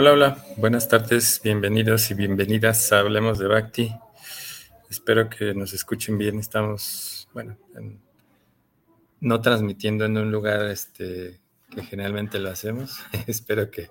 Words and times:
Hola, 0.00 0.12
hola, 0.12 0.44
buenas 0.56 0.88
tardes, 0.88 1.42
bienvenidos 1.44 2.10
y 2.10 2.14
bienvenidas 2.14 2.90
a 2.90 3.00
Hablemos 3.00 3.38
de 3.38 3.48
Bhakti. 3.48 3.92
Espero 4.88 5.28
que 5.28 5.52
nos 5.52 5.74
escuchen 5.74 6.16
bien. 6.16 6.38
Estamos, 6.38 7.28
bueno, 7.34 7.58
no 9.20 9.42
transmitiendo 9.42 10.06
en 10.06 10.16
un 10.16 10.32
lugar 10.32 10.64
este, 10.68 11.38
que 11.70 11.82
generalmente 11.82 12.38
lo 12.38 12.48
hacemos. 12.48 12.98
Espero 13.26 13.70
que, 13.70 13.90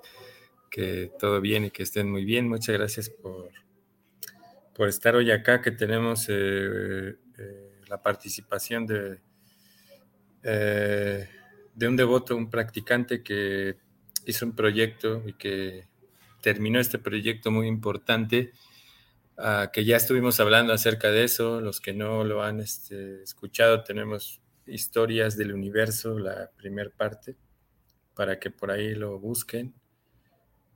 todo 1.19 1.41
bien 1.41 1.65
y 1.65 1.69
que 1.69 1.83
estén 1.83 2.09
muy 2.09 2.25
bien. 2.25 2.49
Muchas 2.49 2.75
gracias 2.75 3.11
por, 3.11 3.51
por 4.73 4.89
estar 4.89 5.15
hoy 5.15 5.29
acá, 5.29 5.61
que 5.61 5.69
tenemos 5.69 6.25
eh, 6.27 7.17
eh, 7.37 7.81
la 7.87 8.01
participación 8.01 8.87
de, 8.87 9.19
eh, 10.41 11.29
de 11.75 11.87
un 11.87 11.95
devoto, 11.95 12.35
un 12.35 12.49
practicante 12.49 13.21
que 13.21 13.77
hizo 14.25 14.47
un 14.47 14.55
proyecto 14.55 15.21
y 15.27 15.33
que 15.33 15.87
terminó 16.41 16.79
este 16.79 16.99
proyecto 16.99 17.51
muy 17.51 17.67
importante, 17.67 18.53
ah, 19.37 19.69
que 19.71 19.85
ya 19.85 19.97
estuvimos 19.97 20.39
hablando 20.39 20.73
acerca 20.73 21.11
de 21.11 21.23
eso, 21.23 21.61
los 21.61 21.81
que 21.81 21.93
no 21.93 22.23
lo 22.23 22.43
han 22.43 22.59
este, 22.59 23.23
escuchado, 23.23 23.83
tenemos 23.83 24.41
historias 24.65 25.37
del 25.37 25.53
universo, 25.53 26.19
la 26.19 26.51
primera 26.55 26.89
parte, 26.89 27.35
para 28.15 28.39
que 28.39 28.51
por 28.51 28.71
ahí 28.71 28.95
lo 28.95 29.19
busquen. 29.19 29.73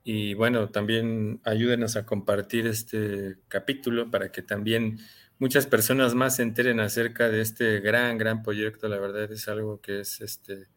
Y 0.03 0.33
bueno, 0.33 0.69
también 0.69 1.39
ayúdenos 1.45 1.95
a 1.95 2.05
compartir 2.05 2.67
este 2.67 3.37
capítulo 3.47 4.11
para 4.11 4.31
que 4.31 4.41
también 4.41 4.99
muchas 5.39 5.65
personas 5.65 6.13
más 6.13 6.37
se 6.37 6.43
enteren 6.43 6.79
acerca 6.79 7.29
de 7.29 7.41
este 7.41 7.79
gran, 7.79 8.17
gran 8.17 8.43
proyecto. 8.43 8.87
La 8.89 8.99
verdad 8.99 9.31
es 9.31 9.47
algo 9.47 9.79
que 9.79 10.01
es 10.01 10.19
este, 10.21 10.67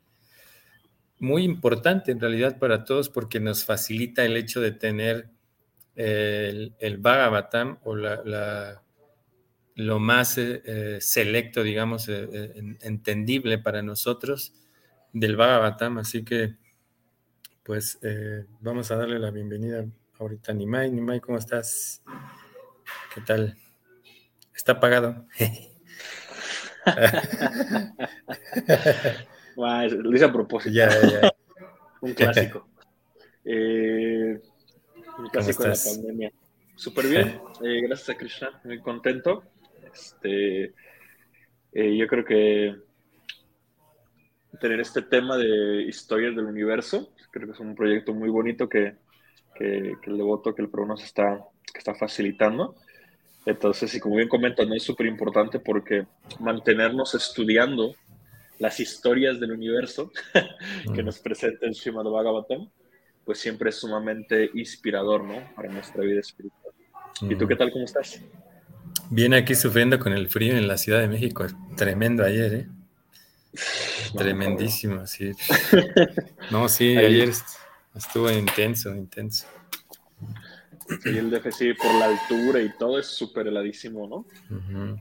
muy 1.19 1.45
importante 1.45 2.13
en 2.13 2.21
realidad 2.21 2.59
para 2.59 2.85
todos 2.85 3.09
porque 3.09 3.41
nos 3.41 3.65
facilita 3.65 4.25
el 4.25 4.37
hecho 4.37 4.61
de 4.61 4.73
tener 4.73 5.31
el, 5.95 6.75
el 6.79 6.99
Bhagavatam 6.99 7.79
o 7.85 7.97
la, 7.97 8.83
lo 9.77 9.99
más 9.99 10.39
eh, 10.39 10.63
eh, 10.65 10.99
selecto, 11.01 11.63
digamos, 11.63 12.09
eh, 12.09 12.77
entendible 12.83 13.59
para 13.59 13.83
nosotros 13.83 14.55
del 15.13 15.37
Bhagavatam. 15.37 15.99
Así 15.99 16.25
que, 16.25 16.57
pues, 17.63 17.99
vamos 18.61 18.91
a 18.91 18.97
darle 18.97 19.19
la 19.19 19.31
bienvenida 19.31 19.85
ahorita 20.19 20.53
a 20.53 20.55
Nimai. 20.55 20.91
Nimai, 20.91 21.21
¿cómo 21.21 21.39
estás? 21.39 22.03
¿Qué 23.15 23.21
tal? 23.21 23.57
¿Está 24.55 24.73
apagado? 24.73 25.27
lo 29.57 30.15
hice 30.15 30.25
a 30.25 30.33
propósito. 30.33 30.79
un 32.01 32.15
clásico. 32.15 32.69
Eh, 33.45 34.41
un 35.19 35.29
clásico 35.29 35.63
de 35.63 35.69
la 35.71 35.77
pandemia. 35.77 36.33
Súper 36.75 37.07
bien. 37.07 37.41
Eh, 37.65 37.81
gracias 37.81 38.11
a 38.11 38.19
Krishna. 38.19 38.61
Muy 38.65 38.81
contento. 38.81 39.45
Este, 39.93 40.75
eh, 41.73 41.97
yo 41.97 42.07
creo 42.07 42.23
que 42.23 42.77
tener 44.61 44.81
este 44.81 45.03
tema 45.03 45.37
de 45.39 45.83
historias 45.83 46.37
del 46.37 46.45
universo, 46.47 47.13
creo 47.31 47.47
que 47.47 47.53
es 47.53 47.61
un 47.61 47.75
proyecto 47.75 48.13
muy 48.13 48.29
bonito 48.29 48.69
que, 48.69 48.97
que, 49.55 49.95
el 50.05 50.17
devoto, 50.17 50.55
que 50.55 50.63
el 50.63 50.69
pro 50.69 50.87
nos 50.87 51.03
está, 51.03 51.41
que 51.73 51.79
está 51.79 51.95
facilitando. 51.95 52.75
Entonces, 53.47 53.95
y 53.95 54.01
como 54.01 54.17
bien 54.17 54.29
comentan, 54.29 54.73
es 54.73 54.83
súper 54.83 55.07
importante 55.07 55.61
porque 55.61 56.07
mantenernos 56.41 57.15
estudiando 57.15 57.95
las 58.59 58.81
historias 58.81 59.41
del 59.41 59.53
universo 59.53 60.13
que 60.95 61.03
nos 61.03 61.19
presenta 61.19 61.67
el 61.67 61.75
Srimad 61.75 62.05
Bhagavatam, 62.05 62.69
pues 63.25 63.39
siempre 63.39 63.71
es 63.71 63.77
sumamente 63.77 64.51
inspirador, 64.55 65.25
¿no? 65.25 65.55
Para 65.55 65.69
nuestra 65.69 66.03
vida 66.03 66.21
espiritual. 66.21 66.73
¿Y 67.23 67.35
tú 67.35 67.47
qué 67.49 67.57
tal? 67.57 67.73
¿Cómo 67.73 67.85
estás? 67.85 68.21
Bien 69.11 69.35
aquí 69.35 69.55
sufriendo 69.55 69.99
con 69.99 70.13
el 70.13 70.29
frío 70.29 70.57
en 70.57 70.69
la 70.69 70.79
Ciudad 70.79 71.01
de 71.01 71.09
México. 71.09 71.47
Tremendo 71.77 72.25
ayer, 72.25 72.55
¿eh? 72.55 72.69
Tremendísimo, 74.17 75.07
sí. 75.07 75.33
No, 76.51 76.69
sí, 76.69 76.97
ayer 76.97 77.31
estuvo 77.95 78.31
intenso, 78.31 78.95
intenso. 78.95 79.47
Sí, 81.03 81.19
el 81.19 81.31
DFC 81.31 81.77
por 81.77 81.93
la 81.97 82.07
altura 82.07 82.63
y 82.63 82.71
todo 82.79 82.99
es 82.99 83.07
súper 83.07 83.49
heladísimo, 83.49 84.07
¿no? 84.07 84.27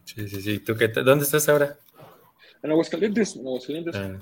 Sí, 0.03 0.27
sí, 0.27 0.41
sí. 0.41 0.59
¿Tú 0.59 0.75
qué 0.75 0.87
¿Dónde 0.87 1.25
estás 1.25 1.47
ahora? 1.47 1.77
En 2.63 2.71
Aguascalientes, 2.71 3.37
Aguascalientes. 3.37 3.95
Ah. 3.95 4.19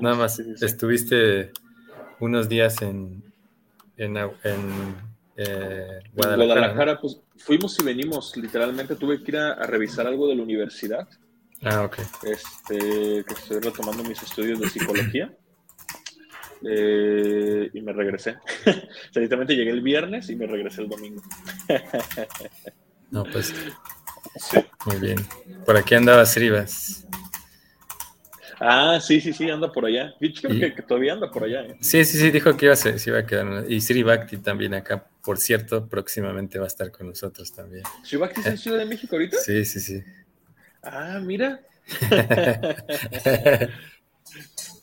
nada 0.00 0.14
más, 0.14 0.38
estuviste 0.38 1.52
unos 2.20 2.48
días 2.48 2.80
en, 2.82 3.22
en, 3.96 4.16
eh, 5.36 6.00
Guadalajara. 6.14 7.00
pues 7.00 7.20
fuimos 7.36 7.78
y 7.80 7.84
venimos, 7.84 8.36
literalmente 8.36 8.96
tuve 8.96 9.22
que 9.22 9.30
ir 9.32 9.36
a, 9.38 9.66
revisar 9.66 10.06
algo 10.06 10.28
de 10.28 10.36
la 10.36 10.42
universidad. 10.42 11.08
Ah, 11.62 11.82
ok. 11.82 11.98
Este, 12.24 13.24
que 13.24 13.34
estoy 13.34 13.60
retomando 13.60 14.02
mis 14.04 14.22
estudios 14.22 14.60
de 14.60 14.68
psicología. 14.68 15.32
Eh, 16.66 17.68
y 17.74 17.82
me 17.82 17.92
regresé. 17.92 18.38
o 18.66 19.20
literalmente 19.20 19.54
llegué 19.54 19.70
el 19.70 19.82
viernes 19.82 20.30
y 20.30 20.36
me 20.36 20.46
regresé 20.46 20.80
el 20.80 20.88
domingo. 20.88 21.20
no, 23.10 23.24
pues. 23.24 23.52
Muy 24.86 24.96
bien. 24.96 25.18
Por 25.66 25.76
aquí 25.76 25.94
andabas 25.94 26.34
Rivas. 26.36 27.06
Ah, 28.60 28.98
sí, 29.00 29.20
sí, 29.20 29.32
sí, 29.32 29.48
anda 29.50 29.70
por 29.72 29.86
allá. 29.86 30.14
Yo 30.20 30.30
creo 30.48 30.74
que, 30.74 30.82
todavía 30.82 31.14
anda 31.14 31.30
por 31.30 31.44
allá. 31.44 31.62
¿eh? 31.62 31.76
Sí, 31.80 32.04
sí, 32.04 32.18
sí, 32.18 32.30
dijo 32.30 32.56
que 32.56 32.66
iba 32.66 32.74
a, 32.74 32.76
se 32.76 32.96
iba 33.06 33.18
a 33.18 33.26
quedar. 33.26 33.64
Y 33.70 33.80
Sri 33.80 34.02
Bhakti 34.02 34.38
también 34.38 34.74
acá, 34.74 35.06
por 35.22 35.38
cierto, 35.38 35.88
próximamente 35.88 36.58
va 36.58 36.64
a 36.64 36.68
estar 36.68 36.90
con 36.90 37.08
nosotros 37.08 37.52
también. 37.52 37.84
¿Sri 38.02 38.18
Bhakti 38.18 38.40
está 38.40 38.50
en 38.50 38.58
Ciudad 38.58 38.78
de 38.78 38.86
México 38.86 39.16
ahorita? 39.16 39.38
Sí, 39.38 39.64
sí, 39.64 39.80
sí. 39.80 40.02
Ah, 40.82 41.20
mira. 41.22 41.60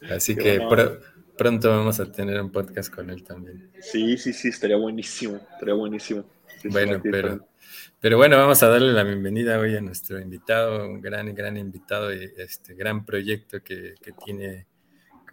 Así 0.10 0.36
que 0.36 0.60
pronto 1.38 1.70
vamos 1.70 2.00
a 2.00 2.12
tener 2.12 2.42
un 2.42 2.52
podcast 2.52 2.94
con 2.94 3.10
él 3.10 3.24
también. 3.24 3.72
Sí, 3.82 4.18
sí, 4.18 4.34
sí, 4.34 4.50
estaría 4.50 4.78
buenísimo, 4.78 5.38
estaría 5.54 5.74
buenísimo. 5.74 6.24
bueno, 6.66 7.02
pero... 7.04 7.51
Pero 8.02 8.18
bueno, 8.18 8.36
vamos 8.36 8.64
a 8.64 8.68
darle 8.68 8.94
la 8.94 9.04
bienvenida 9.04 9.60
hoy 9.60 9.78
a 9.78 9.80
nuestro 9.80 10.20
invitado, 10.20 10.90
un 10.90 11.02
gran, 11.02 11.36
gran 11.36 11.56
invitado 11.56 12.12
y 12.12 12.34
este 12.36 12.74
gran 12.74 13.06
proyecto 13.06 13.62
que, 13.62 13.94
tiene 14.26 14.66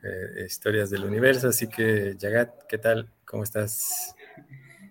eh, 0.05 0.45
Historias 0.45 0.91
del 0.91 1.05
Universo. 1.05 1.49
Así 1.49 1.67
que, 1.67 2.15
Yagat, 2.19 2.67
¿qué 2.69 2.77
tal? 2.77 3.09
¿Cómo 3.25 3.43
estás? 3.43 4.15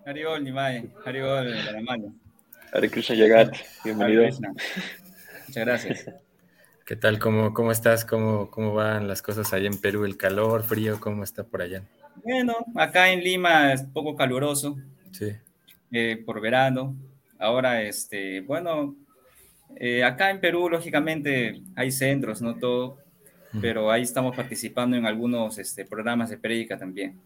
Haribol, 0.08 0.44
Nimai. 0.44 0.90
Haribol, 1.06 1.54
Aramano. 1.54 2.16
Hare 2.74 2.90
Krishna, 2.90 3.16
Yagat. 3.16 3.56
Bienvenido. 3.84 4.24
Muchas 4.24 5.54
gracias. 5.54 6.12
¿Qué 6.84 6.96
tal? 6.96 7.20
¿Cómo, 7.20 7.54
cómo 7.54 7.72
estás? 7.72 8.06
¿Cómo, 8.06 8.50
¿Cómo 8.50 8.74
van 8.74 9.08
las 9.08 9.22
cosas 9.22 9.54
allá 9.54 9.68
en 9.68 9.80
Perú? 9.80 10.04
¿El 10.06 10.18
calor, 10.18 10.64
frío? 10.64 11.00
¿Cómo 11.00 11.24
está 11.24 11.44
por 11.44 11.62
allá? 11.62 11.84
Bueno, 12.24 12.56
acá 12.74 13.12
en 13.12 13.20
Lima 13.20 13.72
es 13.72 13.84
poco 13.84 14.16
caluroso. 14.16 14.80
Sí. 15.12 15.32
Eh, 15.92 16.24
por 16.26 16.42
verano 16.42 16.96
Ahora, 17.40 17.84
este, 17.84 18.42
bueno, 18.42 18.96
eh, 19.76 20.04
acá 20.04 20.32
en 20.32 20.40
Perú, 20.40 20.70
lógicamente, 20.70 21.62
hay 21.76 21.92
centros, 21.92 22.42
no 22.42 22.56
todo, 22.56 22.98
pero 23.62 23.92
ahí 23.92 24.04
estamos 24.04 24.36
participando 24.36 24.98
en 24.98 25.06
algunos 25.06 25.58
este, 25.58 25.86
programas 25.86 26.30
de 26.30 26.38
prédica 26.38 26.78
también. 26.78 27.20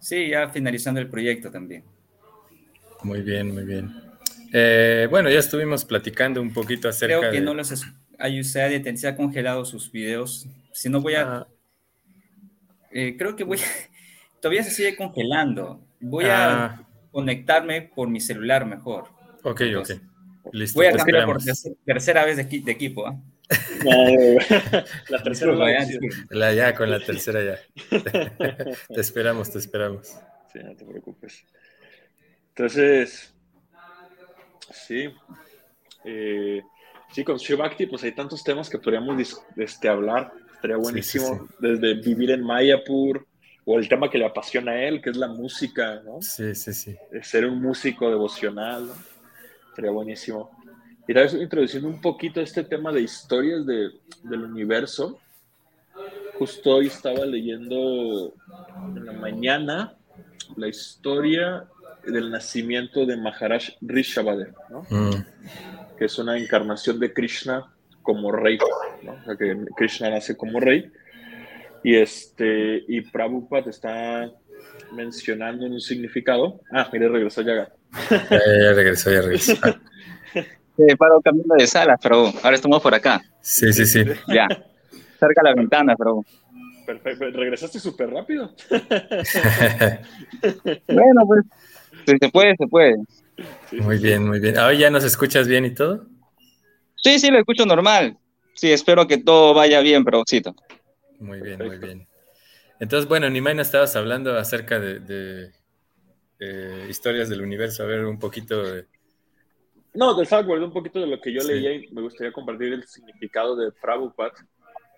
Sí, 0.00 0.28
ya 0.28 0.48
finalizando 0.48 1.00
el 1.00 1.08
proyecto 1.08 1.50
también. 1.50 1.84
Muy 3.02 3.22
bien, 3.22 3.52
muy 3.52 3.64
bien. 3.64 3.92
Eh, 4.52 5.06
bueno, 5.10 5.30
ya 5.30 5.38
estuvimos 5.38 5.84
platicando 5.84 6.40
un 6.42 6.52
poquito 6.52 6.88
acerca 6.88 7.18
Creo 7.18 7.32
que 7.32 7.40
no 7.40 7.54
los 7.54 7.72
hay, 8.18 8.44
se, 8.44 8.62
ha, 8.62 8.96
se 8.96 9.08
ha 9.08 9.16
congelado 9.16 9.64
sus 9.64 9.90
videos. 9.90 10.46
Si 10.72 10.88
no 10.88 11.00
voy 11.00 11.14
a... 11.14 11.22
Ah. 11.22 11.48
Eh, 12.90 13.16
creo 13.16 13.34
que 13.34 13.44
voy 13.44 13.58
a... 13.58 13.62
Todavía 14.40 14.62
se 14.62 14.70
sigue 14.70 14.96
congelando. 14.96 15.80
Voy 16.00 16.24
a 16.24 16.64
ah 16.64 16.86
conectarme 17.12 17.82
por 17.82 18.08
mi 18.08 18.20
celular 18.20 18.66
mejor. 18.66 19.04
Ok, 19.44 19.62
ok. 19.78 19.90
Listo. 20.52 20.78
Voy 20.78 20.86
a 20.86 20.96
cambiar 20.96 21.26
por 21.26 21.38
tercera 21.84 22.24
vez 22.24 22.36
de, 22.36 22.72
equipo. 22.72 23.06
¿ah? 23.06 23.16
la 25.08 25.22
tercera 25.22 25.52
la 26.30 26.52
ya, 26.52 26.74
con 26.74 26.90
la 26.90 26.98
tercera 26.98 27.42
ya. 27.44 27.58
te 28.88 29.00
esperamos, 29.00 29.52
te 29.52 29.58
esperamos. 29.58 30.18
Sí, 30.52 30.58
no 30.64 30.74
te 30.74 30.84
preocupes. 30.84 31.46
Entonces, 32.48 33.32
sí. 34.70 35.08
Eh, 36.04 36.62
sí, 37.12 37.24
con 37.24 37.36
Shivakti, 37.36 37.86
pues 37.86 38.02
hay 38.02 38.12
tantos 38.12 38.42
temas 38.42 38.68
que 38.68 38.78
podríamos 38.78 39.44
este, 39.56 39.88
hablar. 39.88 40.32
Estaría 40.54 40.76
buenísimo. 40.76 41.48
Desde 41.58 41.94
vivir 41.94 42.32
en 42.32 42.42
Mayapur, 42.42 43.26
o 43.64 43.78
el 43.78 43.88
tema 43.88 44.10
que 44.10 44.18
le 44.18 44.26
apasiona 44.26 44.72
a 44.72 44.82
él, 44.82 45.00
que 45.00 45.10
es 45.10 45.16
la 45.16 45.28
música, 45.28 46.00
¿no? 46.04 46.20
Sí, 46.20 46.54
sí, 46.54 46.72
sí. 46.72 46.96
ser 47.22 47.46
un 47.46 47.60
músico 47.60 48.08
devocional, 48.08 48.88
¿no? 48.88 48.94
Sería 49.74 49.90
buenísimo. 49.90 50.50
Y 51.06 51.12
vez 51.12 51.34
introduciendo 51.34 51.88
un 51.88 52.00
poquito 52.00 52.40
este 52.40 52.64
tema 52.64 52.92
de 52.92 53.02
historias 53.02 53.66
de, 53.66 53.90
del 54.22 54.44
universo. 54.44 55.18
Justo 56.38 56.76
hoy 56.76 56.86
estaba 56.86 57.24
leyendo 57.24 58.34
en 58.96 59.06
la 59.06 59.12
mañana 59.12 59.94
la 60.56 60.68
historia 60.68 61.64
del 62.04 62.30
nacimiento 62.30 63.06
de 63.06 63.16
Maharaj 63.16 63.70
Rishabhadeva, 63.80 64.60
¿no? 64.70 64.86
Mm. 64.90 65.24
que 65.96 66.06
es 66.06 66.18
una 66.18 66.36
encarnación 66.36 66.98
de 66.98 67.12
Krishna 67.12 67.72
como 68.02 68.32
rey, 68.32 68.58
¿no? 69.02 69.12
o 69.12 69.24
sea, 69.24 69.36
que 69.36 69.56
Krishna 69.76 70.10
nace 70.10 70.36
como 70.36 70.58
rey. 70.58 70.90
Y, 71.84 71.96
este, 71.96 72.84
y 72.88 73.00
Prabhupada 73.00 73.70
está 73.70 74.30
mencionando 74.92 75.66
un 75.66 75.80
significado. 75.80 76.60
Ah, 76.70 76.88
mire, 76.92 77.08
regresó 77.08 77.42
ya. 77.42 77.68
ya 78.10 78.72
regresó, 78.74 79.10
ya 79.10 79.22
regresó. 79.22 79.54
Eh, 80.78 80.96
paro 80.96 81.20
camino 81.20 81.54
de 81.54 81.66
sala, 81.66 81.98
pero 82.02 82.32
ahora 82.42 82.56
estamos 82.56 82.80
por 82.80 82.94
acá. 82.94 83.20
Sí, 83.42 83.70
sí, 83.74 83.84
sí. 83.84 84.04
Ya. 84.28 84.48
Cerca 85.20 85.42
la 85.42 85.54
ventana, 85.54 85.94
pero. 85.96 86.24
Perfecto. 86.86 87.26
Regresaste 87.30 87.78
súper 87.78 88.08
rápido. 88.08 88.54
bueno, 90.88 91.26
pues. 91.26 91.44
Se 92.06 92.28
puede, 92.30 92.56
se 92.56 92.66
puede. 92.66 92.96
muy 93.72 93.98
bien, 93.98 94.26
muy 94.26 94.40
bien. 94.40 94.56
¿Ahora 94.58 94.72
ya 94.72 94.90
nos 94.90 95.04
escuchas 95.04 95.46
bien 95.46 95.66
y 95.66 95.74
todo? 95.74 96.06
Sí, 96.96 97.18
sí, 97.18 97.30
lo 97.30 97.38
escucho 97.38 97.66
normal. 97.66 98.16
Sí, 98.54 98.72
espero 98.72 99.06
que 99.06 99.18
todo 99.18 99.52
vaya 99.52 99.80
bien, 99.80 100.04
Proxito. 100.04 100.54
Muy 101.22 101.40
bien, 101.40 101.58
muy 101.58 101.78
bien. 101.78 102.08
Entonces, 102.80 103.08
bueno, 103.08 103.30
Nimai, 103.30 103.54
nos 103.54 103.68
estabas 103.68 103.94
hablando 103.94 104.36
acerca 104.36 104.80
de, 104.80 105.52
historias 106.88 107.28
del 107.28 107.42
universo. 107.42 107.84
A 107.84 107.86
ver, 107.86 108.04
un 108.04 108.18
poquito 108.18 108.62
de 108.64 108.86
no, 109.94 110.18
estaba 110.22 110.40
acordando 110.40 110.68
un 110.68 110.72
poquito 110.72 111.00
de 111.00 111.06
lo 111.06 111.20
que 111.20 111.34
yo 111.34 111.42
leía 111.42 111.74
y 111.74 111.86
me 111.92 112.00
gustaría 112.00 112.32
compartir 112.32 112.72
el 112.72 112.84
significado 112.84 113.54
de 113.54 113.72
Prabhupada, 113.72 114.32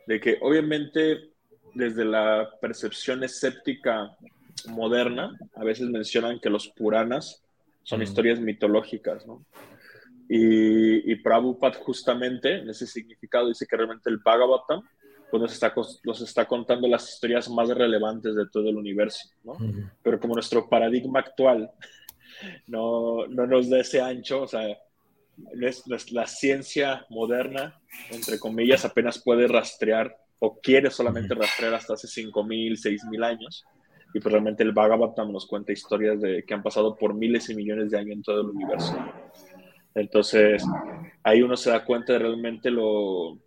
de 0.07 0.21
que 0.21 0.39
obviamente 0.41 1.33
desde 1.75 2.05
la 2.05 2.49
percepción 2.61 3.25
escéptica 3.25 4.17
moderna, 4.69 5.37
a 5.57 5.65
veces 5.65 5.89
mencionan 5.89 6.39
que 6.39 6.49
los 6.49 6.69
Puranas 6.69 7.43
son 7.83 8.03
historias 8.03 8.39
mitológicas, 8.39 9.27
¿no? 9.27 9.45
Y, 10.29 11.11
y 11.11 11.17
Prabhupada 11.17 11.75
justamente 11.75 12.61
en 12.61 12.71
ese 12.71 12.87
significado 12.87 13.49
dice 13.49 13.67
que 13.67 13.77
realmente 13.77 14.09
el 14.09 14.19
Bhagavatam 14.19 14.81
pues 15.31 15.43
nos 15.43 15.53
está, 15.53 15.75
nos 16.05 16.21
está 16.21 16.47
contando 16.47 16.87
las 16.87 17.13
historias 17.13 17.49
más 17.49 17.69
relevantes 17.69 18.35
de 18.35 18.47
todo 18.49 18.69
el 18.69 18.77
universo, 18.77 19.29
¿no? 19.43 19.57
Pero 20.03 20.21
como 20.21 20.35
nuestro 20.35 20.69
paradigma 20.69 21.21
actual 21.21 21.71
no, 22.67 23.27
no 23.27 23.47
nos 23.47 23.69
da 23.69 23.81
ese 23.81 24.01
ancho, 24.01 24.43
o 24.43 24.47
sea, 24.49 24.79
la 26.11 26.27
ciencia 26.27 27.07
moderna, 27.11 27.81
entre 28.11 28.39
comillas, 28.39 28.85
apenas 28.85 29.23
puede 29.23 29.49
rastrear 29.49 30.17
o 30.39 30.61
quiere 30.61 30.91
solamente 30.91 31.35
rastrear 31.35 31.75
hasta 31.75 31.95
hace 31.95 32.07
5.000, 32.07 32.73
6.000 32.73 33.25
años. 33.25 33.65
Y 34.13 34.21
pues 34.21 34.31
realmente 34.33 34.63
el 34.63 34.73
Bhagavatam 34.73 35.33
nos 35.33 35.47
cuenta 35.47 35.73
historias 35.73 36.21
de, 36.21 36.45
que 36.45 36.55
han 36.55 36.63
pasado 36.63 36.97
por 36.97 37.15
miles 37.15 37.51
y 37.51 37.55
millones 37.55 37.91
de 37.91 37.99
años 37.99 38.17
en 38.17 38.23
todo 38.23 38.43
el 38.43 38.51
universo. 38.51 38.97
Entonces, 39.95 40.65
ahí 41.23 41.43
uno 41.43 41.57
se 41.57 41.71
da 41.71 41.85
cuenta 41.85 42.13
de 42.13 42.21
realmente 42.21 42.71
lo, 42.71 43.39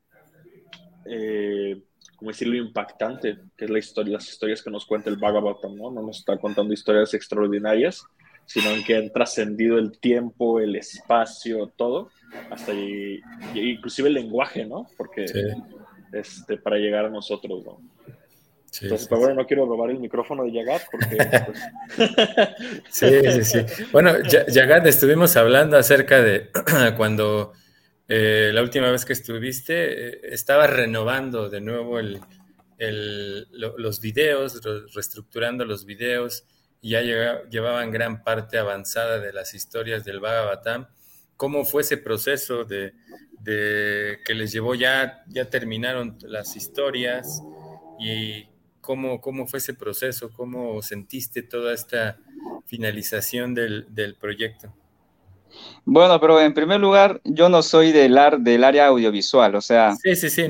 eh, 1.10 1.82
como 2.16 2.32
decirlo, 2.32 2.56
impactante 2.56 3.38
que 3.56 3.66
es 3.66 3.72
la 3.72 3.80
historia, 3.80 4.14
las 4.14 4.28
historias 4.28 4.62
que 4.62 4.72
nos 4.72 4.86
cuenta 4.86 5.10
el 5.10 5.18
Bhagavatam, 5.18 5.76
¿no? 5.76 5.92
No 5.92 6.02
nos 6.02 6.20
está 6.20 6.38
contando 6.38 6.74
historias 6.74 7.14
extraordinarias, 7.14 8.04
sino 8.46 8.72
en 8.72 8.84
que 8.84 8.96
han 8.96 9.12
trascendido 9.12 9.78
el 9.78 10.00
tiempo, 10.00 10.60
el 10.60 10.76
espacio, 10.76 11.72
todo, 11.76 12.10
hasta 12.50 12.74
y, 12.74 13.22
inclusive 13.54 14.08
el 14.08 14.16
lenguaje, 14.16 14.66
¿no? 14.66 14.88
Porque 14.98 15.26
este, 16.12 16.58
para 16.58 16.78
llegar 16.78 17.06
a 17.06 17.10
nosotros, 17.10 17.64
¿no? 17.64 17.82
Entonces, 18.82 19.08
pero 19.08 19.22
bueno, 19.22 19.36
no 19.36 19.48
quiero 19.48 19.66
robar 19.66 19.90
el 19.90 20.00
micrófono 20.00 20.44
de 20.44 20.52
Yagat 20.52 20.84
porque... 20.92 21.18
Pues, 21.96 22.20
sí, 22.90 23.08
sí, 23.32 23.44
sí. 23.44 23.86
Bueno, 23.92 24.12
Yagat, 24.24 24.86
estuvimos 24.86 25.36
hablando 25.36 25.78
acerca 25.78 26.22
de 26.22 26.50
cuando 26.98 27.54
eh, 28.08 28.52
la 28.54 28.62
última 28.62 28.90
vez 28.92 29.06
que 29.06 29.14
estuviste, 29.14 30.10
eh, 30.10 30.20
estaba 30.24 30.68
renovando 30.68 31.50
de 31.50 31.62
nuevo 31.62 32.00
el, 32.00 32.20
el, 32.78 33.48
los 33.52 34.00
videos, 34.00 34.62
reestructurando 34.94 35.66
los 35.66 35.86
videos, 35.86 36.46
ya 36.82 37.02
llevaban 37.02 37.92
gran 37.92 38.24
parte 38.24 38.58
avanzada 38.58 39.20
de 39.20 39.34
las 39.34 39.54
historias 39.54 40.06
del 40.06 40.20
Bhagavatam. 40.20 40.88
¿Cómo 41.36 41.66
fue 41.66 41.82
ese 41.82 41.98
proceso 41.98 42.64
de, 42.66 42.94
que 43.44 44.34
les 44.34 44.52
llevó 44.52 44.76
ya, 44.76 45.24
ya 45.28 45.50
terminaron 45.50 46.18
las 46.22 46.56
historias 46.56 47.42
y 48.00 48.48
cómo, 48.82 49.22
cómo 49.22 49.48
fue 49.48 49.60
ese 49.60 49.74
proceso? 49.74 50.32
¿Cómo 50.32 50.82
sentiste 50.82 51.44
toda 51.44 51.74
esta 51.74 52.18
finalización 52.66 53.54
del, 53.54 54.18
proyecto? 54.20 54.74
Bueno, 55.86 56.20
pero 56.20 56.39
en 56.42 56.54
primer 56.54 56.80
lugar, 56.80 57.22
yo 57.24 57.50
no 57.50 57.62
soy 57.62 57.92
del, 57.92 58.18
del 58.39 58.63
área 58.63 58.88
audiovisual, 58.88 59.56
o 59.56 59.62
sea, 59.62 59.96
sí, 59.96 60.16
sí, 60.16 60.30
sí, 60.30 60.44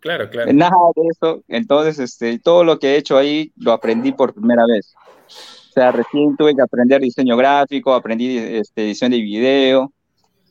claro, 0.00 0.30
claro. 0.30 0.52
Nada 0.52 0.76
de 0.94 1.02
eso, 1.10 1.42
entonces 1.48 1.98
este, 1.98 2.38
todo 2.38 2.64
lo 2.64 2.78
que 2.78 2.94
he 2.94 2.96
hecho 2.96 3.18
ahí 3.18 3.52
lo 3.56 3.72
aprendí 3.72 4.12
por 4.12 4.34
primera 4.34 4.64
vez. 4.66 4.94
O 5.28 5.72
sea, 5.72 5.92
recién 5.92 6.36
tuve 6.36 6.54
que 6.54 6.62
aprender 6.62 7.02
diseño 7.02 7.36
gráfico, 7.36 7.92
aprendí 7.92 8.38
este, 8.38 8.84
edición 8.84 9.10
de 9.10 9.20
video, 9.20 9.92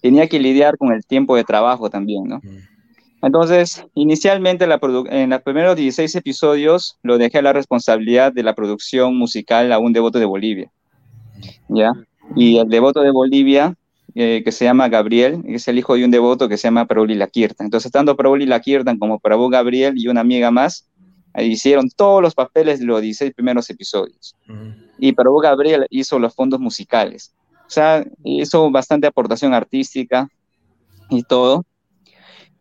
tenía 0.02 0.28
que 0.28 0.40
lidiar 0.40 0.78
con 0.78 0.94
el 0.94 1.04
tiempo 1.04 1.36
de 1.36 1.44
trabajo 1.44 1.90
también, 1.90 2.26
¿no? 2.28 2.42
Entonces, 3.24 3.84
inicialmente 3.96 4.68
la 4.68 4.80
en 5.10 5.32
los 5.32 5.42
primeros 5.42 5.76
16 5.76 6.14
episodios 6.14 7.00
lo 7.02 7.18
dejé 7.18 7.40
a 7.40 7.42
la 7.42 7.54
responsabilidad 7.54 8.32
de 8.32 8.44
la 8.44 8.54
producción 8.54 9.18
musical 9.18 9.72
a 9.72 9.80
un 9.80 9.94
devoto 9.94 10.20
de 10.20 10.26
Bolivia, 10.26 10.72
¿ya? 11.70 11.92
Y 12.36 12.58
el 12.58 12.70
devoto 12.70 13.02
de 13.02 13.12
Bolivia, 13.12 13.76
eh, 14.16 14.42
que 14.44 14.52
se 14.52 14.66
llama 14.66 14.88
Gabriel, 14.88 15.44
es 15.48 15.68
el 15.68 15.78
hijo 15.78 15.96
de 15.96 16.06
un 16.06 16.12
devoto 16.12 16.48
que 16.48 16.58
se 16.58 16.68
llama 16.68 16.86
Prabhu 16.86 17.08
Lakirtan. 17.08 17.66
Entonces, 17.66 17.92
tanto 17.92 18.16
Prabhu 18.16 18.38
Lakirtan 18.38 18.98
como 18.98 19.20
Prabhu 19.20 19.50
Gabriel 19.50 19.94
y 19.98 20.08
una 20.08 20.22
amiga 20.22 20.52
más, 20.52 20.88
hicieron 21.38 21.90
todos 21.90 22.22
los 22.22 22.34
papeles 22.34 22.80
de 22.80 22.86
los 22.86 23.02
16 23.02 23.34
primeros 23.34 23.70
episodios. 23.70 24.36
Y 24.98 25.12
Prabhu 25.12 25.40
Gabriel 25.40 25.86
hizo 25.90 26.18
los 26.20 26.34
fondos 26.34 26.60
musicales. 26.60 27.34
O 27.68 27.70
sea, 27.70 28.06
hizo 28.24 28.70
bastante 28.72 29.08
aportación 29.08 29.54
artística 29.54 30.30
y 31.10 31.24
todo. 31.24 31.66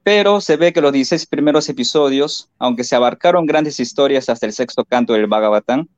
Pero 0.02 0.40
se 0.40 0.56
ve 0.56 0.72
que 0.72 0.80
los 0.80 0.92
16 0.92 1.26
primeros 1.26 1.68
episodios, 1.68 2.50
aunque 2.58 2.84
se 2.84 2.96
abarcaron 2.96 3.46
grandes 3.46 3.80
historias 3.80 4.28
hasta 4.28 4.46
el 4.46 4.52
sexto 4.52 4.84
canto 4.84 5.14
del 5.14 5.26
Bhagavatam, 5.26 5.88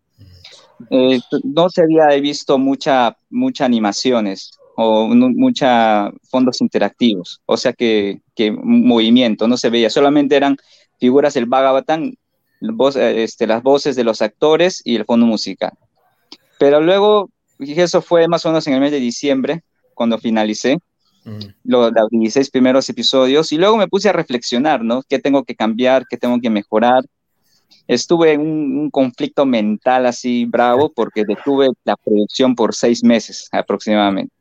eh, 0.90 1.21
no 1.45 1.68
se 1.68 1.83
había 1.83 2.09
visto 2.21 2.59
mucha, 2.59 3.16
mucha 3.30 3.64
animaciones 3.64 4.52
o 4.76 5.09
mucha 5.09 6.11
fondos 6.28 6.61
interactivos, 6.61 7.40
o 7.47 7.56
sea 7.56 7.73
que, 7.73 8.21
que 8.35 8.50
movimiento, 8.52 9.49
no 9.49 9.56
se 9.56 9.71
veía, 9.71 9.88
solamente 9.88 10.37
eran 10.37 10.56
figuras 10.99 11.35
del 11.35 11.47
Bhagavatam 11.47 12.12
eh, 12.61 13.23
este, 13.23 13.47
las 13.47 13.62
voces 13.62 13.97
de 13.97 14.04
los 14.04 14.23
actores 14.23 14.80
y 14.85 14.97
el 14.97 15.04
fondo 15.04 15.26
musical. 15.26 15.73
Pero 16.59 16.80
luego, 16.80 17.30
eso 17.59 18.00
fue 18.00 18.28
más 18.28 18.45
o 18.47 18.49
menos 18.49 18.66
en 18.66 18.75
el 18.75 18.80
mes 18.80 18.92
de 18.92 19.00
diciembre, 19.00 19.62
cuando 19.95 20.18
finalicé 20.18 20.78
mm. 21.25 21.38
los, 21.64 21.92
16 22.11 22.50
primeros 22.50 22.88
episodios, 22.88 23.52
y 23.52 23.59
luego 23.59 23.76
me 23.76 23.88
puse 23.88 24.09
a 24.09 24.12
reflexionar, 24.12 24.83
¿no? 24.83 25.02
¿Qué 25.09 25.18
tengo 25.18 25.45
que 25.45 25.54
cambiar? 25.54 26.06
¿Qué 26.09 26.16
tengo 26.16 26.40
que 26.40 26.50
mejorar? 26.50 27.04
Estuve 27.88 28.32
en 28.32 28.40
un, 28.40 28.90
conflicto 28.90 29.46
mental 29.46 30.06
así 30.06 30.44
bravo 30.44 30.92
porque 30.94 31.25
detuve 31.25 31.68
la 31.85 31.96
producción 31.96 32.54
por 32.54 32.75
seis 32.75 33.04
meses 33.04 33.49
aproximadamente. 33.52 34.32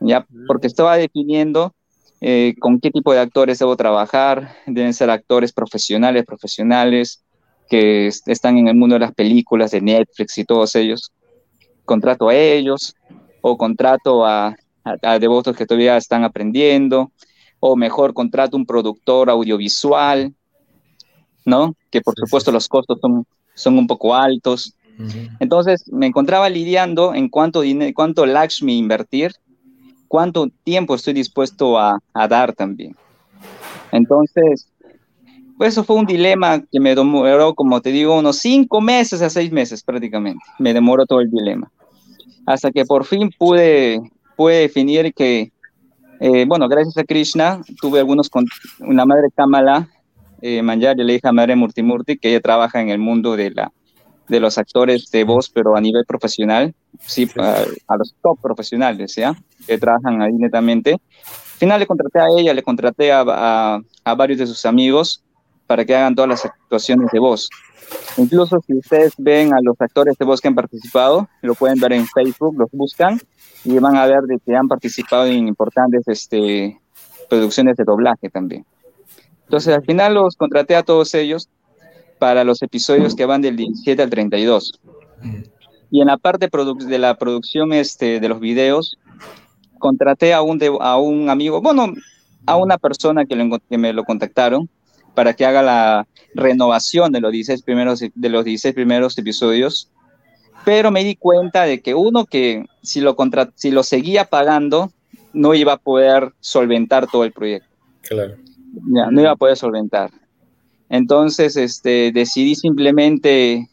Ya, 0.00 0.20
mm. 0.20 0.46
porque 0.46 0.66
estaba 0.66 0.96
definiendo 0.96 1.74
eh, 2.20 2.54
con 2.60 2.80
qué 2.80 2.90
tipo 2.90 3.12
de 3.12 3.20
actores 3.20 3.58
debo 3.58 3.76
trabajar, 3.76 4.56
deben 4.66 4.94
ser 4.94 5.10
actores 5.10 5.52
profesionales, 5.52 6.24
profesionales, 6.24 7.24
que 7.68 8.08
están 8.08 8.58
en 8.58 8.68
el 8.68 8.76
mundo 8.76 8.94
de 8.94 9.00
las 9.00 9.14
películas, 9.14 9.70
de 9.70 9.80
Netflix 9.80 10.38
y 10.38 10.44
todos 10.44 10.74
ellos. 10.74 11.12
Contrato 11.84 12.28
a 12.28 12.34
ellos 12.34 12.94
o 13.40 13.56
contrato 13.56 14.24
a, 14.26 14.56
devotos 15.20 15.56
que 15.56 15.66
todavía 15.66 15.96
están 15.96 16.22
aprendiendo, 16.22 17.10
o 17.58 17.74
mejor 17.74 18.14
contrato 18.14 18.56
un 18.56 18.66
productor 18.66 19.30
audiovisual, 19.30 20.32
¿no? 21.46 21.74
Que 21.90 22.02
por 22.02 22.14
supuesto 22.14 22.52
los 22.52 22.68
costos 22.68 22.98
son, 23.00 23.24
son 23.54 23.78
un 23.78 23.86
poco 23.86 24.14
altos. 24.14 24.74
Entonces 25.40 25.84
me 25.92 26.06
encontraba 26.06 26.48
lidiando 26.48 27.14
en 27.14 27.28
cuánto, 27.28 27.62
cuánto 27.94 28.26
Lakshmi 28.26 28.78
invertir 28.78 29.32
cuánto 30.08 30.48
tiempo 30.64 30.94
estoy 30.94 31.14
dispuesto 31.14 31.78
a, 31.78 32.00
dar 32.28 32.54
también. 32.54 32.96
Entonces, 33.92 34.68
pues 35.56 35.70
eso 35.74 35.84
fue 35.84 35.96
un 35.96 36.06
dilema 36.06 36.60
que 36.60 36.80
me 36.80 36.94
demoró, 36.94 37.54
como 37.54 37.80
te 37.80 37.90
digo, 37.90 38.18
unos 38.18 38.38
cinco 38.38 38.80
meses 38.80 39.22
a 39.22 39.30
seis 39.30 39.52
meses 39.52 39.82
prácticamente. 39.82 40.44
Me 40.58 40.74
demoró 40.74 41.06
todo 41.06 41.20
el 41.20 41.30
dilema. 41.30 41.70
Hasta 42.46 42.70
que 42.70 42.84
por 42.84 43.04
fin 43.04 43.30
pude, 43.38 44.00
pude 44.36 44.60
definir 44.60 45.12
que, 45.14 45.52
eh, 46.20 46.44
bueno, 46.46 46.68
gracias 46.68 46.96
a 46.96 47.04
Krishna, 47.04 47.60
tuve 47.80 48.00
algunos 48.00 48.28
con 48.28 48.44
una 48.80 49.04
madre 49.04 49.28
Kamala, 49.34 49.88
eh, 50.42 50.62
Manjari, 50.62 51.04
la 51.04 51.12
hija 51.12 51.32
madre 51.32 51.56
Murtimurti, 51.56 52.18
que 52.18 52.30
ella 52.30 52.40
trabaja 52.40 52.80
en 52.80 52.90
el 52.90 52.98
mundo 52.98 53.36
de 53.36 53.50
la, 53.50 53.72
de 54.28 54.40
los 54.40 54.58
actores 54.58 55.10
de 55.10 55.24
voz, 55.24 55.48
pero 55.48 55.76
a 55.76 55.80
nivel 55.80 56.04
profesional, 56.06 56.74
sí, 57.00 57.28
a, 57.38 57.96
los 57.96 58.14
top 58.22 58.40
profesionales, 58.40 59.14
¿ya? 59.14 59.34
Que 59.66 59.78
trabajan 59.78 60.22
ahí 60.22 60.32
netamente. 60.32 60.92
Al 60.92 61.58
final 61.58 61.80
le 61.80 61.86
contraté 61.86 62.20
a 62.20 62.26
ella, 62.36 62.52
le 62.52 62.62
contraté 62.62 63.12
a, 63.12 63.80
a, 64.04 64.14
varios 64.14 64.38
de 64.38 64.46
sus 64.46 64.66
amigos 64.66 65.22
para 65.66 65.84
que 65.84 65.94
hagan 65.94 66.14
todas 66.14 66.28
las 66.28 66.44
actuaciones 66.44 67.10
de 67.10 67.18
voz. 67.18 67.48
Incluso 68.16 68.58
si 68.66 68.76
ustedes 68.76 69.14
ven 69.16 69.54
a 69.54 69.60
los 69.62 69.80
actores 69.80 70.16
de 70.18 70.24
voz 70.24 70.40
que 70.40 70.48
han 70.48 70.54
participado, 70.54 71.28
lo 71.42 71.54
pueden 71.54 71.78
ver 71.78 71.92
en 71.92 72.06
Facebook, 72.06 72.56
los 72.58 72.70
buscan 72.72 73.20
y 73.64 73.78
van 73.78 73.96
a 73.96 74.06
ver 74.06 74.22
de 74.22 74.38
que 74.44 74.54
han 74.54 74.68
participado 74.68 75.26
en 75.26 75.48
importantes 75.48 76.02
este, 76.06 76.80
producciones 77.28 77.76
de 77.76 77.84
doblaje 77.84 78.28
también. 78.28 78.64
Entonces 79.46 79.74
al 79.74 79.84
final 79.84 80.14
los 80.14 80.36
contraté 80.36 80.74
a 80.74 80.82
todos 80.82 81.14
ellos 81.14 81.48
para 82.18 82.44
los 82.44 82.62
episodios 82.62 83.14
que 83.14 83.26
van 83.26 83.42
del 83.42 83.56
17 83.56 84.02
al 84.02 84.10
32. 84.10 84.80
Y 85.90 86.00
en 86.00 86.08
la 86.08 86.16
parte 86.16 86.48
de 86.50 86.98
la 86.98 87.16
producción 87.16 87.72
este, 87.72 88.18
de 88.18 88.28
los 88.28 88.40
videos, 88.40 88.98
contraté 89.78 90.34
a 90.34 90.42
un, 90.42 90.60
a 90.80 90.96
un 90.96 91.30
amigo, 91.30 91.60
bueno, 91.60 91.92
a 92.44 92.56
una 92.56 92.76
persona 92.78 93.24
que, 93.24 93.60
que, 93.68 93.78
me 93.78 93.92
lo 93.92 94.04
contactaron 94.04 94.68
para 95.14 95.34
que 95.34 95.46
haga 95.46 95.62
la 95.62 96.06
renovación 96.34 97.12
de 97.12 97.20
los 97.20 97.32
16 97.32 97.62
primeros, 97.62 98.00
de 98.00 98.28
los 98.28 98.44
16 98.44 98.74
primeros 98.74 99.16
episodios. 99.16 99.90
Pero 100.64 100.90
me 100.90 101.04
di 101.04 101.14
cuenta 101.14 101.62
de 101.62 101.80
que 101.80 101.94
uno 101.94 102.24
que 102.24 102.64
si 102.82 103.00
lo, 103.00 103.16
si 103.54 103.70
lo 103.70 103.84
seguía 103.84 104.24
pagando, 104.24 104.90
no 105.32 105.54
iba 105.54 105.74
a 105.74 105.78
poder 105.78 106.32
solventar 106.40 107.06
todo 107.06 107.24
el 107.24 107.32
proyecto. 107.32 107.68
Claro. 108.02 108.34
Ya, 108.72 109.10
no 109.10 109.20
iba 109.20 109.32
a 109.32 109.36
poder 109.36 109.56
solventar. 109.56 110.10
Entonces, 110.88 111.56
este, 111.56 112.12
decidí 112.12 112.54
simplemente 112.54 113.68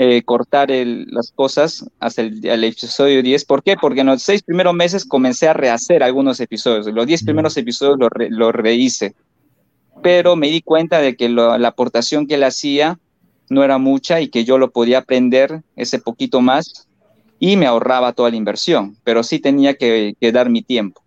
eh, 0.00 0.22
cortar 0.22 0.70
las 0.70 1.32
cosas 1.32 1.84
hasta 1.98 2.22
el, 2.22 2.64
episodio 2.64 3.22
10. 3.22 3.44
¿Por 3.44 3.64
qué? 3.64 3.76
Porque 3.76 4.02
en 4.02 4.06
los 4.06 4.22
seis 4.22 4.42
primeros 4.42 4.74
meses 4.74 5.04
comencé 5.04 5.48
a 5.48 5.54
rehacer 5.54 6.04
algunos 6.04 6.38
episodios. 6.38 6.86
Los 6.86 7.06
diez 7.06 7.24
primeros 7.24 7.56
episodios 7.56 7.98
los 7.98 8.10
lo 8.30 8.52
rehice. 8.52 9.14
Pero 10.00 10.36
me 10.36 10.48
di 10.48 10.62
cuenta 10.62 11.00
de 11.00 11.16
que 11.16 11.28
la 11.28 11.66
aportación 11.66 12.28
que 12.28 12.36
él 12.36 12.44
hacía 12.44 13.00
no 13.50 13.64
era 13.64 13.78
mucha 13.78 14.20
y 14.20 14.28
que 14.28 14.44
yo 14.44 14.56
lo 14.58 14.70
podía 14.70 14.98
aprender 14.98 15.62
ese 15.74 15.98
poquito 15.98 16.40
más 16.40 16.86
y 17.40 17.56
me 17.56 17.66
ahorraba 17.66 18.12
toda 18.12 18.30
la 18.30 18.36
inversión. 18.36 18.96
Pero 19.02 19.24
sí 19.24 19.40
tenía 19.40 19.74
que, 19.74 20.14
que 20.20 20.30
dar 20.30 20.48
mi 20.48 20.62
tiempo. 20.62 21.02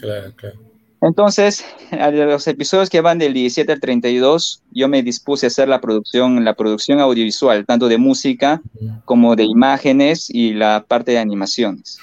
Claro, 0.00 0.32
claro. 0.34 0.69
Entonces, 1.02 1.64
a 1.92 2.10
los 2.10 2.46
episodios 2.46 2.90
que 2.90 3.00
van 3.00 3.18
del 3.18 3.32
17 3.32 3.72
al 3.72 3.80
32, 3.80 4.62
yo 4.70 4.88
me 4.88 5.02
dispuse 5.02 5.46
a 5.46 5.48
hacer 5.48 5.68
la 5.68 5.80
producción, 5.80 6.44
la 6.44 6.54
producción 6.54 7.00
audiovisual, 7.00 7.64
tanto 7.64 7.88
de 7.88 7.96
música 7.96 8.60
como 9.06 9.34
de 9.34 9.44
imágenes 9.44 10.28
y 10.28 10.52
la 10.52 10.84
parte 10.86 11.12
de 11.12 11.18
animaciones. 11.18 11.98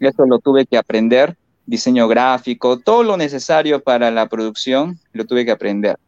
Esto 0.00 0.24
lo 0.24 0.38
tuve 0.38 0.64
que 0.64 0.78
aprender, 0.78 1.36
diseño 1.66 2.08
gráfico, 2.08 2.78
todo 2.78 3.02
lo 3.02 3.18
necesario 3.18 3.80
para 3.80 4.10
la 4.10 4.28
producción, 4.28 4.98
lo 5.12 5.26
tuve 5.26 5.44
que 5.44 5.50
aprender. 5.50 5.98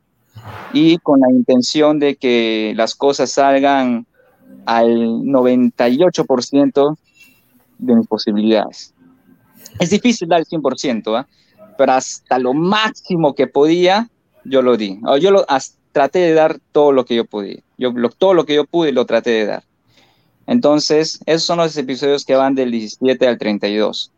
Y 0.72 0.96
con 0.98 1.20
la 1.20 1.30
intención 1.30 1.98
de 1.98 2.16
que 2.16 2.72
las 2.74 2.94
cosas 2.94 3.32
salgan 3.32 4.06
al 4.64 4.88
98% 4.88 6.96
de 7.78 7.96
mis 7.96 8.06
posibilidades. 8.06 8.94
Es 9.78 9.90
difícil 9.90 10.28
dar 10.28 10.40
el 10.40 10.46
100%, 10.46 11.18
¿ah? 11.18 11.26
Pero 11.80 11.94
hasta 11.94 12.38
lo 12.38 12.52
máximo 12.52 13.34
que 13.34 13.46
podía, 13.46 14.10
yo 14.44 14.60
lo 14.60 14.76
di. 14.76 15.00
Yo 15.18 15.30
lo, 15.30 15.46
traté 15.92 16.18
de 16.18 16.34
dar 16.34 16.58
todo 16.72 16.92
lo 16.92 17.06
que 17.06 17.14
yo 17.14 17.24
podía. 17.24 17.62
Yo, 17.78 17.94
todo 18.18 18.34
lo 18.34 18.44
que 18.44 18.54
yo 18.54 18.66
pude 18.66 18.92
lo 18.92 19.06
traté 19.06 19.30
de 19.30 19.46
dar. 19.46 19.64
Entonces, 20.46 21.20
esos 21.24 21.44
son 21.44 21.56
los 21.56 21.74
episodios 21.78 22.26
que 22.26 22.34
van 22.34 22.54
del 22.54 22.70
17 22.70 23.26
al 23.26 23.38
32. 23.38 24.12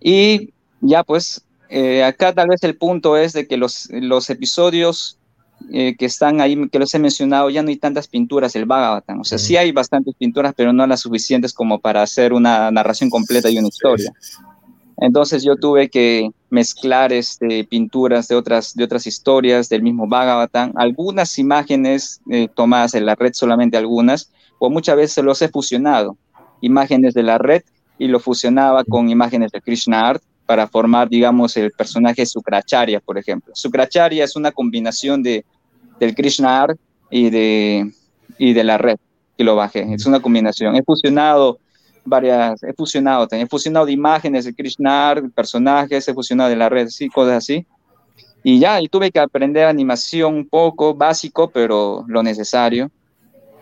Y 0.00 0.50
ya 0.80 1.02
pues, 1.02 1.42
eh, 1.70 2.04
acá 2.04 2.32
tal 2.32 2.46
vez 2.50 2.62
el 2.62 2.76
punto 2.76 3.16
es 3.16 3.32
de 3.32 3.48
que 3.48 3.56
los, 3.56 3.88
los 3.90 4.30
episodios 4.30 5.18
eh, 5.72 5.96
que 5.98 6.06
están 6.06 6.40
ahí, 6.40 6.68
que 6.68 6.78
los 6.78 6.94
he 6.94 7.00
mencionado, 7.00 7.50
ya 7.50 7.64
no 7.64 7.70
hay 7.70 7.78
tantas 7.78 8.06
pinturas 8.06 8.54
el 8.54 8.66
Bhagavatam. 8.66 9.22
O 9.22 9.24
sea, 9.24 9.38
sí 9.38 9.56
hay 9.56 9.72
bastantes 9.72 10.14
pinturas, 10.16 10.54
pero 10.56 10.72
no 10.72 10.86
las 10.86 11.00
suficientes 11.00 11.52
como 11.52 11.80
para 11.80 12.00
hacer 12.00 12.32
una 12.32 12.70
narración 12.70 13.10
completa 13.10 13.50
y 13.50 13.58
una 13.58 13.66
historia. 13.66 14.12
Entonces 15.02 15.42
yo 15.42 15.56
tuve 15.56 15.88
que 15.88 16.30
mezclar 16.48 17.12
este, 17.12 17.64
pinturas 17.64 18.28
de 18.28 18.36
otras, 18.36 18.72
de 18.76 18.84
otras 18.84 19.04
historias 19.04 19.68
del 19.68 19.82
mismo 19.82 20.06
Bhagavatam, 20.06 20.72
algunas 20.76 21.40
imágenes 21.40 22.20
eh, 22.30 22.46
tomadas 22.54 22.94
en 22.94 23.06
la 23.06 23.16
red, 23.16 23.32
solamente 23.34 23.76
algunas, 23.76 24.30
o 24.60 24.70
muchas 24.70 24.94
veces 24.94 25.24
los 25.24 25.42
he 25.42 25.48
fusionado, 25.48 26.16
imágenes 26.60 27.14
de 27.14 27.24
la 27.24 27.38
red 27.38 27.62
y 27.98 28.06
lo 28.06 28.20
fusionaba 28.20 28.84
con 28.84 29.10
imágenes 29.10 29.50
de 29.50 29.60
Krishna 29.60 30.08
Art 30.08 30.22
para 30.46 30.68
formar, 30.68 31.08
digamos, 31.08 31.56
el 31.56 31.72
personaje 31.72 32.24
Sukracharya, 32.24 33.00
por 33.00 33.18
ejemplo. 33.18 33.52
Sukracharya 33.56 34.22
es 34.22 34.36
una 34.36 34.52
combinación 34.52 35.20
de, 35.24 35.44
del 35.98 36.14
Krishna 36.14 36.62
Art 36.62 36.78
y 37.10 37.28
de, 37.30 37.90
y 38.38 38.52
de 38.52 38.62
la 38.62 38.78
red 38.78 38.98
que 39.36 39.42
lo 39.42 39.56
bajé. 39.56 39.92
Es 39.92 40.06
una 40.06 40.20
combinación. 40.20 40.76
He 40.76 40.84
fusionado 40.84 41.58
varias, 42.04 42.62
he 42.62 42.72
fusionado, 42.72 43.26
he 43.30 43.46
fusionado 43.46 43.86
de 43.86 43.92
imágenes 43.92 44.44
de 44.44 44.54
Krishna, 44.54 45.14
personajes, 45.34 46.08
he 46.08 46.14
fusionado 46.14 46.50
de 46.50 46.56
la 46.56 46.68
red, 46.68 46.88
sí, 46.88 47.08
cosas 47.08 47.38
así. 47.38 47.66
Y 48.44 48.58
ya, 48.58 48.80
y 48.80 48.88
tuve 48.88 49.10
que 49.10 49.20
aprender 49.20 49.66
animación 49.66 50.34
un 50.34 50.48
poco, 50.48 50.94
básico, 50.94 51.50
pero 51.50 52.04
lo 52.08 52.22
necesario. 52.22 52.90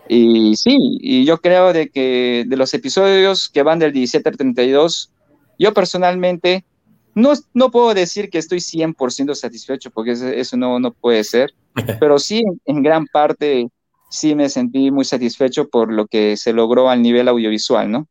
Y 0.07 0.55
sí, 0.55 0.77
y 0.99 1.23
yo 1.23 1.37
creo 1.37 1.71
de 1.71 1.89
que 1.89 2.43
de 2.47 2.57
los 2.57 2.73
episodios 2.73 3.47
que 3.47 3.63
van 3.63 3.79
del 3.79 3.93
17 3.93 4.27
al 4.27 4.37
32, 4.37 5.11
yo 5.59 5.73
personalmente 5.73 6.65
no, 7.13 7.33
no 7.53 7.71
puedo 7.71 7.93
decir 7.93 8.29
que 8.29 8.37
estoy 8.37 8.59
100% 8.59 9.35
satisfecho, 9.35 9.91
porque 9.91 10.11
eso, 10.11 10.57
no, 10.57 10.79
no 10.79 10.91
puede 10.91 11.23
ser, 11.23 11.53
pero 11.99 12.19
sí, 12.19 12.43
en 12.65 12.81
gran 12.81 13.05
parte, 13.07 13.69
sí 14.09 14.35
me 14.35 14.49
sentí 14.49 14.91
muy 14.91 15.05
satisfecho 15.05 15.69
por 15.69 15.91
lo 15.91 16.07
que 16.07 16.35
se 16.37 16.53
logró 16.53 16.89
al 16.89 17.01
nivel 17.01 17.27
audiovisual, 17.27 17.91
¿no? 17.91 18.07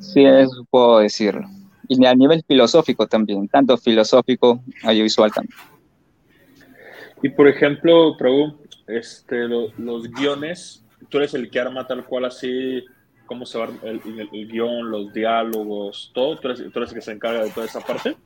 Sí, 0.00 0.24
eso 0.24 0.66
puedo 0.70 0.98
decirlo. 0.98 1.48
Y 1.88 2.04
a 2.04 2.14
nivel 2.14 2.42
filosófico 2.46 3.06
también, 3.06 3.48
tanto 3.48 3.76
filosófico, 3.76 4.60
audiovisual 4.82 5.32
también. 5.32 5.58
Y 7.22 7.30
por 7.30 7.48
ejemplo, 7.48 8.16
Prabhu, 8.16 8.58
este, 8.86 9.48
los 9.48 10.10
guiones, 10.10 10.84
tú 11.08 11.18
eres 11.18 11.34
el 11.34 11.50
que 11.50 11.60
arma 11.60 11.86
tal 11.86 12.04
cual 12.04 12.26
así, 12.26 12.84
cómo 13.26 13.46
se 13.46 13.58
va 13.58 13.68
el, 13.82 14.00
el, 14.04 14.48
guion, 14.48 14.90
los 14.90 15.12
diálogos, 15.12 16.10
todo, 16.14 16.38
¿Tú 16.38 16.48
eres, 16.48 16.72
¿tú 16.72 16.78
eres 16.78 16.90
el 16.90 16.94
que 16.96 17.02
se 17.02 17.12
encarga 17.12 17.44
de 17.44 17.50
toda 17.50 17.66
esa 17.66 17.80
parte? 17.80 18.16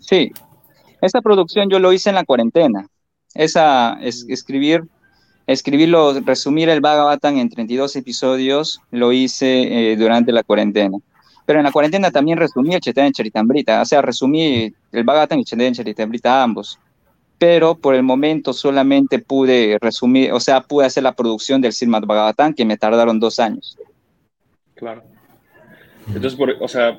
Sí, 0.00 0.32
esta 1.00 1.20
producción 1.20 1.68
yo 1.68 1.78
lo 1.78 1.92
hice 1.92 2.10
en 2.10 2.16
la 2.16 2.24
cuarentena. 2.24 2.86
Esa 3.34 3.98
es 4.00 4.26
escribir 4.28 4.82
escribirlo, 5.46 6.20
resumir 6.20 6.68
el 6.68 6.80
Bhagavatam 6.80 7.38
en 7.38 7.48
32 7.48 7.96
episodios, 7.96 8.80
lo 8.90 9.12
hice 9.12 9.92
eh, 9.92 9.96
durante 9.96 10.32
la 10.32 10.42
cuarentena. 10.42 10.98
Pero 11.44 11.58
en 11.58 11.64
la 11.64 11.72
cuarentena 11.72 12.10
también 12.10 12.38
resumí 12.38 12.74
el 12.74 12.80
Chaitanya 12.80 13.12
Charitamrita, 13.12 13.82
o 13.82 13.84
sea, 13.84 14.00
resumí 14.02 14.72
el 14.92 15.04
Bhagavatam 15.04 15.38
y 15.38 15.42
el 15.42 15.46
Chaitanya 15.46 15.72
Charitamrita 15.72 16.42
ambos. 16.42 16.78
Pero 17.38 17.74
por 17.74 17.94
el 17.94 18.04
momento 18.04 18.52
solamente 18.52 19.18
pude 19.18 19.76
resumir, 19.80 20.32
o 20.32 20.38
sea, 20.38 20.60
pude 20.60 20.86
hacer 20.86 21.02
la 21.02 21.12
producción 21.12 21.60
del 21.60 21.72
Srimad 21.72 22.04
Bhagavatam, 22.04 22.54
que 22.54 22.64
me 22.64 22.76
tardaron 22.76 23.18
dos 23.18 23.40
años. 23.40 23.76
Claro. 24.74 25.02
Entonces, 26.06 26.38
o 26.60 26.68
sea, 26.68 26.98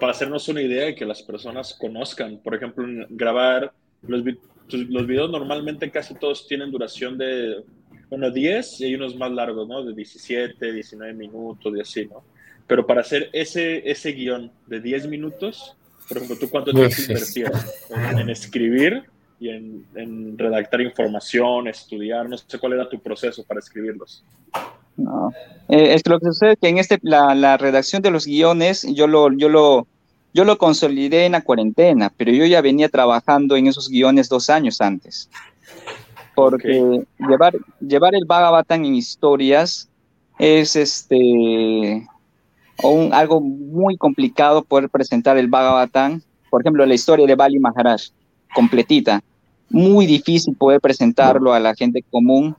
para 0.00 0.12
hacernos 0.12 0.48
una 0.48 0.62
idea 0.62 0.88
y 0.88 0.94
que 0.94 1.04
las 1.04 1.22
personas 1.22 1.74
conozcan, 1.74 2.38
por 2.38 2.54
ejemplo, 2.54 2.84
grabar 3.10 3.72
los, 4.02 4.22
los 4.70 5.06
videos 5.06 5.30
normalmente 5.30 5.90
casi 5.90 6.14
todos 6.14 6.46
tienen 6.46 6.70
duración 6.70 7.18
de, 7.18 7.62
bueno, 8.08 8.30
10 8.30 8.80
y 8.80 8.84
hay 8.84 8.94
unos 8.94 9.16
más 9.16 9.30
largos, 9.30 9.68
¿no? 9.68 9.84
De 9.84 9.94
17, 9.94 10.72
19 10.72 11.12
minutos 11.14 11.72
y 11.76 11.80
así, 11.80 12.06
¿no? 12.06 12.22
Pero 12.66 12.86
para 12.86 13.02
hacer 13.02 13.28
ese, 13.32 13.88
ese 13.90 14.12
guion 14.12 14.50
de 14.66 14.80
10 14.80 15.08
minutos, 15.08 15.76
por 16.08 16.16
ejemplo, 16.16 16.38
¿tú 16.38 16.50
cuánto 16.50 16.72
tiempo 16.72 16.94
invertías 16.98 17.86
en, 18.18 18.30
escribir 18.30 19.04
y 19.38 19.50
en, 19.50 20.38
redactar 20.38 20.80
información, 20.80 21.68
estudiar? 21.68 22.28
No 22.28 22.38
sé 22.38 22.58
cuál 22.58 22.74
era 22.74 22.88
tu 22.88 22.98
proceso 23.00 23.44
para 23.44 23.60
escribirlos. 23.60 24.24
No, 24.96 25.30
eh, 25.68 25.94
es 25.94 26.02
que 26.02 26.10
lo 26.10 26.20
que 26.20 26.26
sucede 26.26 26.52
es 26.52 26.58
que 26.58 26.68
en 26.68 26.78
este, 26.78 26.98
la, 27.02 27.34
la 27.34 27.56
redacción 27.56 28.00
de 28.00 28.10
los 28.10 28.26
guiones, 28.26 28.86
yo 28.94 29.06
lo, 29.06 29.32
yo 29.32 29.48
lo, 29.48 29.86
yo 30.34 30.44
lo 30.44 30.58
consolidé 30.58 31.24
en 31.24 31.32
la 31.32 31.42
cuarentena, 31.42 32.12
pero 32.16 32.32
yo 32.32 32.44
ya 32.44 32.60
venía 32.60 32.88
trabajando 32.88 33.56
en 33.56 33.68
esos 33.68 33.88
guiones 33.88 34.28
dos 34.28 34.50
años 34.50 34.80
antes. 34.80 35.30
Porque 36.34 37.04
llevar, 37.20 37.54
llevar 37.80 38.16
el 38.16 38.24
Bhagavatam 38.24 38.84
en 38.84 38.96
historias 38.96 39.88
es 40.38 40.74
este, 40.74 42.06
un, 42.82 43.14
algo 43.14 43.40
muy 43.40 43.96
complicado 43.96 44.64
poder 44.64 44.90
presentar 44.90 45.38
el 45.38 45.46
Bhagavatam. 45.46 46.20
Por 46.50 46.62
ejemplo, 46.62 46.84
la 46.84 46.94
historia 46.94 47.26
de 47.26 47.36
Bali 47.36 47.60
Maharaj, 47.60 48.02
completita. 48.54 49.22
Muy 49.70 50.06
difícil 50.06 50.56
poder 50.56 50.80
presentarlo 50.80 51.52
a 51.52 51.60
la 51.60 51.74
gente 51.74 52.04
común 52.10 52.56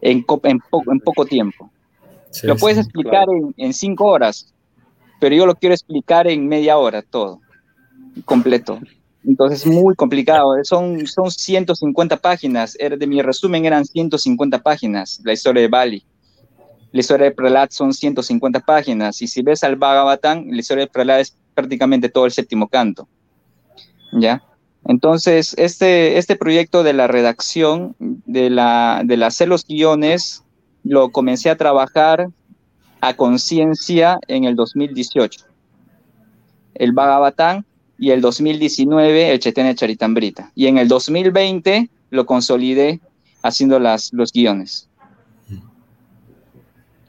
en, 0.00 0.24
en, 0.44 0.60
en 0.86 1.00
poco 1.00 1.26
tiempo. 1.26 1.70
lo 2.44 2.56
puedes 2.56 2.78
explicar 2.78 3.26
en, 3.56 3.74
cinco 3.74 4.06
horas, 4.06 4.53
pero 5.20 5.34
yo 5.34 5.46
lo 5.46 5.54
quiero 5.54 5.74
explicar 5.74 6.26
en 6.26 6.46
media 6.48 6.76
hora 6.76 7.02
todo, 7.02 7.40
completo. 8.24 8.80
Entonces 9.26 9.60
es 9.60 9.66
muy 9.66 9.94
complicado. 9.94 10.52
Son, 10.64 11.06
son 11.06 11.30
150 11.30 12.16
páginas. 12.18 12.74
De 12.74 13.06
mi 13.06 13.22
resumen 13.22 13.64
eran 13.64 13.84
150 13.84 14.62
páginas, 14.62 15.20
la 15.24 15.32
historia 15.32 15.62
de 15.62 15.68
Bali. 15.68 16.04
La 16.92 17.00
historia 17.00 17.26
de 17.26 17.32
Prahlad 17.32 17.70
son 17.70 17.92
150 17.92 18.60
páginas. 18.60 19.20
Y 19.22 19.26
si 19.26 19.42
ves 19.42 19.64
al 19.64 19.76
Bhagavatam, 19.76 20.46
la 20.48 20.60
historia 20.60 20.84
de 20.84 20.90
Prahlad 20.90 21.20
es 21.20 21.36
prácticamente 21.54 22.08
todo 22.08 22.26
el 22.26 22.32
séptimo 22.32 22.68
canto. 22.68 23.08
¿Ya? 24.12 24.42
Entonces, 24.84 25.54
este, 25.56 26.18
este 26.18 26.36
proyecto 26.36 26.82
de 26.82 26.92
la 26.92 27.06
redacción, 27.06 27.96
de, 27.98 28.50
la, 28.50 29.02
de 29.04 29.24
hacer 29.24 29.48
los 29.48 29.66
guiones, 29.66 30.44
lo 30.84 31.10
comencé 31.10 31.48
a 31.48 31.56
trabajar 31.56 32.28
a 33.04 33.14
conciencia 33.14 34.18
en 34.28 34.44
el 34.44 34.56
2018. 34.56 35.44
El 36.74 36.92
Bhagavatam 36.92 37.64
y 37.98 38.10
el 38.10 38.22
2019 38.22 39.30
el 39.30 39.38
Chaitanya 39.40 39.74
Charitambrita. 39.74 40.50
Y 40.54 40.68
en 40.68 40.78
el 40.78 40.88
2020 40.88 41.90
lo 42.10 42.24
consolidé 42.24 43.00
haciendo 43.42 43.78
las, 43.78 44.10
los 44.14 44.32
guiones. 44.32 44.88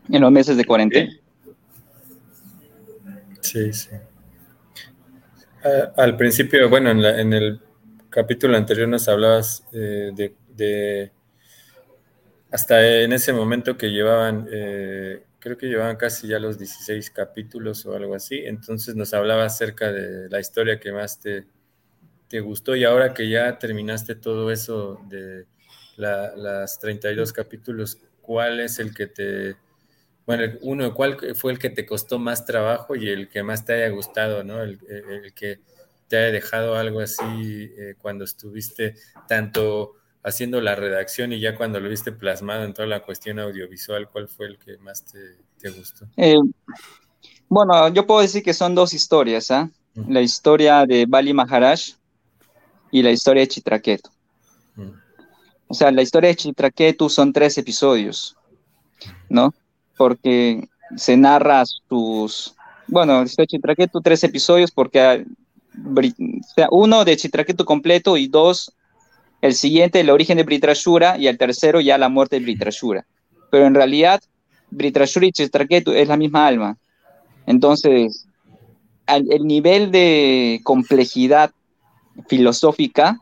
En 0.10 0.22
los 0.22 0.32
meses 0.32 0.58
de 0.58 0.66
cuarentena. 0.66 1.12
Sí, 3.40 3.72
sí. 3.72 3.90
al 5.96 6.18
principio, 6.18 6.70
bueno, 6.70 6.92
en, 6.92 7.34
el 7.34 7.60
capítulo 8.10 8.58
anterior 8.58 8.90
nos 8.90 9.08
hablabas 9.08 9.64
eh, 9.72 10.12
de, 10.56 11.12
hasta 12.52 13.02
en 13.02 13.14
ese 13.14 13.32
momento 13.32 13.78
que 13.78 13.88
llevaban 13.88 14.48
eh, 14.52 15.24
creo 15.46 15.60
que 15.60 15.68
llevaban 15.68 15.96
casi 15.96 16.28
ya 16.28 16.40
los 16.40 16.58
16 16.58 17.12
capítulos 17.12 17.86
o 17.86 17.96
algo 17.96 18.16
así, 18.16 18.40
entonces 18.46 18.96
nos 18.96 19.14
hablaba 19.14 19.46
acerca 19.46 19.92
de 19.92 20.28
la 20.28 20.40
historia 20.40 20.80
que 20.80 20.92
más 20.92 21.20
te, 21.20 21.46
te 22.28 22.40
gustó 22.40 22.76
y 22.76 22.84
ahora 22.84 23.14
que 23.14 23.30
ya 23.30 23.60
terminaste 23.60 24.16
todo 24.16 24.50
eso 24.50 25.00
de 25.08 25.46
las 25.98 26.80
32 26.80 27.32
capítulos, 27.32 28.00
¿cuál 28.24 28.60
es 28.60 28.80
el 28.80 28.96
que 28.96 29.06
te, 29.06 29.56
bueno, 30.26 30.52
uno, 30.62 30.96
cuál 30.96 31.16
fue 31.36 31.52
el 31.52 31.60
que 31.60 31.70
te 31.70 31.86
costó 31.86 32.18
más 32.18 32.44
trabajo 32.44 32.96
y 32.96 33.08
el 33.10 33.30
que 33.30 33.44
más 33.44 33.66
te 33.66 33.74
haya 33.74 33.90
gustado, 33.90 34.44
¿no? 34.44 34.64
El, 34.64 34.80
que 35.36 35.60
te 36.08 36.18
haya 36.18 36.32
dejado 36.32 36.76
algo 36.76 37.02
así 37.02 37.72
eh, 37.78 37.94
cuando 38.00 38.24
estuviste 38.24 38.96
tanto 39.28 39.98
haciendo 40.26 40.60
la 40.60 40.76
redacción 40.76 41.32
y 41.32 41.40
ya 41.40 41.56
cuando 41.56 41.80
lo 41.80 41.88
viste 41.88 42.12
plasmado 42.12 42.64
en 42.64 42.74
toda 42.74 42.88
la 42.88 43.04
cuestión 43.04 43.40
audiovisual, 43.40 44.10
¿cuál 44.10 44.28
fue 44.28 44.48
el 44.48 44.58
que 44.58 44.78
más 44.80 45.06
te, 45.06 45.70
gustó? 45.70 46.08
Eh, 46.18 46.36
bueno, 47.48 47.88
yo 47.90 48.08
puedo 48.08 48.22
decir 48.22 48.42
que 48.44 48.54
son 48.54 48.74
dos 48.74 48.94
historias, 48.94 49.52
¿ah? 49.52 49.70
La 50.08 50.22
historia 50.22 50.86
de 50.86 51.06
Bali 51.08 51.32
Maharaj 51.32 51.80
y 52.92 53.04
la 53.04 53.12
historia 53.12 53.42
de 53.42 53.48
Chitraketu. 53.48 54.10
O 55.68 55.74
sea, 55.74 55.92
la 55.92 56.02
historia 56.02 56.30
de 56.30 56.36
Chitraketu 56.36 57.08
son 57.08 57.32
tres 57.32 57.58
episodios, 57.58 58.36
¿no? 59.30 59.54
Porque 59.96 60.68
se 60.98 61.16
narra 61.18 61.64
sus... 61.66 62.56
Bueno, 62.88 63.20
la 63.20 63.26
historia 63.26 63.44
de 63.44 63.58
Chitraketu, 63.58 64.02
tres 64.02 64.24
episodios 64.24 64.72
porque... 64.72 65.26
O 65.88 66.54
sea, 66.56 66.68
uno 66.72 67.06
de 67.06 67.16
Chitraketu 67.16 67.64
completo 67.64 68.18
y 68.18 68.28
dos 68.28 68.72
el 69.46 69.54
siguiente 69.54 70.00
el 70.00 70.10
origen 70.10 70.38
de 70.38 70.44
Britrashura 70.44 71.18
y 71.18 71.28
el 71.28 71.38
tercero 71.38 71.80
ya 71.80 71.98
la 71.98 72.10
muerte 72.10 72.38
de 72.38 72.46
Britrashura. 72.46 73.06
Pero 73.52 73.68
en 73.68 73.76
realidad 73.76 74.22
Britrashura 74.72 75.28
y 75.28 75.32
Chitraketu 75.32 75.92
es 75.92 76.08
la 76.08 76.18
misma 76.18 76.48
alma. 76.48 76.78
Entonces, 77.46 78.26
el 79.08 79.46
nivel 79.46 79.92
de 79.92 80.62
complejidad 80.64 81.52
filosófica 82.28 83.20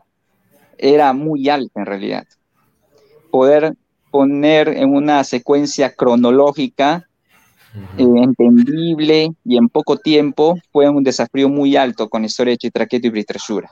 era 0.78 1.12
muy 1.12 1.50
alto 1.50 1.78
en 1.78 1.86
realidad. 1.86 2.26
Poder 3.30 3.74
poner 4.10 4.68
en 4.68 4.94
una 4.94 5.24
secuencia 5.24 5.94
cronológica 5.94 7.06
eh, 7.98 8.02
entendible 8.22 9.34
y 9.44 9.58
en 9.58 9.68
poco 9.68 9.98
tiempo 9.98 10.56
fue 10.72 10.88
un 10.88 11.04
desafío 11.04 11.50
muy 11.50 11.76
alto 11.76 12.08
con 12.08 12.22
la 12.22 12.26
historia 12.26 12.52
de 12.52 12.58
Chitraketu 12.58 13.08
y 13.08 13.10
Britrashura 13.10 13.70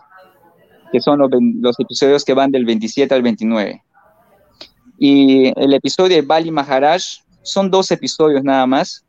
que 0.92 1.00
son 1.00 1.18
los, 1.18 1.80
episodios 1.80 2.24
que 2.24 2.34
van 2.34 2.52
del 2.52 2.66
27 2.66 3.12
al 3.14 3.22
29. 3.22 3.82
Y 4.98 5.58
el 5.58 5.72
episodio 5.72 6.16
de 6.16 6.22
Bali 6.22 6.50
Maharaj 6.50 7.02
son 7.42 7.70
dos 7.70 7.90
episodios 7.90 8.44
nada 8.44 8.66
más. 8.66 9.04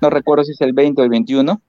No 0.00 0.10
recuerdo 0.10 0.44
si 0.44 0.52
es 0.52 0.60
el 0.60 0.72
20 0.72 1.02
o 1.02 1.04
el 1.04 1.10
21. 1.10 1.60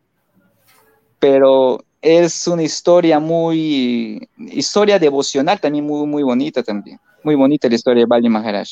Pero 1.17 1.83
es 2.01 2.47
una 2.47 2.61
historia 2.61 3.19
muy, 3.19 4.29
historia 4.37 4.99
devocional 4.99 5.59
también 5.59 5.85
muy, 5.85 6.05
muy 6.05 6.21
bonita 6.21 6.61
también. 6.61 6.99
Muy 7.23 7.35
bonita 7.35 7.67
la 7.67 7.75
historia 7.75 8.03
de 8.03 8.07
Bali 8.07 8.29
Maharaj. 8.29 8.69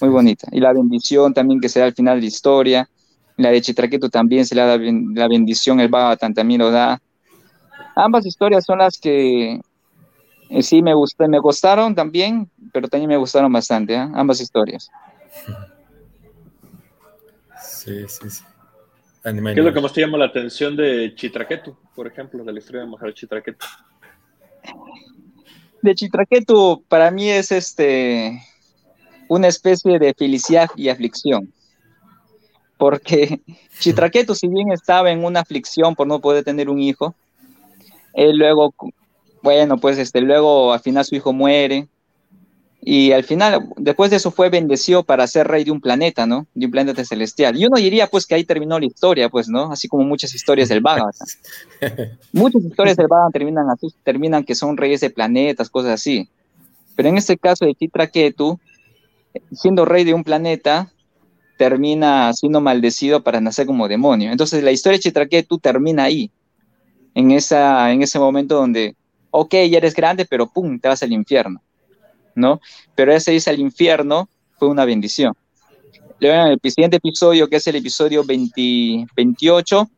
Muy 0.00 0.10
bonita. 0.10 0.48
Y 0.50 0.58
la 0.58 0.72
bendición 0.72 1.32
también 1.32 1.60
que 1.60 1.68
se 1.68 1.78
da 1.78 1.86
al 1.86 1.94
final 1.94 2.16
de 2.16 2.22
la 2.22 2.28
historia. 2.28 2.88
La 3.36 3.50
de 3.50 3.62
Chitraketu 3.62 4.10
también 4.10 4.44
se 4.44 4.54
le 4.56 4.62
da 4.62 4.76
la 4.76 5.28
bendición, 5.28 5.80
el 5.80 5.88
Bhagavatam 5.88 6.34
también 6.34 6.60
lo 6.60 6.70
da. 6.70 7.00
Ambas 7.94 8.26
historias 8.26 8.64
son 8.64 8.78
las 8.78 8.98
que 8.98 9.60
eh, 10.52 10.62
sí, 10.62 10.82
me, 10.82 10.92
gusté, 10.92 11.28
me 11.28 11.38
gustaron 11.38 11.94
también, 11.94 12.50
pero 12.74 12.86
también 12.86 13.08
me 13.08 13.16
gustaron 13.16 13.50
bastante, 13.50 13.94
¿eh? 13.94 14.08
ambas 14.14 14.38
historias. 14.38 14.90
Sí, 17.58 18.06
sí, 18.06 18.28
sí. 18.28 18.44
¿Qué 19.22 19.30
es 19.30 19.64
lo 19.64 19.72
que 19.72 19.80
más 19.80 19.92
te 19.94 20.02
llama 20.02 20.18
la 20.18 20.26
atención 20.26 20.76
de 20.76 21.14
Chitraketu, 21.14 21.74
por 21.94 22.06
ejemplo, 22.06 22.44
de 22.44 22.52
la 22.52 22.58
historia 22.58 22.82
de 22.82 22.88
Maharaj 22.88 23.14
Chitraketu? 23.14 23.66
De 25.80 25.94
Chitraketu, 25.94 26.84
para 26.86 27.10
mí 27.10 27.30
es 27.30 27.50
este 27.50 28.42
una 29.28 29.48
especie 29.48 29.98
de 29.98 30.12
felicidad 30.12 30.68
y 30.76 30.90
aflicción. 30.90 31.50
Porque 32.76 33.40
Chitraketu, 33.78 34.34
si 34.34 34.48
bien 34.48 34.70
estaba 34.70 35.10
en 35.10 35.24
una 35.24 35.40
aflicción 35.40 35.94
por 35.94 36.06
no 36.06 36.20
poder 36.20 36.44
tener 36.44 36.68
un 36.68 36.80
hijo, 36.80 37.14
él 38.12 38.36
luego 38.36 38.74
bueno, 39.42 39.78
pues 39.78 39.98
este, 39.98 40.20
luego 40.20 40.72
al 40.72 40.80
final 40.80 41.04
su 41.04 41.14
hijo 41.14 41.32
muere 41.32 41.88
y 42.84 43.12
al 43.12 43.22
final, 43.22 43.68
después 43.76 44.10
de 44.10 44.16
eso 44.16 44.32
fue 44.32 44.50
bendecido 44.50 45.04
para 45.04 45.24
ser 45.28 45.46
rey 45.46 45.62
de 45.62 45.70
un 45.70 45.80
planeta, 45.80 46.26
¿no? 46.26 46.48
De 46.52 46.66
un 46.66 46.72
planeta 46.72 47.04
celestial. 47.04 47.56
Y 47.56 47.64
uno 47.64 47.76
diría 47.76 48.08
pues 48.08 48.26
que 48.26 48.34
ahí 48.34 48.42
terminó 48.42 48.76
la 48.80 48.86
historia, 48.86 49.28
pues, 49.28 49.48
¿no? 49.48 49.70
Así 49.70 49.86
como 49.86 50.02
muchas 50.02 50.34
historias 50.34 50.68
del 50.68 50.80
Bhagavatam. 50.80 51.28
muchas 52.32 52.62
historias 52.64 52.96
del 52.96 53.06
Bhagavatam 53.06 53.32
terminan 53.32 53.70
así, 53.70 53.94
terminan 54.02 54.42
que 54.42 54.56
son 54.56 54.76
reyes 54.76 55.00
de 55.00 55.10
planetas, 55.10 55.70
cosas 55.70 55.92
así. 55.92 56.28
Pero 56.96 57.08
en 57.08 57.18
este 57.18 57.38
caso 57.38 57.64
de 57.64 57.74
Chitraketu, 57.76 58.58
siendo 59.52 59.84
rey 59.84 60.02
de 60.02 60.14
un 60.14 60.24
planeta, 60.24 60.90
termina 61.56 62.32
siendo 62.32 62.60
maldecido 62.60 63.22
para 63.22 63.40
nacer 63.40 63.64
como 63.64 63.86
demonio. 63.86 64.32
Entonces 64.32 64.64
la 64.64 64.72
historia 64.72 64.98
de 64.98 65.02
Chitraketu 65.02 65.60
termina 65.60 66.02
ahí, 66.02 66.32
en, 67.14 67.30
esa, 67.30 67.92
en 67.92 68.02
ese 68.02 68.18
momento 68.18 68.56
donde 68.56 68.96
ok, 69.32 69.54
ya 69.68 69.78
eres 69.78 69.94
grande, 69.94 70.24
pero 70.24 70.46
pum, 70.46 70.78
te 70.78 70.88
vas 70.88 71.02
al 71.02 71.12
infierno, 71.12 71.60
¿no? 72.36 72.60
Pero 72.94 73.12
ese 73.12 73.34
irse 73.34 73.50
al 73.50 73.58
infierno 73.58 74.28
fue 74.58 74.68
una 74.68 74.84
bendición. 74.84 75.34
Luego 76.20 76.46
en 76.46 76.52
el 76.52 76.70
siguiente 76.70 76.98
episodio, 76.98 77.48
que 77.48 77.56
es 77.56 77.66
el 77.66 77.76
episodio 77.76 78.22
28, 78.24 79.90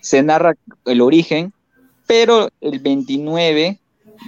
se 0.00 0.22
narra 0.22 0.54
el 0.86 1.00
origen, 1.02 1.52
pero 2.06 2.48
el 2.60 2.78
29, 2.78 3.78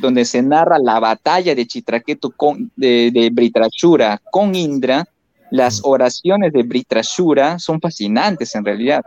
donde 0.00 0.24
se 0.24 0.42
narra 0.42 0.78
la 0.78 1.00
batalla 1.00 1.54
de 1.54 1.66
Chitraketu 1.66 2.32
con, 2.32 2.70
de, 2.76 3.10
de 3.12 3.30
Britrashura 3.30 4.20
con 4.30 4.54
Indra, 4.54 5.06
las 5.50 5.80
oraciones 5.84 6.52
de 6.52 6.64
Britrashura 6.64 7.58
son 7.58 7.80
fascinantes 7.80 8.54
en 8.54 8.64
realidad. 8.64 9.02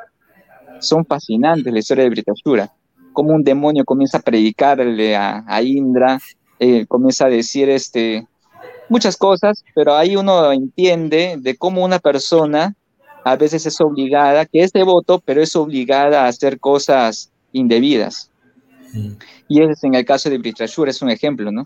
Son 0.79 1.05
fascinantes 1.05 1.71
la 1.71 1.79
historia 1.79 2.05
de 2.05 2.09
Britrashura 2.09 2.71
como 3.15 3.33
un 3.33 3.43
demonio 3.43 3.83
comienza 3.83 4.19
a 4.19 4.21
predicarle 4.21 5.15
a, 5.15 5.61
Indra, 5.63 6.19
eh, 6.59 6.85
comienza 6.85 7.25
a 7.25 7.29
decir 7.29 7.67
este, 7.69 8.27
muchas 8.89 9.17
cosas, 9.17 9.63
pero 9.73 9.95
ahí 9.95 10.15
uno 10.15 10.51
entiende 10.51 11.37
de 11.39 11.55
cómo 11.57 11.83
una 11.83 11.97
persona 11.97 12.75
a 13.23 13.35
veces 13.35 13.65
es 13.65 13.81
obligada, 13.81 14.45
que 14.45 14.61
es 14.61 14.71
devoto, 14.71 15.19
pero 15.25 15.41
es 15.41 15.55
obligada 15.55 16.25
a 16.25 16.27
hacer 16.27 16.59
cosas 16.59 17.31
indebidas. 17.53 18.29
Mm. 18.93 19.13
Y 19.47 19.63
es 19.63 19.83
en 19.83 19.95
el 19.95 20.05
caso 20.05 20.29
de 20.29 20.37
Britrashura, 20.37 20.91
es 20.91 21.01
un 21.01 21.09
ejemplo, 21.09 21.51
¿no? 21.51 21.65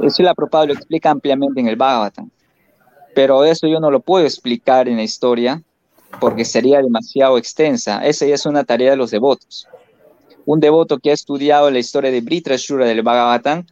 Eso 0.00 0.22
la 0.22 0.34
Prabhupada 0.34 0.66
lo 0.66 0.72
explica 0.72 1.10
ampliamente 1.10 1.60
en 1.60 1.68
el 1.68 1.76
Bhagavatam. 1.76 2.30
Pero 3.14 3.44
eso 3.44 3.66
yo 3.66 3.80
no 3.80 3.90
lo 3.90 4.00
puedo 4.00 4.24
explicar 4.24 4.88
en 4.88 4.96
la 4.96 5.02
historia 5.02 5.62
porque 6.20 6.44
sería 6.44 6.80
demasiado 6.80 7.36
extensa. 7.36 8.02
Esa 8.06 8.24
ya 8.24 8.36
es 8.36 8.46
una 8.46 8.64
tarea 8.64 8.92
de 8.92 8.96
los 8.96 9.10
devotos 9.10 9.68
un 10.52 10.58
devoto 10.58 10.98
que 10.98 11.10
ha 11.10 11.14
estudiado 11.14 11.70
la 11.70 11.78
historia 11.78 12.10
de 12.10 12.22
Britrashura 12.22 12.84
del 12.84 13.02
Bhagavatam 13.02 13.66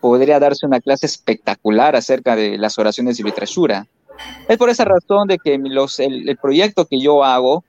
podría 0.00 0.40
darse 0.40 0.66
una 0.66 0.80
clase 0.80 1.06
espectacular 1.06 1.94
acerca 1.94 2.34
de 2.34 2.58
las 2.58 2.76
oraciones 2.76 3.16
de 3.16 3.22
Britrashura, 3.22 3.86
Es 4.48 4.58
por 4.58 4.68
esa 4.68 4.84
razón 4.84 5.28
de 5.28 5.38
que 5.38 5.56
los, 5.58 6.00
el, 6.00 6.36
proyecto 6.42 6.86
que 6.86 6.98
yo 7.00 7.22
hago 7.22 7.62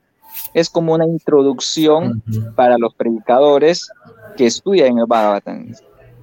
es 0.52 0.68
como 0.68 0.94
una 0.94 1.06
introducción 1.06 2.24
para 2.56 2.76
los 2.76 2.92
predicadores 2.94 3.88
que 4.36 4.46
estudian 4.46 4.98
el 4.98 5.06
Bhagavatam. 5.06 5.72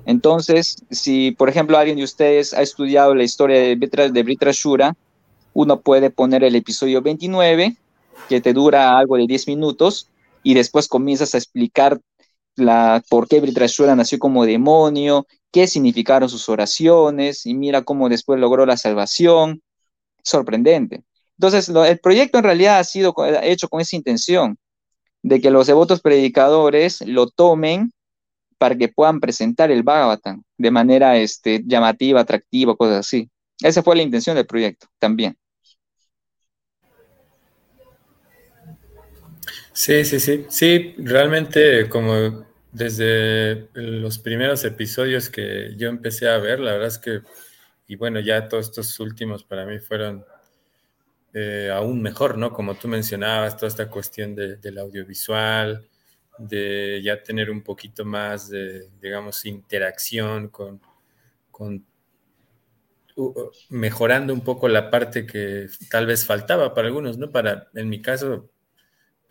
Entonces, 0.06 0.84
si 0.92 1.32
por 1.32 1.48
ejemplo 1.48 1.78
alguien 1.78 1.96
de 1.96 2.04
ustedes 2.04 2.54
ha 2.54 2.62
estudiado 2.62 3.16
la 3.16 3.24
historia 3.24 3.58
de 3.62 3.76
Britra, 3.76 4.10
de 4.10 4.94
uno 5.54 5.80
puede 5.80 6.10
poner 6.10 6.44
el 6.44 6.58
episodio 6.58 7.02
29, 7.02 7.78
que 8.28 8.42
te 8.42 8.52
dura 8.52 8.98
algo 8.98 9.16
de 9.16 9.28
10 9.28 9.48
minutos, 9.48 10.10
y 10.44 10.56
después 10.56 10.90
comienzas 10.90 11.34
a 11.34 11.38
explicar 11.38 12.02
la, 12.56 13.04
por 13.10 13.28
qué 13.28 13.40
Britrashura 13.40 13.96
nació 13.96 14.20
como 14.20 14.46
demonio, 14.46 15.28
qué 15.52 15.68
significaron 15.68 16.30
sus 16.30 16.50
oraciones, 16.50 17.46
y 17.46 17.54
mira 17.54 17.84
cómo 17.84 18.10
después 18.10 18.40
logró 18.40 18.66
la 18.66 18.78
salvación. 18.78 19.62
Sorprendente. 20.24 21.04
Entonces, 21.38 21.70
el 21.70 22.00
proyecto 22.00 22.38
en 22.38 22.44
realidad 22.44 22.80
ha 22.80 22.84
sido 22.84 23.14
hecho 23.42 23.68
con 23.68 23.82
esa 23.82 23.96
intención, 23.96 24.58
de 25.22 25.42
que 25.42 25.52
los 25.52 25.68
devotos 25.68 26.02
predicadores 26.02 27.02
lo 27.02 27.30
tomen 27.30 27.92
para 28.58 28.78
que 28.78 28.90
puedan 28.90 29.20
presentar 29.20 29.72
el 29.72 29.84
Bhagavatam 29.84 30.44
de 30.58 30.72
manera 30.72 31.18
este, 31.18 31.62
llamativa, 31.66 32.22
atractiva, 32.22 32.76
cosas 32.76 33.00
así. 33.00 33.30
Esa 33.62 33.84
fue 33.84 33.96
la 33.96 34.04
intención 34.04 34.36
del 34.36 34.46
proyecto 34.46 34.88
también. 35.00 35.38
Sí, 39.74 40.06
sí, 40.06 40.20
sí. 40.20 40.46
Sí, 40.50 40.96
realmente 41.00 41.90
como 41.90 42.46
desde 42.72 43.70
los 43.74 44.20
primeros 44.20 44.64
episodios 44.66 45.30
que 45.30 45.74
yo 45.78 45.90
empecé 45.90 46.30
a 46.30 46.38
ver, 46.38 46.60
la 46.60 46.74
verdad 46.74 46.88
es 46.88 47.00
que, 47.00 47.22
y 47.88 47.96
bueno, 47.96 48.20
ya 48.20 48.48
todos 48.50 48.68
estos 48.70 49.00
últimos 49.00 49.44
para 49.44 49.66
mí 49.66 49.80
fueron 49.80 50.26
eh, 51.34 51.70
aún 51.74 52.02
mejor, 52.02 52.38
¿no? 52.38 52.54
Como 52.54 52.76
tú 52.76 52.88
mencionabas, 52.88 53.56
toda 53.58 53.68
esta 53.70 53.90
cuestión 53.90 54.36
del 54.36 54.78
audiovisual, 54.78 55.88
de 56.38 57.02
ya 57.04 57.22
tener 57.24 57.50
un 57.50 57.64
poquito 57.64 58.06
más 58.06 58.50
de, 58.50 58.90
digamos, 59.02 59.46
interacción 59.46 60.50
con, 60.50 60.82
con 61.52 61.86
mejorando 63.70 64.34
un 64.34 64.42
poco 64.42 64.68
la 64.68 64.90
parte 64.90 65.26
que 65.26 65.68
tal 65.90 66.06
vez 66.06 66.26
faltaba 66.26 66.74
para 66.74 66.88
algunos, 66.88 67.18
¿no? 67.18 67.32
Para, 67.32 67.70
en 67.76 67.90
mi 67.90 68.02
caso, 68.02 68.50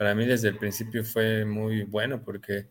para 0.02 0.16
mí 0.16 0.26
desde 0.26 0.48
el 0.48 0.58
principio 0.58 1.04
fue 1.04 1.44
muy 1.44 1.84
bueno 1.84 2.24
porque, 2.24 2.66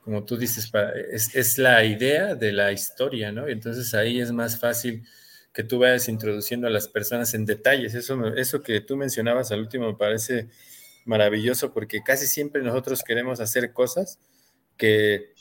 como 0.00 0.24
tú 0.24 0.36
dices, 0.36 0.72
es, 1.12 1.56
la 1.56 1.84
idea 1.84 2.34
de 2.34 2.50
la 2.50 2.72
historia, 2.72 3.30
¿no? 3.30 3.48
Y 3.48 3.52
entonces 3.52 3.94
ahí 3.94 4.20
es 4.20 4.32
más 4.32 4.58
fácil 4.58 5.06
que 5.52 5.62
tú 5.62 5.78
vayas 5.78 6.08
introduciendo 6.08 6.66
a 6.66 6.70
las 6.70 6.88
personas 6.88 7.32
en 7.34 7.46
detalles. 7.46 7.94
Eso, 7.94 8.26
eso 8.34 8.60
que 8.60 8.80
tú 8.80 8.96
mencionabas 8.96 9.52
al 9.52 9.60
último 9.60 9.86
me 9.86 9.96
parece 9.96 10.48
maravilloso 11.04 11.72
porque 11.72 12.02
casi 12.02 12.26
siempre 12.26 12.60
nosotros 12.60 13.04
queremos 13.04 13.38
hacer 13.38 13.72
cosas 13.72 14.18
que, 14.76 15.32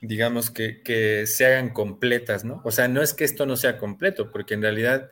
digamos, 0.00 0.52
que, 0.52 0.80
que 0.80 1.26
se 1.26 1.44
hagan 1.44 1.70
completas, 1.70 2.44
¿no? 2.44 2.62
O 2.64 2.70
sea, 2.70 2.86
no 2.86 3.02
es 3.02 3.14
que 3.14 3.24
esto 3.24 3.46
no 3.46 3.56
sea 3.56 3.78
completo, 3.78 4.30
porque 4.30 4.54
en 4.54 4.62
realidad 4.62 5.10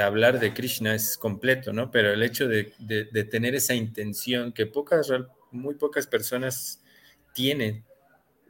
hablar 0.00 0.40
de 0.40 0.54
Krishna 0.54 0.94
es 0.94 1.16
completo, 1.16 1.72
¿no? 1.72 1.90
Pero 1.90 2.12
el 2.12 2.22
hecho 2.22 2.48
de, 2.48 2.72
tener 3.30 3.54
esa 3.54 3.74
intención 3.74 4.52
que 4.52 4.66
pocas, 4.66 5.12
muy 5.50 5.74
pocas 5.74 6.06
personas 6.06 6.80
tienen 7.32 7.84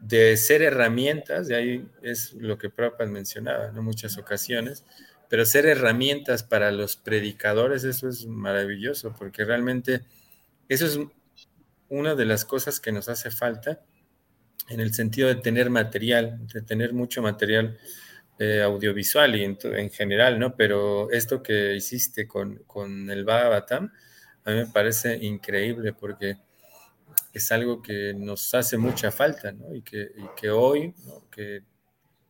de 0.01 0.37
ser 0.37 0.63
herramientas, 0.63 1.49
de 1.49 1.57
ahí 1.57 1.89
es 2.03 2.35
lo 2.35 2.59
que 2.59 2.71
Prabhupada 2.71 3.11
mencionaba, 3.11 3.73
¿no? 3.73 3.83
Muchas 3.83 4.19
ocasiones, 4.19 4.85
pero 5.29 5.45
ser 5.45 5.67
herramientas 5.67 6.43
para 6.43 6.71
los 6.71 6.97
predicadores, 6.97 7.85
eso 7.85 8.09
es 8.09 8.27
maravilloso, 8.27 9.15
porque 9.19 9.45
realmente 9.45 10.03
eso 10.69 10.87
es 10.87 11.01
una 11.89 12.15
de 12.15 12.25
las 12.25 12.45
cosas 12.45 12.81
que 12.81 12.93
nos 12.93 13.09
hace 13.09 13.31
falta 13.31 13.81
en 14.69 14.81
el 14.81 14.95
sentido 14.95 15.29
de 15.29 15.37
tener 15.37 15.71
material, 15.71 16.47
de 16.49 16.63
tener 16.63 16.93
mucho 16.93 17.23
material 17.23 17.79
eh, 18.39 18.63
audiovisual 18.63 19.37
y 19.37 19.45
en, 19.45 19.91
general, 19.91 20.39
¿no? 20.39 20.57
Pero 20.57 21.11
esto 21.13 21.43
que 21.43 21.75
hiciste 21.77 22.27
con, 22.27 22.65
con 22.67 23.09
el 23.11 23.25
Bhagavatam, 23.25 23.93
a 24.45 24.51
mí 24.51 24.57
me 24.57 24.67
parece 24.67 25.17
increíble 25.17 25.93
porque 25.93 26.39
es 27.33 27.53
algo 27.53 27.81
que 27.83 28.13
nos 28.15 28.53
hace 28.55 28.77
mucha 28.77 29.11
falta, 29.11 29.53
¿no? 29.53 29.75
Y 29.75 29.83
que, 29.83 30.11
que 30.37 30.51
hoy, 30.51 30.95
que, 31.31 31.63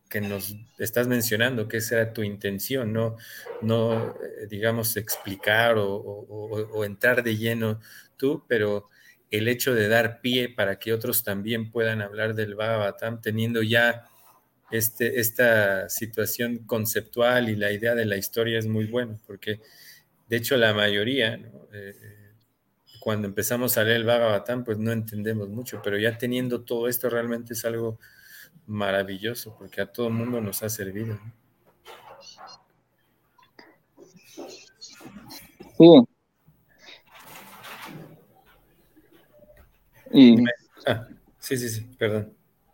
que, 0.09 0.21
nos 0.21 0.55
estás 0.77 1.07
mencionando, 1.07 1.67
que 1.67 1.77
esa 1.77 1.95
era 1.95 2.13
tu 2.13 2.23
intención, 2.23 2.93
no, 2.93 3.17
no 3.61 4.15
eh, 4.15 4.47
digamos, 4.49 4.97
explicar 4.97 5.77
o, 5.77 5.87
o, 5.95 6.85
entrar 6.85 7.23
de 7.23 7.35
lleno 7.35 7.79
tú, 8.17 8.43
pero 8.47 8.89
el 9.31 9.47
hecho 9.47 9.73
de 9.73 9.87
dar 9.87 10.21
pie 10.21 10.49
para 10.49 10.79
que 10.79 10.93
otros 10.93 11.23
también 11.23 11.71
puedan 11.71 12.01
hablar 12.01 12.35
del 12.35 12.55
Bhagavatam, 12.55 13.21
teniendo 13.21 13.61
ya 13.61 14.05
este, 14.75 15.19
esta 15.19 15.89
situación 15.89 16.59
conceptual 16.59 17.49
y 17.49 17.55
la 17.55 17.71
idea 17.71 17.95
de 17.95 18.05
la 18.05 18.17
historia 18.17 18.59
es 18.59 18.67
muy 18.67 18.85
buena, 18.85 19.17
porque 19.25 19.61
de 20.27 20.37
hecho 20.37 20.57
la 20.57 20.73
mayoría, 20.73 21.35
eh, 21.35 21.41
eh, 21.73 22.31
cuando 22.99 23.27
empezamos 23.27 23.77
a 23.77 23.83
leer 23.83 23.97
el 23.97 24.03
Bhagavatam, 24.03 24.63
pues 24.63 24.77
no 24.77 24.91
entendemos 24.91 25.49
mucho, 25.49 25.81
pero 25.83 25.97
ya 25.97 26.17
teniendo 26.17 26.61
todo 26.61 26.87
esto 26.87 27.09
realmente 27.09 27.53
es 27.53 27.63
algo 27.65 27.99
maravilloso, 28.67 29.55
porque 29.57 29.81
a 29.81 29.85
todo 29.85 30.07
el 30.07 30.13
mundo 30.13 30.41
nos 30.41 30.63
ha 30.63 30.69
servido. 30.69 31.19
Sí. 40.11 40.43
Ah, 40.87 41.07
sí, 41.39 41.57
sí, 41.57 41.69
sí, 41.69 41.81
perdón. 41.97 42.33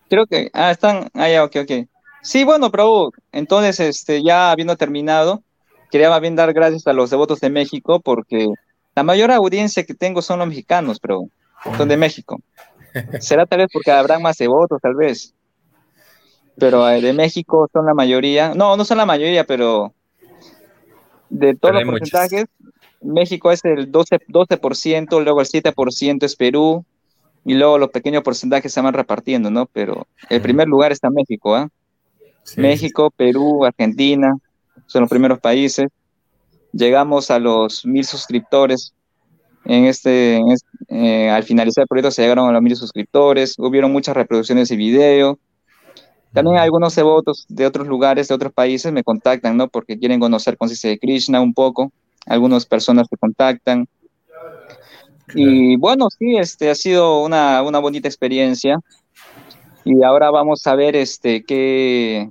Creo 0.10 0.28
que, 0.28 0.50
ah, 0.54 0.72
están, 0.72 1.10
ah, 1.14 1.30
ya, 1.30 1.44
ok, 1.44 1.56
ok. 1.64 1.91
Sí, 2.22 2.44
bueno, 2.44 2.72
pero 2.72 3.12
entonces, 3.32 3.80
este, 3.80 4.24
ya 4.24 4.52
habiendo 4.52 4.76
terminado, 4.78 5.44
quería 5.90 6.18
bien 6.20 6.36
dar 6.36 6.54
gracias 6.54 6.86
a 6.88 6.94
los 6.94 7.10
devotos 7.10 7.40
de 7.40 7.50
México 7.50 8.00
porque 8.00 8.48
la 8.96 9.04
mayor 9.04 9.32
audiencia 9.32 9.84
que 9.84 9.94
tengo 9.94 10.22
son 10.22 10.40
los 10.40 10.48
mexicanos, 10.48 11.00
pero 11.00 11.28
son 11.78 11.88
de 11.88 11.98
México. 11.98 12.40
Será 13.20 13.46
tal 13.46 13.60
vez 13.60 13.70
porque 13.72 13.92
habrá 13.92 14.20
más 14.20 14.38
devotos, 14.38 14.80
tal 14.82 14.96
vez. 14.96 15.34
Pero 16.58 16.88
eh, 16.90 17.02
de 17.02 17.14
México 17.14 17.70
son 17.72 17.86
la 17.86 17.94
mayoría. 17.94 18.54
No, 18.54 18.78
no 18.78 18.86
son 18.86 18.98
la 18.98 19.06
mayoría, 19.06 19.46
pero 19.46 19.94
de 21.30 21.56
todos 21.56 21.76
los 21.76 21.86
porcentajes, 21.86 22.46
México 23.02 23.52
es 23.52 23.64
el 23.64 23.92
12%, 23.92 24.26
12%, 24.28 25.24
luego 25.24 25.42
el 25.42 25.48
7% 25.48 26.24
es 26.24 26.36
Perú, 26.36 26.86
y 27.44 27.56
luego 27.56 27.78
los 27.78 27.90
pequeños 27.90 28.24
porcentajes 28.24 28.72
se 28.72 28.82
van 28.82 28.94
repartiendo, 28.94 29.50
¿no? 29.50 29.66
Pero 29.66 30.08
el 30.30 30.42
primer 30.42 30.68
lugar 30.68 30.92
está 30.92 31.10
México, 31.10 31.56
¿ah? 31.56 31.70
México, 32.58 33.12
Perú, 33.12 33.66
Argentina, 33.66 34.36
son 34.86 35.02
los 35.02 35.10
primeros 35.10 35.40
países. 35.40 35.88
Llegamos 36.74 37.32
a 37.32 37.40
los 37.40 37.86
mil 37.86 38.06
suscriptores. 38.06 38.94
En 39.66 39.86
este, 39.86 40.42
eh, 40.88 41.30
al 41.30 41.44
finalizar 41.44 41.84
el 41.84 41.88
proyecto 41.88 42.12
se 42.12 42.22
llegaron 42.24 42.50
a 42.50 42.52
los 42.52 42.62
mil 42.62 42.76
suscriptores. 42.76 43.58
Hubieron 43.58 43.92
muchas 43.92 44.16
reproducciones 44.16 44.70
de 44.70 44.76
video. 44.76 45.40
También 46.34 46.58
algunos 46.58 46.96
devotos 46.96 47.46
de 47.50 47.66
otros 47.66 47.88
lugares, 47.88 48.30
de 48.30 48.36
otros 48.36 48.54
países, 48.54 48.92
me 48.92 49.04
contactan, 49.04 49.58
¿no? 49.58 49.68
Porque 49.68 50.00
quieren 50.00 50.20
conocer 50.20 50.58
conciencia 50.58 50.90
de 50.90 50.98
Krishna 50.98 51.42
un 51.42 51.54
poco. 51.54 51.92
Algunas 52.26 52.66
personas 52.66 53.08
me 53.12 53.18
contactan. 53.18 53.88
Y 55.36 55.76
bueno, 55.78 56.08
sí, 56.10 56.38
este 56.38 56.70
ha 56.70 56.76
sido 56.76 57.24
una, 57.24 57.62
una 57.64 57.80
bonita 57.80 58.08
experiencia. 58.08 58.80
Y 59.84 60.04
ahora 60.04 60.30
vamos 60.32 60.66
a 60.68 60.76
ver 60.76 60.96
este 60.96 61.44
qué. 61.44 62.30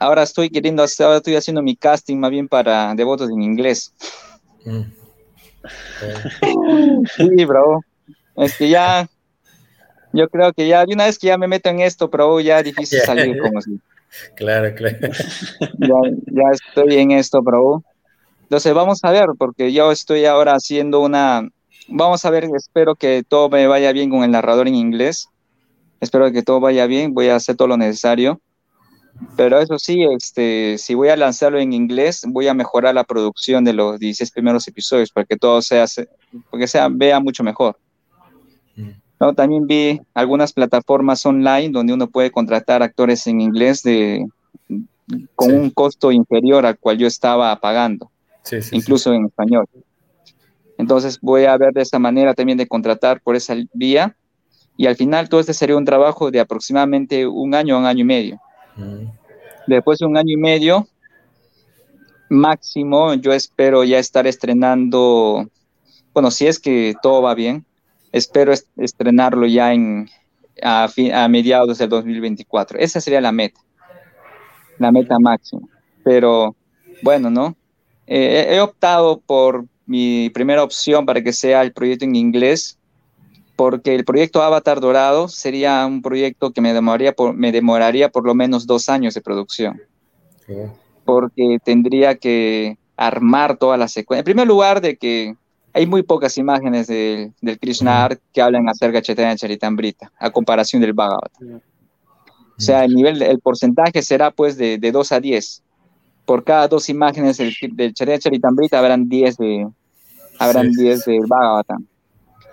Ahora 0.00 0.22
estoy 0.22 0.50
queriendo 0.50 0.82
hacer, 0.82 1.06
ahora 1.06 1.18
estoy 1.18 1.36
haciendo 1.36 1.62
mi 1.62 1.76
casting 1.76 2.16
más 2.16 2.30
bien 2.30 2.48
para 2.48 2.94
devotos 2.94 3.30
en 3.30 3.42
inglés. 3.42 3.92
Mm. 4.64 4.82
sí, 7.16 7.44
bro. 7.44 7.80
Es 8.36 8.56
que 8.56 8.68
ya, 8.68 9.08
yo 10.12 10.28
creo 10.28 10.52
que 10.52 10.66
ya, 10.66 10.84
de 10.84 10.94
una 10.94 11.04
vez 11.04 11.18
que 11.18 11.28
ya 11.28 11.38
me 11.38 11.46
meto 11.46 11.68
en 11.68 11.80
esto, 11.80 12.10
pero 12.10 12.40
ya 12.40 12.58
es 12.58 12.64
difícil 12.64 13.00
salir 13.00 13.38
como 13.38 13.58
así. 13.58 13.78
Claro, 14.36 14.74
claro. 14.74 14.96
Ya, 15.78 15.94
ya 16.26 16.42
estoy 16.52 16.96
en 16.96 17.10
esto, 17.12 17.42
bro. 17.42 17.82
Entonces 18.42 18.74
vamos 18.74 19.00
a 19.02 19.10
ver, 19.10 19.26
porque 19.38 19.72
yo 19.72 19.90
estoy 19.90 20.26
ahora 20.26 20.54
haciendo 20.54 21.00
una, 21.00 21.48
vamos 21.88 22.24
a 22.24 22.30
ver, 22.30 22.48
espero 22.56 22.94
que 22.94 23.24
todo 23.26 23.48
me 23.48 23.66
vaya 23.66 23.92
bien 23.92 24.10
con 24.10 24.22
el 24.22 24.30
narrador 24.30 24.68
en 24.68 24.74
inglés. 24.74 25.28
Espero 26.04 26.30
que 26.30 26.42
todo 26.42 26.60
vaya 26.60 26.86
bien, 26.86 27.14
voy 27.14 27.28
a 27.28 27.36
hacer 27.36 27.56
todo 27.56 27.68
lo 27.68 27.78
necesario. 27.78 28.38
Pero 29.36 29.58
eso 29.58 29.78
sí, 29.78 30.04
este, 30.04 30.76
si 30.76 30.94
voy 30.94 31.08
a 31.08 31.16
lanzarlo 31.16 31.58
en 31.58 31.72
inglés, 31.72 32.24
voy 32.26 32.46
a 32.46 32.52
mejorar 32.52 32.94
la 32.94 33.04
producción 33.04 33.64
de 33.64 33.72
los 33.72 33.98
16 33.98 34.30
primeros 34.30 34.68
episodios 34.68 35.10
para 35.10 35.24
que 35.24 35.36
todo 35.36 35.62
sea, 35.62 35.86
porque 36.50 36.66
sea, 36.66 36.88
vea 36.90 37.20
mucho 37.20 37.42
mejor. 37.42 37.78
Mm. 38.76 38.90
¿No? 39.20 39.34
También 39.34 39.66
vi 39.66 40.00
algunas 40.12 40.52
plataformas 40.52 41.24
online 41.24 41.70
donde 41.70 41.94
uno 41.94 42.06
puede 42.08 42.30
contratar 42.30 42.82
actores 42.82 43.26
en 43.26 43.40
inglés 43.40 43.82
de, 43.82 44.26
con 45.34 45.54
un 45.54 45.70
costo 45.70 46.12
inferior 46.12 46.66
al 46.66 46.78
cual 46.78 46.98
yo 46.98 47.06
estaba 47.06 47.58
pagando. 47.60 48.10
incluso 48.72 49.14
en 49.14 49.24
español. 49.24 49.66
Entonces 50.76 51.18
voy 51.22 51.46
a 51.46 51.56
ver 51.56 51.72
de 51.72 51.80
esa 51.80 51.98
manera 51.98 52.34
también 52.34 52.58
de 52.58 52.66
contratar 52.66 53.22
por 53.22 53.36
esa 53.36 53.54
vía 53.72 54.14
y 54.76 54.86
al 54.86 54.96
final 54.96 55.28
todo 55.28 55.40
este 55.40 55.54
sería 55.54 55.76
un 55.76 55.84
trabajo 55.84 56.30
de 56.30 56.40
aproximadamente 56.40 57.26
un 57.26 57.54
año, 57.54 57.78
un 57.78 57.86
año 57.86 58.00
y 58.00 58.04
medio. 58.04 58.40
Mm. 58.76 59.06
Después 59.66 59.98
de 59.98 60.06
un 60.06 60.16
año 60.16 60.32
y 60.32 60.36
medio, 60.36 60.86
máximo, 62.28 63.14
yo 63.14 63.32
espero 63.32 63.84
ya 63.84 63.98
estar 63.98 64.26
estrenando, 64.26 65.48
bueno, 66.12 66.30
si 66.30 66.46
es 66.46 66.58
que 66.58 66.94
todo 67.02 67.22
va 67.22 67.34
bien, 67.34 67.64
espero 68.12 68.52
estrenarlo 68.76 69.46
ya 69.46 69.72
en, 69.72 70.08
a, 70.62 70.88
a 71.14 71.28
mediados 71.28 71.78
del 71.78 71.88
2024. 71.88 72.78
Esa 72.78 73.00
sería 73.00 73.20
la 73.20 73.32
meta, 73.32 73.60
la 74.78 74.92
meta 74.92 75.18
máxima. 75.18 75.66
Pero 76.02 76.54
bueno, 77.02 77.30
¿no? 77.30 77.56
Eh, 78.06 78.46
he 78.50 78.60
optado 78.60 79.20
por 79.20 79.64
mi 79.86 80.30
primera 80.30 80.62
opción 80.62 81.06
para 81.06 81.22
que 81.22 81.32
sea 81.32 81.62
el 81.62 81.72
proyecto 81.72 82.04
en 82.04 82.16
inglés, 82.16 82.78
porque 83.56 83.94
el 83.94 84.04
proyecto 84.04 84.42
Avatar 84.42 84.80
Dorado 84.80 85.28
sería 85.28 85.86
un 85.86 86.02
proyecto 86.02 86.52
que 86.52 86.60
me 86.60 86.72
demoraría 86.72 87.12
por, 87.12 87.34
me 87.34 87.52
demoraría 87.52 88.08
por 88.08 88.26
lo 88.26 88.34
menos 88.34 88.66
dos 88.66 88.88
años 88.88 89.14
de 89.14 89.20
producción. 89.20 89.80
Porque 91.04 91.58
tendría 91.64 92.16
que 92.16 92.76
armar 92.96 93.56
toda 93.56 93.76
la 93.76 93.88
secuencia. 93.88 94.20
En 94.20 94.24
primer 94.24 94.46
lugar, 94.46 94.80
de 94.80 94.96
que 94.96 95.36
hay 95.72 95.86
muy 95.86 96.02
pocas 96.02 96.36
imágenes 96.38 96.86
del, 96.86 97.32
del 97.40 97.58
Krishna 97.58 98.08
que 98.32 98.42
hablan 98.42 98.68
acerca 98.68 98.98
de 98.98 99.02
Chaitanya 99.02 99.36
Charitamrita, 99.36 100.12
a 100.18 100.30
comparación 100.30 100.82
del 100.82 100.92
Bhagavatam. 100.92 101.60
O 102.56 102.60
sea, 102.60 102.84
el 102.84 102.94
nivel, 102.94 103.20
el 103.20 103.40
porcentaje 103.40 104.00
será 104.02 104.30
pues 104.30 104.56
de, 104.56 104.78
de 104.78 104.92
2 104.92 105.12
a 105.12 105.20
10 105.20 105.64
por 106.24 106.44
cada 106.44 106.68
dos 106.68 106.88
imágenes 106.88 107.36
del, 107.36 107.54
del 107.72 107.94
Charitamrita 107.94 108.78
habrán 108.78 109.08
10 109.08 109.36
de 109.36 109.68
habrán 110.38 110.70
10 110.70 111.04
del 111.04 111.26
Bhagavatam. 111.26 111.86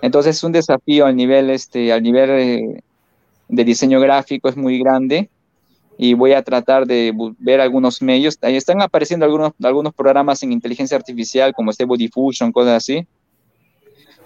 Entonces 0.01 0.37
es 0.37 0.43
un 0.43 0.51
desafío 0.51 1.05
al 1.05 1.15
nivel 1.15 1.49
este 1.49 1.93
al 1.93 2.01
nivel 2.01 2.29
eh, 2.31 2.83
de 3.47 3.63
diseño 3.63 3.99
gráfico 3.99 4.49
es 4.49 4.57
muy 4.57 4.79
grande 4.79 5.29
y 5.97 6.13
voy 6.13 6.33
a 6.33 6.41
tratar 6.41 6.87
de 6.87 7.13
ver 7.37 7.61
algunos 7.61 8.01
medios. 8.01 8.37
Ahí 8.41 8.55
están 8.55 8.81
apareciendo 8.81 9.25
algunos, 9.25 9.51
algunos 9.61 9.93
programas 9.93 10.41
en 10.41 10.51
inteligencia 10.51 10.97
artificial 10.97 11.53
como 11.53 11.71
Stable 11.71 11.97
Diffusion, 11.97 12.51
cosas 12.51 12.77
así. 12.77 13.05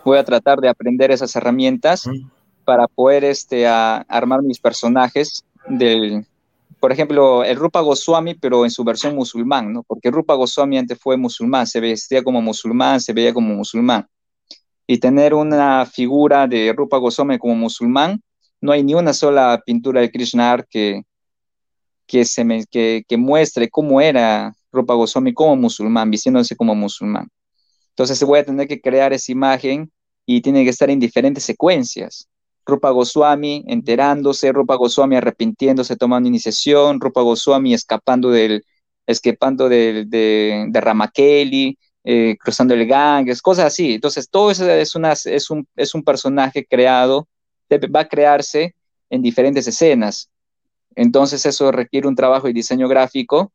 Voy 0.06 0.18
a 0.18 0.24
tratar 0.24 0.62
de 0.62 0.70
aprender 0.70 1.12
esas 1.12 1.36
herramientas 1.36 2.08
para 2.64 2.88
poder 2.88 3.26
este, 3.26 3.68
armar 3.68 4.42
mis 4.42 4.60
personajes 4.60 5.44
del, 5.68 6.26
por 6.80 6.92
ejemplo, 6.92 7.44
el 7.44 7.58
Rupa 7.58 7.82
Goswami, 7.82 8.36
pero 8.36 8.64
en 8.64 8.72
su 8.72 8.84
versión 8.84 9.16
musulmán, 9.16 9.74
¿no? 9.74 9.84
Porque 9.84 10.12
Rupa 10.12 10.36
Goswami 10.36 10.78
antes 10.78 11.00
fue 11.00 11.18
musulmán, 11.18 11.68
se 11.68 11.80
vestía 11.80 12.24
como 12.24 12.42
musulmán, 12.42 13.02
se 13.02 13.12
veía 13.12 13.34
como 13.34 13.54
musulmán. 13.54 14.08
Y 14.88 15.00
tener 15.00 15.34
una 15.34 15.86
figura 15.86 16.48
de 16.48 16.74
Rupa 16.74 16.98
Goswami 16.98 17.38
como 17.38 17.56
musulmán, 17.56 18.22
no 18.62 18.72
hay 18.72 18.84
ni 18.84 18.94
una 18.94 19.14
sola 19.14 19.62
pintura 19.66 20.02
de 20.02 20.12
Krishna 20.12 20.64
que, 20.70 21.02
que, 22.08 23.18
muestre 23.18 23.70
cómo 23.70 24.02
era 24.02 24.54
Rupa 24.72 24.94
Goswami 24.94 25.34
como 25.34 25.56
musulmán, 25.56 26.12
vistiéndose 26.12 26.56
como 26.56 26.76
musulmán. 26.76 27.28
Entonces 27.90 28.22
voy 28.24 28.40
a 28.40 28.46
tener 28.46 28.68
que 28.68 28.82
crear 28.82 29.14
esa 29.14 29.32
imagen 29.32 29.92
y 30.26 30.42
tiene 30.42 30.64
que 30.64 30.70
estar 30.70 30.90
en 30.90 31.00
diferentes 31.00 31.44
secuencias. 31.44 32.28
Rupa 32.66 32.90
Goswami 32.90 33.64
enterándose, 33.68 34.52
Rupa 34.52 34.76
Goswami 34.76 35.16
arrepintiéndose, 35.16 35.96
tomando 35.96 36.28
iniciación, 36.28 37.00
Rupa 37.00 37.22
Goswami 37.22 37.74
escapando 37.74 38.32
del, 38.32 38.66
escapando 39.06 39.70
de 39.70 40.70
Ramakeli, 40.74 41.78
eh, 42.08 42.38
cruzando 42.40 42.76
el 42.76 42.86
Ganges, 42.86 43.42
cosas 43.42 43.66
así. 43.66 43.96
Entonces, 43.96 44.30
todo 44.30 44.52
eso 44.52 44.70
es, 44.70 44.94
una, 44.94 45.14
es, 45.14 45.50
un, 45.50 45.68
es 45.76 45.96
un 45.96 46.04
personaje 46.04 46.64
creado, 46.64 47.28
va 47.94 48.02
a 48.02 48.08
crearse 48.08 48.76
en 49.10 49.24
diferentes 49.24 49.68
escenas. 49.68 50.30
Entonces, 50.96 51.44
eso 51.48 51.72
requiere 51.72 52.08
un 52.08 52.16
trabajo 52.16 52.46
de 52.46 52.54
diseño 52.54 52.88
gráfico 52.88 53.52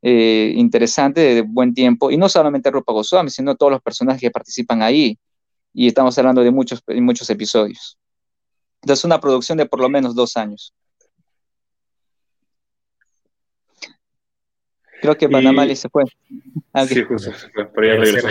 eh, 0.00 0.52
interesante, 0.56 1.20
de 1.20 1.42
buen 1.42 1.74
tiempo, 1.74 2.10
y 2.12 2.16
no 2.16 2.28
solamente 2.28 2.70
Rupa 2.70 2.92
Goswami, 2.92 3.30
sino 3.30 3.56
todos 3.56 3.72
los 3.72 3.82
personajes 3.82 4.20
que 4.20 4.30
participan 4.30 4.80
ahí. 4.80 5.18
Y 5.74 5.88
estamos 5.88 6.16
hablando 6.18 6.42
de 6.42 6.52
muchos, 6.52 6.82
muchos 6.86 7.28
episodios. 7.30 7.98
Entonces, 8.82 9.04
una 9.04 9.20
producción 9.20 9.58
de 9.58 9.66
por 9.66 9.80
lo 9.80 9.88
menos 9.88 10.14
dos 10.14 10.36
años. 10.36 10.72
Creo 15.02 15.16
que 15.16 15.28
Panamá 15.28 15.66
se 15.74 15.88
fue. 15.88 16.04
Ah, 16.72 16.86
sí, 16.86 17.02
justo 17.02 17.32
se 17.32 17.50
fue, 17.50 17.68
pero 17.74 17.86
ya 17.88 18.00
regresó. 18.00 18.28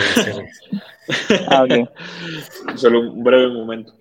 ah, 1.48 1.66
Solo 2.76 3.00
un 3.00 3.22
breve 3.22 3.48
momento. 3.48 3.94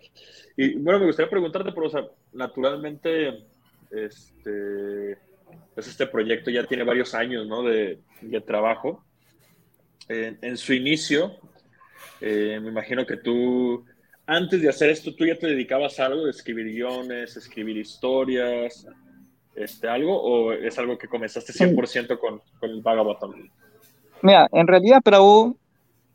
Y 0.56 0.76
bueno, 0.76 1.00
me 1.00 1.08
gustaría 1.08 1.30
preguntarte, 1.30 1.74
pero, 1.74 1.88
o 1.88 1.90
sea, 1.90 2.08
naturalmente, 2.32 3.44
este, 3.92 5.18
pues 5.76 5.88
este 5.88 6.08
proyecto 6.08 6.50
ya 6.50 6.66
tiene 6.66 6.86
varios 6.86 7.14
años, 7.14 7.46
¿no? 7.46 7.62
De, 7.62 8.00
de 8.22 8.42
trabajo. 8.42 9.04
en 10.08 10.56
su 10.56 10.74
inicio, 10.74 11.38
eh, 12.22 12.58
me 12.62 12.70
imagino 12.70 13.06
que 13.06 13.18
tú 13.18 13.86
antes 14.26 14.62
de 14.62 14.70
hacer 14.70 14.92
esto, 14.92 15.14
¿tú 15.14 15.26
ya 15.26 15.38
te 15.38 15.48
dedicabas 15.48 16.00
a 16.00 16.06
algo 16.06 16.24
de 16.24 16.32
escribir 16.32 16.68
guiones, 16.68 17.36
escribir 17.36 17.76
historias, 17.76 18.88
este, 19.56 19.88
algo? 19.88 20.22
¿O 20.22 20.52
es 20.54 20.78
algo 20.78 20.98
que 20.98 21.08
comenzaste 21.08 21.54
100% 21.54 22.20
con, 22.20 22.42
con 22.60 22.70
el 22.70 22.82
Bhagavatam? 22.82 23.34
Mira, 24.22 24.48
en 24.52 24.68
realidad, 24.68 25.02
Prabhu, 25.04 25.58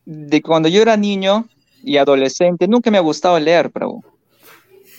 de 0.05 0.41
cuando 0.43 0.69
yo 0.69 0.83
era 0.83 0.97
niño 0.97 1.47
y 1.83 1.97
adolescente, 1.97 2.69
nunca 2.69 2.91
me 2.91 2.99
ha 2.99 3.03
gustado 3.03 3.39
leer, 3.39 3.71
Prabhu. 3.71 4.03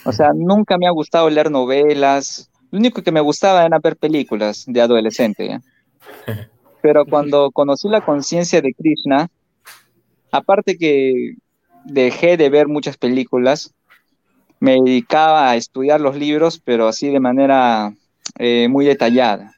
O 0.05 0.11
sea, 0.11 0.31
nunca 0.33 0.77
me 0.77 0.87
ha 0.87 0.91
gustado 0.91 1.29
leer 1.29 1.51
novelas. 1.51 2.49
Lo 2.71 2.79
único 2.79 3.01
que 3.01 3.11
me 3.11 3.21
gustaba 3.21 3.65
era 3.65 3.79
ver 3.79 3.97
películas 3.97 4.65
de 4.67 4.81
adolescente. 4.81 5.59
Pero 6.81 7.05
cuando 7.05 7.51
conocí 7.51 7.89
la 7.89 8.01
conciencia 8.01 8.61
de 8.61 8.73
Krishna, 8.73 9.29
aparte 10.31 10.77
que 10.77 11.35
dejé 11.83 12.37
de 12.37 12.49
ver 12.49 12.67
muchas 12.67 12.97
películas, 12.97 13.73
me 14.59 14.73
dedicaba 14.73 15.49
a 15.49 15.55
estudiar 15.55 16.01
los 16.01 16.15
libros, 16.15 16.59
pero 16.63 16.87
así 16.87 17.09
de 17.09 17.19
manera 17.19 17.93
eh, 18.39 18.67
muy 18.69 18.85
detallada, 18.85 19.53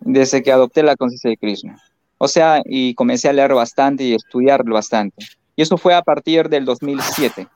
desde 0.00 0.42
que 0.42 0.52
adopté 0.52 0.82
la 0.82 0.96
conciencia 0.96 1.30
de 1.30 1.36
Krishna. 1.36 1.80
O 2.18 2.28
sea, 2.28 2.62
y 2.64 2.94
comencé 2.94 3.28
a 3.28 3.32
leer 3.32 3.54
bastante 3.54 4.04
y 4.04 4.14
estudiar 4.14 4.64
bastante. 4.64 5.26
Y 5.54 5.62
eso 5.62 5.76
fue 5.76 5.94
a 5.94 6.02
partir 6.02 6.48
del 6.48 6.64
2007. 6.64 7.48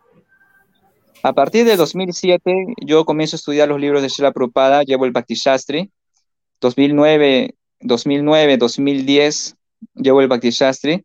A 1.22 1.32
partir 1.32 1.66
del 1.66 1.76
2007, 1.76 2.74
yo 2.84 3.04
comienzo 3.04 3.36
a 3.36 3.38
estudiar 3.38 3.68
los 3.68 3.80
libros 3.80 4.02
de 4.02 4.08
Srila 4.08 4.32
Prabhupada, 4.32 4.82
llevo 4.82 5.04
el 5.04 5.12
Bhakti 5.12 5.34
Shastri. 5.34 5.90
2009, 6.60 7.54
2009, 7.80 8.56
2010, 8.56 9.56
llevo 9.94 10.20
el 10.20 10.28
Bhakti 10.28 10.50
Shastri 10.50 11.04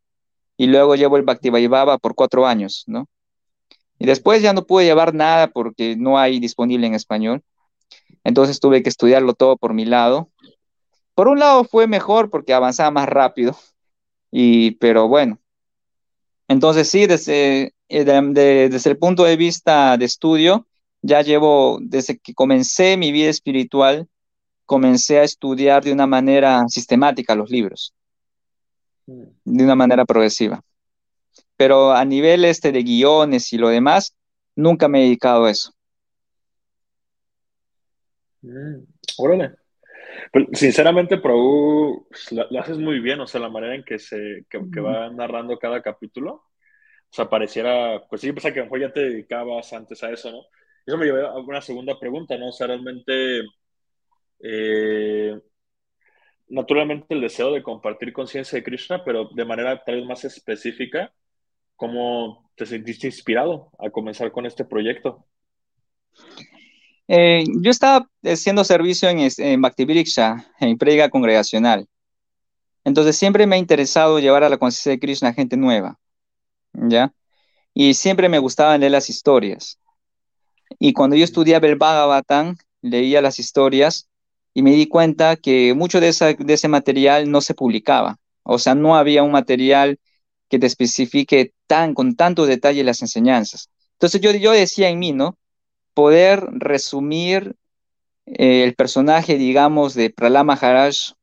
y 0.58 0.68
luego 0.68 0.96
llevo 0.96 1.18
el 1.18 1.24
Bhakti 1.24 1.50
Vaibhava 1.50 1.98
por 1.98 2.16
cuatro 2.16 2.46
años, 2.46 2.84
¿no? 2.88 3.08
Y 4.00 4.06
después 4.06 4.42
ya 4.42 4.54
no 4.54 4.66
pude 4.66 4.86
llevar 4.86 5.14
nada 5.14 5.48
porque 5.48 5.96
no 5.98 6.18
hay 6.18 6.40
disponible 6.40 6.88
en 6.88 6.94
español. 6.94 7.42
Entonces 8.26 8.60
tuve 8.60 8.84
que 8.84 8.90
estudiarlo 8.90 9.34
todo 9.34 9.56
por 9.56 9.74
mi 9.74 9.86
lado. 9.86 10.30
Por 11.14 11.30
un 11.30 11.40
lado 11.40 11.64
fue 11.64 11.88
mejor 11.88 12.30
porque 12.30 12.54
avanzaba 12.54 12.92
más 12.92 13.08
rápido, 13.08 13.58
y, 14.32 14.72
pero 14.72 15.08
bueno. 15.08 15.40
Entonces 16.50 16.90
sí, 16.90 17.08
desde, 17.08 17.74
eh, 17.88 18.04
desde 18.04 18.90
el 18.90 18.98
punto 18.98 19.24
de 19.24 19.38
vista 19.38 19.96
de 19.96 20.04
estudio, 20.04 20.68
ya 21.02 21.22
llevo, 21.22 21.80
desde 21.82 22.18
que 22.18 22.34
comencé 22.34 22.98
mi 22.98 23.14
vida 23.14 23.30
espiritual, 23.30 24.10
comencé 24.66 25.20
a 25.20 25.24
estudiar 25.24 25.86
de 25.86 25.94
una 25.94 26.08
manera 26.08 26.66
sistemática 26.68 27.34
los 27.34 27.50
libros 27.50 27.94
de 29.06 29.64
una 29.64 29.76
manera 29.76 30.06
progresiva. 30.06 30.62
Pero 31.58 31.92
a 31.94 32.04
nivel 32.06 32.46
este 32.46 32.72
de 32.72 32.84
guiones 32.84 33.54
y 33.54 33.58
lo 33.58 33.70
demás, 33.70 34.16
nunca 34.56 34.88
me 34.88 35.00
he 35.00 35.04
dedicado 35.04 35.46
a 35.46 35.52
eso. 35.52 35.74
Mm, 38.46 38.86
órale. 39.18 39.56
Pues, 40.32 40.46
sinceramente, 40.54 41.18
Pro 41.18 42.08
lo, 42.32 42.60
haces 42.60 42.78
muy 42.78 43.00
bien, 43.00 43.20
o 43.20 43.28
sea, 43.28 43.42
la 43.42 43.50
manera 43.50 43.76
en 43.76 43.84
que 43.84 44.00
se 44.00 44.46
que, 44.50 44.80
va 44.80 45.10
narrando 45.10 45.58
cada 45.58 45.82
capítulo. 45.82 46.34
O 46.34 47.14
sea, 47.16 47.30
pareciera, 47.30 48.04
pues 48.10 48.22
sí, 48.22 48.32
pues 48.32 48.44
que 48.44 48.60
a 48.60 48.64
lo 48.64 48.64
mejor 48.66 48.82
ya 48.82 48.94
te 48.94 49.02
dedicabas 49.02 49.72
antes 49.74 50.04
a 50.04 50.12
eso, 50.12 50.32
¿no? 50.32 50.42
Eso 50.86 50.98
me 50.98 51.06
lleva 51.06 51.30
a 51.30 51.40
una 51.40 51.62
segunda 51.62 52.00
pregunta, 52.00 52.38
¿no? 52.38 52.50
O 52.50 52.52
sea, 52.52 52.68
realmente, 52.68 53.42
eh, 54.42 55.40
naturalmente 56.48 57.14
el 57.16 57.22
deseo 57.22 57.52
de 57.52 57.64
compartir 57.64 58.14
conciencia 58.14 58.58
de 58.58 58.64
Krishna, 58.64 59.04
pero 59.04 59.30
de 59.34 59.46
manera 59.46 59.84
tal 59.84 59.96
vez 59.96 60.06
más 60.06 60.26
específica, 60.26 61.14
¿cómo 61.76 62.52
te 62.56 62.66
sentiste 62.66 63.08
inspirado 63.08 63.72
a 63.80 63.90
comenzar 63.90 64.32
con 64.32 64.46
este 64.46 64.66
proyecto? 64.66 65.26
Eh, 67.08 67.44
yo 67.62 67.72
estaba 67.72 68.10
haciendo 68.24 68.64
servicio 68.64 69.10
en, 69.10 69.20
en 69.38 69.62
Bhakti 69.62 69.86
en 70.60 70.78
predica 70.78 71.10
congregacional. 71.10 71.88
Entonces 72.84 73.18
siempre 73.18 73.48
me 73.48 73.56
ha 73.56 73.60
interesado 73.60 74.20
llevar 74.20 74.44
a 74.44 74.50
la 74.50 74.58
conciencia 74.58 74.92
de 74.92 75.00
Krishna 75.00 75.30
a 75.30 75.34
gente 75.34 75.58
nueva, 75.58 76.00
¿ya? 76.74 77.14
Y 77.74 77.96
siempre 77.96 78.30
me 78.30 78.40
gustaban 78.40 78.80
leer 78.82 78.94
las 78.94 79.10
historias. 79.10 79.80
Y 80.80 80.94
cuando 80.94 81.16
yo 81.16 81.24
estudiaba 81.24 81.68
el 81.68 81.76
Bhagavatam, 81.76 82.58
leía 82.82 83.22
las 83.22 83.40
historias 83.40 84.10
y 84.54 84.62
me 84.62 84.72
di 84.72 84.88
cuenta 84.88 85.36
que 85.36 85.74
mucho 85.74 86.00
de, 86.00 86.14
de 86.40 86.54
ese 86.54 86.68
material 86.68 87.30
no 87.30 87.42
se 87.42 87.54
publicaba. 87.54 88.18
O 88.44 88.60
sea, 88.60 88.76
no 88.76 88.96
había 88.96 89.24
un 89.24 89.32
material 89.32 90.00
que 90.50 90.60
te 90.60 90.68
especifique 90.68 91.54
tan, 91.68 91.94
con 91.94 92.16
tanto 92.16 92.46
detalle 92.46 92.84
las 92.84 93.02
enseñanzas. 93.02 93.70
Entonces 93.94 94.22
yo, 94.22 94.32
yo 94.32 94.52
decía 94.52 94.90
en 94.90 95.00
mí, 95.00 95.12
¿no? 95.12 95.38
Poder 95.96 96.48
resumir 96.52 97.56
eh, 98.28 98.64
el 98.64 98.76
personaje, 98.76 99.38
digamos, 99.38 99.96
de 99.96 100.12
Prahlad 100.12 100.46
Maharaj 100.46 101.14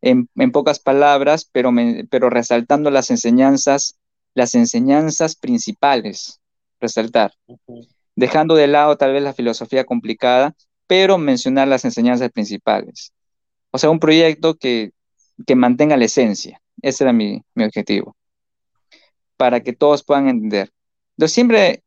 en, 0.00 0.26
pocas 0.50 0.80
palabras, 0.80 1.48
pero, 1.52 1.70
pero 2.10 2.28
resaltando 2.28 2.90
las 2.90 3.10
enseñanzas, 3.10 3.96
las 4.34 4.56
enseñanzas 4.56 5.36
principales, 5.36 6.40
resaltar, 6.80 7.34
dejando 8.16 8.56
de 8.56 8.66
lado 8.66 8.96
tal 8.96 9.12
vez 9.12 9.22
la 9.22 9.34
filosofía 9.34 9.84
complicada, 9.84 10.56
pero 10.88 11.18
mencionar 11.18 11.68
las 11.68 11.84
enseñanzas 11.84 12.32
principales. 12.32 13.12
O 13.70 13.78
sea, 13.78 13.90
un 13.90 14.00
proyecto 14.00 14.56
que, 14.56 14.90
que 15.46 15.54
mantenga 15.54 15.96
la 15.96 16.06
esencia. 16.06 16.60
Ese 16.82 17.04
era 17.04 17.12
mi, 17.12 17.40
mi 17.54 17.64
objetivo 17.64 18.16
para 19.42 19.58
que 19.58 19.72
todos 19.72 20.04
puedan 20.04 20.28
entender. 20.28 20.70
Entonces, 21.16 21.34
siempre, 21.34 21.82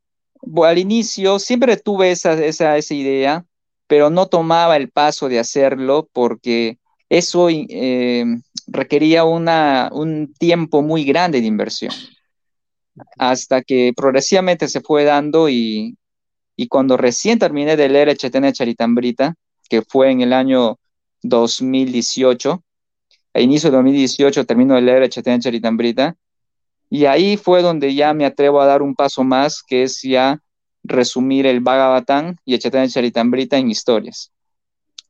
al 0.64 0.78
inicio, 0.78 1.38
siempre 1.38 1.76
tuve 1.76 2.10
esa, 2.10 2.32
esa, 2.32 2.76
esa 2.76 2.94
idea, 2.94 3.44
pero 3.86 4.10
no 4.10 4.26
tomaba 4.26 4.76
el 4.76 4.90
paso 4.90 5.28
de 5.28 5.38
hacerlo 5.38 6.08
porque 6.12 6.78
eso 7.08 7.48
eh, 7.50 8.24
requería 8.66 9.24
una, 9.24 9.90
un 9.92 10.34
tiempo 10.34 10.82
muy 10.82 11.04
grande 11.04 11.40
de 11.40 11.46
inversión. 11.46 11.92
Hasta 13.18 13.62
que 13.62 13.92
progresivamente 13.94 14.68
se 14.68 14.80
fue 14.80 15.04
dando 15.04 15.48
y, 15.48 15.96
y 16.56 16.68
cuando 16.68 16.96
recién 16.96 17.38
terminé 17.38 17.76
de 17.76 17.88
leer 17.88 18.08
el 18.08 18.16
Chetene 18.16 18.52
Charitambrita, 18.52 19.34
que 19.68 19.82
fue 19.82 20.10
en 20.10 20.22
el 20.22 20.32
año 20.32 20.78
2018, 21.22 22.62
a 23.34 23.40
inicio 23.40 23.70
de 23.70 23.76
2018 23.76 24.46
termino 24.46 24.74
de 24.74 24.80
leer 24.80 25.02
el 25.02 25.10
Chetene 25.10 25.40
Charitambrita, 25.40 26.16
y 26.88 27.06
ahí 27.06 27.36
fue 27.36 27.62
donde 27.62 27.94
ya 27.94 28.14
me 28.14 28.24
atrevo 28.24 28.60
a 28.60 28.66
dar 28.66 28.82
un 28.82 28.94
paso 28.94 29.24
más, 29.24 29.62
que 29.62 29.82
es 29.82 30.02
ya 30.02 30.40
resumir 30.84 31.46
el 31.46 31.60
Bhagavatam 31.60 32.36
y 32.44 32.54
el 32.54 32.60
Chaitanya 32.60 32.88
Charitamrita 32.88 33.56
en 33.56 33.70
historias. 33.70 34.32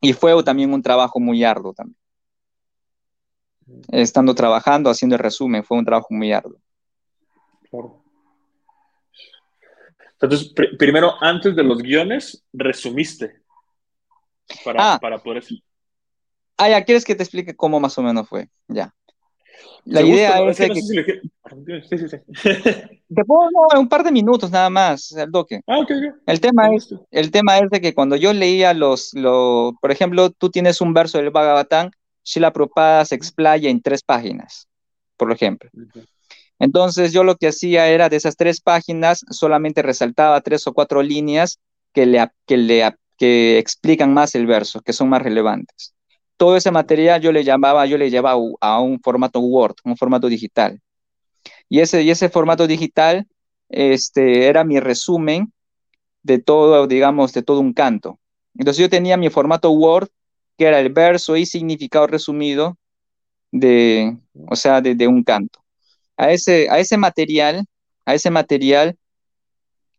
Y 0.00 0.12
fue 0.12 0.42
también 0.42 0.72
un 0.72 0.82
trabajo 0.82 1.20
muy 1.20 1.44
arduo 1.44 1.74
también. 1.74 1.96
Estando 3.88 4.34
trabajando, 4.34 4.90
haciendo 4.90 5.16
el 5.16 5.22
resumen, 5.22 5.64
fue 5.64 5.78
un 5.78 5.84
trabajo 5.84 6.08
muy 6.10 6.32
arduo. 6.32 6.58
Entonces, 10.12 10.52
primero, 10.78 11.12
antes 11.20 11.54
de 11.54 11.62
los 11.62 11.82
guiones, 11.82 12.42
resumiste 12.52 13.42
para, 14.64 14.94
ah, 14.94 14.98
para 14.98 15.18
poder... 15.18 15.44
Ah, 16.56 16.70
ya, 16.70 16.84
¿quieres 16.84 17.04
que 17.04 17.14
te 17.14 17.22
explique 17.22 17.54
cómo 17.54 17.80
más 17.80 17.98
o 17.98 18.02
menos 18.02 18.26
fue? 18.26 18.48
Ya. 18.66 18.94
La 19.86 20.02
idea 20.02 20.42
es 20.48 20.58
que... 20.58 20.74
Sí, 20.74 21.98
sí, 21.98 22.08
sí. 22.08 22.16
Te 23.14 23.24
puedo 23.24 23.48
no, 23.50 23.80
un 23.80 23.88
par 23.88 24.02
de 24.02 24.10
minutos 24.10 24.50
nada 24.50 24.68
más, 24.68 25.12
el 25.12 25.30
doque. 25.30 25.60
Ah, 25.66 25.78
okay, 25.78 25.96
El 26.26 26.40
tema 26.40 26.74
es, 26.74 26.92
el 27.12 27.30
tema 27.30 27.58
es 27.58 27.70
de 27.70 27.80
que 27.80 27.94
cuando 27.94 28.16
yo 28.16 28.32
leía 28.32 28.74
los, 28.74 29.14
lo, 29.14 29.76
por 29.80 29.92
ejemplo, 29.92 30.30
tú 30.30 30.50
tienes 30.50 30.80
un 30.80 30.92
verso 30.92 31.18
del 31.18 31.30
Bhagavatam, 31.30 31.90
Shila 32.24 32.52
Prabhupada 32.52 33.04
se 33.04 33.14
explaya 33.14 33.70
en 33.70 33.80
tres 33.80 34.02
páginas, 34.02 34.66
por 35.16 35.30
ejemplo. 35.30 35.70
Entonces 36.58 37.12
yo 37.12 37.22
lo 37.22 37.36
que 37.36 37.48
hacía 37.48 37.86
era 37.86 38.08
de 38.08 38.16
esas 38.16 38.36
tres 38.36 38.60
páginas 38.60 39.24
solamente 39.30 39.82
resaltaba 39.82 40.40
tres 40.40 40.66
o 40.66 40.72
cuatro 40.72 41.00
líneas 41.02 41.60
que 41.92 42.06
le, 42.06 42.26
que 42.44 42.56
le 42.56 42.92
que 43.16 43.58
explican 43.58 44.12
más 44.12 44.34
el 44.34 44.46
verso, 44.46 44.80
que 44.80 44.92
son 44.92 45.08
más 45.08 45.22
relevantes 45.22 45.95
todo 46.36 46.56
ese 46.56 46.70
material 46.70 47.20
yo 47.20 47.32
le 47.32 47.44
llamaba, 47.44 47.86
yo 47.86 47.98
le 47.98 48.10
llevaba 48.10 48.40
a 48.60 48.80
un 48.80 49.00
formato 49.00 49.40
Word, 49.40 49.76
un 49.84 49.96
formato 49.96 50.28
digital. 50.28 50.80
Y 51.68 51.80
ese, 51.80 52.02
y 52.02 52.10
ese 52.10 52.28
formato 52.28 52.66
digital 52.66 53.26
este, 53.68 54.46
era 54.48 54.64
mi 54.64 54.80
resumen 54.80 55.52
de 56.22 56.38
todo, 56.38 56.86
digamos, 56.86 57.32
de 57.32 57.42
todo 57.42 57.60
un 57.60 57.72
canto. 57.72 58.18
Entonces 58.56 58.80
yo 58.82 58.90
tenía 58.90 59.16
mi 59.16 59.30
formato 59.30 59.70
Word, 59.70 60.08
que 60.58 60.66
era 60.66 60.80
el 60.80 60.92
verso 60.92 61.36
y 61.36 61.46
significado 61.46 62.06
resumido 62.06 62.78
de, 63.52 64.16
o 64.48 64.56
sea, 64.56 64.80
de, 64.80 65.06
un 65.08 65.22
canto. 65.22 65.60
A 66.16 66.32
ese, 66.32 66.68
a 66.70 66.78
ese 66.78 66.96
material, 66.96 67.66
a 68.04 68.14
ese 68.14 68.30
material, 68.30 68.96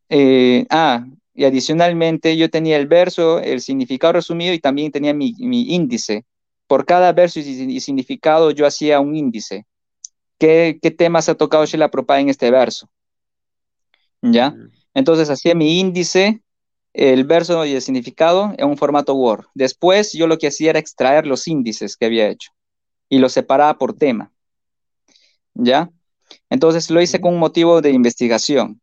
eh, 0.10 0.66
ah, 0.70 1.06
y 1.38 1.46
adicionalmente 1.46 2.36
yo 2.36 2.50
tenía 2.50 2.78
el 2.78 2.88
verso, 2.88 3.40
el 3.40 3.62
significado 3.62 4.14
resumido 4.14 4.56
y 4.56 4.60
también 4.60 4.92
tenía 4.92 5.14
mi, 5.14 5.36
índice. 5.38 6.26
Por 6.66 6.84
cada 6.84 7.14
verso 7.14 7.40
y, 7.40 7.80
significado 7.80 8.50
yo 8.50 8.66
hacía 8.66 9.00
un 9.00 9.16
índice. 9.16 9.68
¿Qué, 10.40 10.80
qué 10.82 10.90
temas 10.90 11.30
ha 11.30 11.36
tocado 11.36 11.64
Sheila 11.68 11.92
Prabhupada 11.92 12.22
en 12.22 12.30
este 12.30 12.50
verso? 12.50 12.90
¿Ya? 14.24 14.56
Entonces 14.96 15.30
hacía 15.30 15.54
mi 15.54 15.80
índice, 15.80 16.42
el 16.94 17.24
verso 17.24 17.64
y 17.66 17.74
el 17.74 17.84
significado 17.84 18.56
en 18.58 18.68
un 18.68 18.76
formato 18.76 19.14
Word. 19.14 19.46
Después 19.54 20.14
yo 20.14 20.26
lo 20.26 20.40
que 20.40 20.48
hacía 20.48 20.72
era 20.72 20.80
extraer 20.80 21.28
los 21.28 21.48
índices 21.48 21.98
que 21.98 22.08
había 22.08 22.28
hecho 22.30 22.50
y 23.10 23.20
los 23.20 23.32
separaba 23.34 23.78
por 23.78 23.94
tema. 23.94 24.32
¿Ya? 25.54 25.92
Entonces 26.50 26.90
lo 26.90 27.00
hice 27.00 27.22
con 27.22 27.36
un 27.36 27.40
motivo 27.40 27.80
de 27.80 27.92
investigación. 27.92 28.82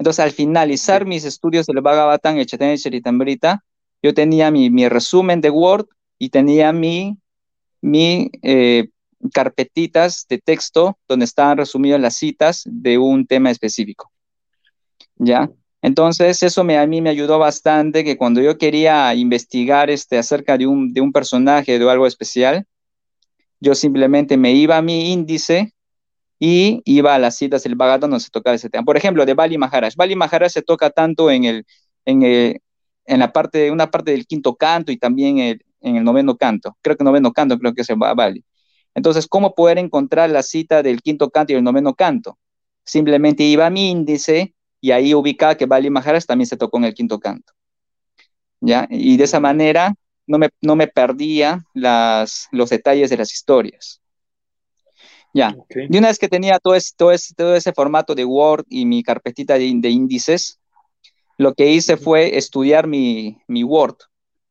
Entonces, 0.00 0.24
al 0.24 0.30
finalizar 0.30 1.04
mis 1.04 1.26
estudios 1.26 1.66
del 1.66 1.82
Bhagavatam 1.82 2.38
y 2.38 2.46
Chaitanya 2.46 2.74
Charitamrita, 2.74 3.62
yo 4.02 4.14
tenía 4.14 4.50
mi, 4.50 4.88
resumen 4.88 5.42
de 5.42 5.50
Word 5.50 5.88
y 6.18 6.30
tenía 6.30 6.72
mi, 6.72 7.18
mi 7.82 8.30
eh, 8.40 8.88
carpetitas 9.34 10.24
de 10.26 10.38
texto 10.38 10.96
donde 11.06 11.26
estaban 11.26 11.58
resumidas 11.58 12.00
las 12.00 12.16
citas 12.16 12.62
de 12.64 12.96
un 12.96 13.26
tema 13.26 13.50
específico. 13.50 14.10
¿Ya? 15.16 15.50
Entonces, 15.82 16.42
eso 16.42 16.64
me, 16.64 16.78
a 16.78 16.86
mí 16.86 17.02
me 17.02 17.10
ayudó 17.10 17.38
bastante 17.38 18.02
que 18.02 18.16
cuando 18.16 18.40
yo 18.40 18.56
quería 18.56 19.14
investigar 19.14 19.90
este, 19.90 20.16
acerca 20.16 20.56
de 20.56 20.66
un, 20.66 20.94
de 20.94 21.02
un 21.02 21.12
personaje, 21.12 21.78
de 21.78 21.90
algo 21.90 22.06
especial, 22.06 22.64
yo 23.60 23.74
simplemente 23.74 24.38
me 24.38 24.52
iba 24.52 24.78
a 24.78 24.82
mi 24.82 25.12
índice 25.12 25.74
y 26.40 26.80
iba 26.86 27.14
a 27.14 27.18
las 27.18 27.36
citas 27.36 27.62
del 27.62 27.74
Bhagavatam 27.76 28.10
donde 28.10 28.24
se 28.24 28.30
tocaba 28.30 28.56
ese 28.56 28.70
tema. 28.70 28.84
Por 28.84 28.96
ejemplo, 28.96 29.26
de 29.26 29.34
Bali 29.34 29.58
Maharaj. 29.58 29.94
Bali 29.96 30.16
Maharaj 30.16 30.50
se 30.50 30.62
toca 30.62 30.90
tanto 30.90 31.30
en, 31.30 31.44
el, 31.44 31.66
en, 32.06 32.22
en 32.24 33.18
la 33.18 33.32
parte, 33.32 33.70
una 33.70 33.90
parte 33.90 34.12
del 34.12 34.26
quinto 34.26 34.56
canto 34.56 34.90
y 34.90 34.96
también 34.96 35.38
en 35.80 35.96
el 35.96 36.04
noveno 36.04 36.36
canto. 36.36 36.76
Creo 36.82 36.96
que 36.96 37.04
noveno 37.04 37.32
canto, 37.32 37.58
creo 37.58 37.74
que 37.74 37.82
es 37.82 37.88
Bali. 37.96 38.44
Entonces, 38.94 39.26
¿cómo 39.28 39.54
poder 39.54 39.78
encontrar 39.78 40.30
la 40.30 40.42
cita 40.42 40.82
del 40.82 41.02
quinto 41.02 41.30
canto 41.30 41.52
y 41.52 41.56
el 41.56 41.62
noveno 41.64 41.94
canto? 41.94 42.38
Simplemente 42.84 43.44
iba 43.44 43.66
a 43.66 43.70
mi 43.70 43.90
índice 43.90 44.54
y 44.80 44.92
ahí 44.92 45.14
ubicaba 45.14 45.56
que 45.56 45.66
Bali 45.66 45.90
Maharaj 45.90 46.24
también 46.24 46.46
se 46.46 46.56
tocó 46.56 46.78
en 46.78 46.84
el 46.84 46.94
quinto 46.94 47.20
canto. 47.20 47.52
¿Ya? 48.60 48.86
Y 48.90 49.16
de 49.18 49.24
esa 49.24 49.40
manera 49.40 49.94
no 50.26 50.38
me, 50.38 50.48
no 50.62 50.74
me 50.76 50.86
perdía 50.86 51.64
las, 51.74 52.48
los 52.50 52.70
detalles 52.70 53.10
de 53.10 53.16
las 53.18 53.32
historias. 53.32 54.00
Ya. 55.32 55.56
Y 55.88 55.96
una 55.96 56.08
vez 56.08 56.18
que 56.18 56.28
tenía 56.28 56.58
todo 56.58 56.74
ese, 56.74 56.92
todo, 56.96 57.12
ese, 57.12 57.34
todo 57.34 57.54
ese 57.54 57.72
formato 57.72 58.14
de 58.14 58.24
Word 58.24 58.64
y 58.68 58.84
mi 58.84 59.02
carpetita 59.02 59.54
de, 59.54 59.64
índices, 59.64 60.58
lo 61.38 61.54
que 61.54 61.70
hice 61.70 61.96
fue 61.96 62.36
estudiar 62.36 62.86
mi, 62.86 63.38
mi 63.46 63.62
Word 63.62 63.96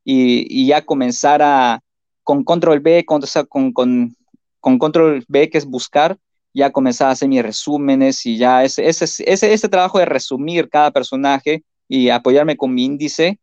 y, 0.05 0.45
y, 0.49 0.67
ya 0.67 0.85
comenzar 0.85 1.41
a, 1.41 1.81
con 2.23 2.43
control 2.43 2.79
B, 2.79 3.05
con, 3.05 3.21
con, 3.49 3.73
con, 3.73 4.15
con, 4.61 4.79
control 4.79 5.25
B, 5.27 5.49
que 5.49 5.57
es 5.57 5.65
buscar, 5.65 6.17
ya 6.53 6.71
comenzar 6.71 7.09
a 7.09 7.11
hacer 7.11 7.27
mis 7.27 7.43
resúmenes 7.43 8.25
y 8.25 8.37
ya 8.37 8.63
ese, 8.63 8.87
ese, 8.87 9.05
ese, 9.05 9.53
ese 9.53 9.69
trabajo 9.69 9.99
de 9.99 10.05
resumir 10.05 10.69
cada 10.69 10.91
personaje 10.91 11.63
y 11.87 12.09
apoyarme 12.09 12.55
con 12.55 12.73
mi 12.73 12.85
índice, 12.85 13.39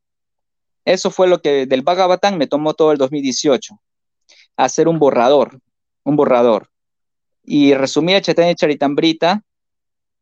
eso 0.84 1.10
fue 1.10 1.28
lo 1.28 1.42
que 1.42 1.66
del 1.66 1.82
Bhagavatam 1.82 2.36
me 2.36 2.46
tomó 2.46 2.72
todo 2.74 2.92
el 2.92 2.98
2018, 2.98 3.78
hacer 4.56 4.88
un 4.88 4.98
borrador, 4.98 5.60
un 6.02 6.16
borrador 6.16 6.70
y 7.46 7.74
resumí 7.74 8.14
a 8.14 8.20
Chaitanya 8.20 8.54
Charitambrita, 8.54 9.42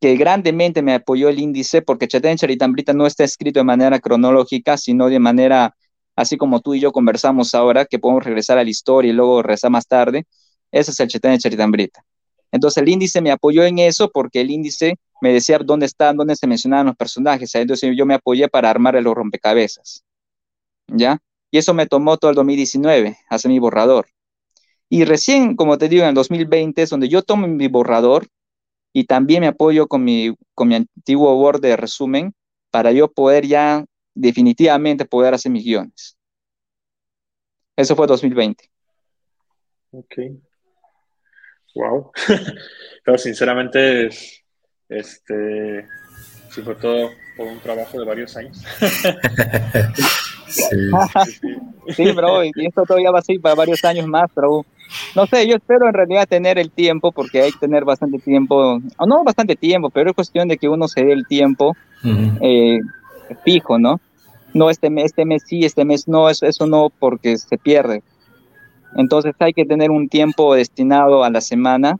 que 0.00 0.16
grandemente 0.16 0.82
me 0.82 0.94
apoyó 0.94 1.28
el 1.28 1.38
índice, 1.38 1.82
porque 1.82 2.06
Chaitanya 2.06 2.36
Charitambrita 2.36 2.92
no 2.92 3.06
está 3.06 3.24
escrito 3.24 3.60
de 3.60 3.64
manera 3.64 3.98
cronológica, 4.00 4.76
sino 4.76 5.08
de 5.08 5.18
manera, 5.18 5.74
así 6.14 6.36
como 6.36 6.60
tú 6.60 6.74
y 6.74 6.80
yo 6.80 6.92
conversamos 6.92 7.54
ahora, 7.54 7.86
que 7.86 7.98
podemos 7.98 8.24
regresar 8.24 8.58
a 8.58 8.64
la 8.64 8.70
historia 8.70 9.10
y 9.10 9.14
luego 9.14 9.42
rezar 9.42 9.70
más 9.70 9.86
tarde. 9.86 10.26
Ese 10.70 10.90
es 10.90 11.00
el 11.00 11.08
Chaitanya 11.08 11.38
Charitambrita. 11.38 12.04
Entonces 12.52 12.82
el 12.82 12.88
índice 12.88 13.20
me 13.20 13.30
apoyó 13.30 13.64
en 13.64 13.78
eso 13.78 14.10
porque 14.12 14.40
el 14.42 14.50
índice 14.50 14.96
me 15.20 15.32
decía 15.32 15.58
dónde 15.58 15.86
están, 15.86 16.16
dónde 16.16 16.36
se 16.36 16.46
mencionaban 16.46 16.86
los 16.86 16.96
personajes. 16.96 17.54
Entonces 17.54 17.90
yo 17.96 18.06
me 18.06 18.14
apoyé 18.14 18.48
para 18.48 18.70
armar 18.70 18.94
el 18.96 19.04
rompecabezas. 19.04 20.04
¿Ya? 20.86 21.18
Y 21.50 21.58
eso 21.58 21.72
me 21.72 21.86
tomó 21.86 22.16
todo 22.16 22.30
el 22.30 22.34
2019, 22.36 23.16
hacer 23.30 23.50
mi 23.50 23.58
borrador. 23.58 24.06
Y 24.88 25.04
recién, 25.04 25.56
como 25.56 25.78
te 25.78 25.88
digo, 25.88 26.02
en 26.02 26.10
el 26.10 26.14
2020 26.14 26.82
es 26.82 26.90
donde 26.90 27.08
yo 27.08 27.22
tomo 27.22 27.46
mi 27.46 27.68
borrador 27.68 28.26
y 28.92 29.04
también 29.04 29.40
me 29.40 29.48
apoyo 29.48 29.88
con 29.88 30.04
mi, 30.04 30.34
con 30.54 30.68
mi 30.68 30.76
antiguo 30.76 31.40
Word 31.40 31.60
de 31.60 31.76
resumen 31.76 32.32
para 32.70 32.92
yo 32.92 33.10
poder 33.10 33.46
ya 33.46 33.84
definitivamente 34.14 35.04
poder 35.04 35.34
hacer 35.34 35.50
mis 35.50 35.64
guiones. 35.64 36.16
Eso 37.76 37.96
fue 37.96 38.06
2020. 38.06 38.70
Ok. 39.90 40.14
Wow. 41.74 42.12
Pero 43.04 43.18
sinceramente, 43.18 44.08
este, 44.88 45.88
sí 46.50 46.62
fue 46.62 46.76
todo 46.76 47.10
por 47.36 47.48
un 47.48 47.58
trabajo 47.60 47.98
de 47.98 48.06
varios 48.06 48.36
años. 48.36 48.62
sí. 51.96 52.12
bro, 52.12 52.44
y 52.44 52.52
esto 52.66 52.84
todavía 52.84 53.10
va 53.10 53.18
a 53.18 53.22
seguir 53.22 53.40
para 53.40 53.56
varios 53.56 53.84
años 53.84 54.06
más, 54.06 54.30
pero 54.34 54.64
no 55.14 55.26
sé, 55.26 55.46
yo 55.46 55.56
espero 55.56 55.86
en 55.86 55.94
realidad 55.94 56.26
tener 56.28 56.58
el 56.58 56.70
tiempo, 56.70 57.12
porque 57.12 57.42
hay 57.42 57.52
que 57.52 57.58
tener 57.58 57.84
bastante 57.84 58.18
tiempo, 58.18 58.80
o 58.96 59.06
no 59.06 59.24
bastante 59.24 59.56
tiempo, 59.56 59.90
pero 59.90 60.10
es 60.10 60.16
cuestión 60.16 60.48
de 60.48 60.58
que 60.58 60.68
uno 60.68 60.88
se 60.88 61.04
dé 61.04 61.12
el 61.12 61.26
tiempo 61.26 61.76
eh, 62.40 62.80
fijo, 63.44 63.78
¿no? 63.78 64.00
No 64.52 64.70
este 64.70 64.90
mes, 64.90 65.06
este 65.06 65.24
mes 65.24 65.42
sí, 65.46 65.64
este 65.64 65.84
mes 65.84 66.06
no, 66.06 66.28
eso, 66.28 66.46
eso 66.46 66.66
no, 66.66 66.90
porque 66.98 67.36
se 67.38 67.58
pierde. 67.58 68.02
Entonces 68.96 69.34
hay 69.40 69.52
que 69.52 69.64
tener 69.64 69.90
un 69.90 70.08
tiempo 70.08 70.54
destinado 70.54 71.24
a 71.24 71.30
la 71.30 71.40
semana 71.40 71.98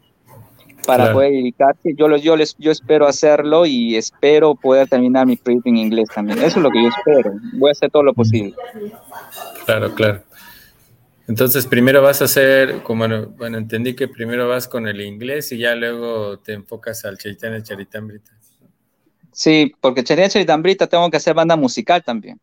para 0.87 1.13
poder 1.13 1.33
dedicarse. 1.33 1.95
Yo, 1.97 2.15
yo, 2.17 2.37
les, 2.37 2.57
yo 2.59 2.71
espero 2.71 3.07
hacerlo 3.07 3.67
y 3.67 3.97
espero 3.97 4.55
poder 4.55 4.89
terminar 4.89 5.27
mi 5.27 5.37
proyecto 5.37 5.69
en 5.69 5.79
inglés 5.79 6.09
también. 6.15 6.39
Eso 6.39 6.59
es 6.59 6.63
lo 6.63 6.71
que 6.71 6.83
yo 6.83 6.89
espero. 6.89 7.33
Voy 7.55 7.71
a 7.71 7.73
hacer 7.73 7.91
todo 7.91 8.03
lo 8.03 8.15
posible. 8.15 8.55
Claro, 9.65 9.95
claro. 9.95 10.23
Entonces, 11.27 11.67
primero 11.67 12.03
vas 12.03 12.21
a 12.21 12.27
hacer, 12.27 12.83
como, 12.83 13.07
bueno, 13.29 13.59
entendí 13.59 13.95
que 13.95 14.09
primero 14.09 14.47
vas 14.49 14.69
con 14.69 14.87
el 14.87 15.01
inglés 15.01 15.53
y 15.53 15.59
ya 15.59 15.75
luego 15.75 16.39
te 16.39 16.53
enfocas 16.53 17.05
al 17.05 17.17
Chaitanya 17.17 17.63
Charitamrita. 17.63 18.33
Sí, 19.33 19.73
porque 19.81 20.05
Chaitanya 20.05 20.29
Charitamrita 20.29 20.87
tengo 20.87 21.11
que 21.11 21.17
hacer 21.17 21.35
banda 21.35 21.57
musical 21.57 22.05
también. 22.05 22.39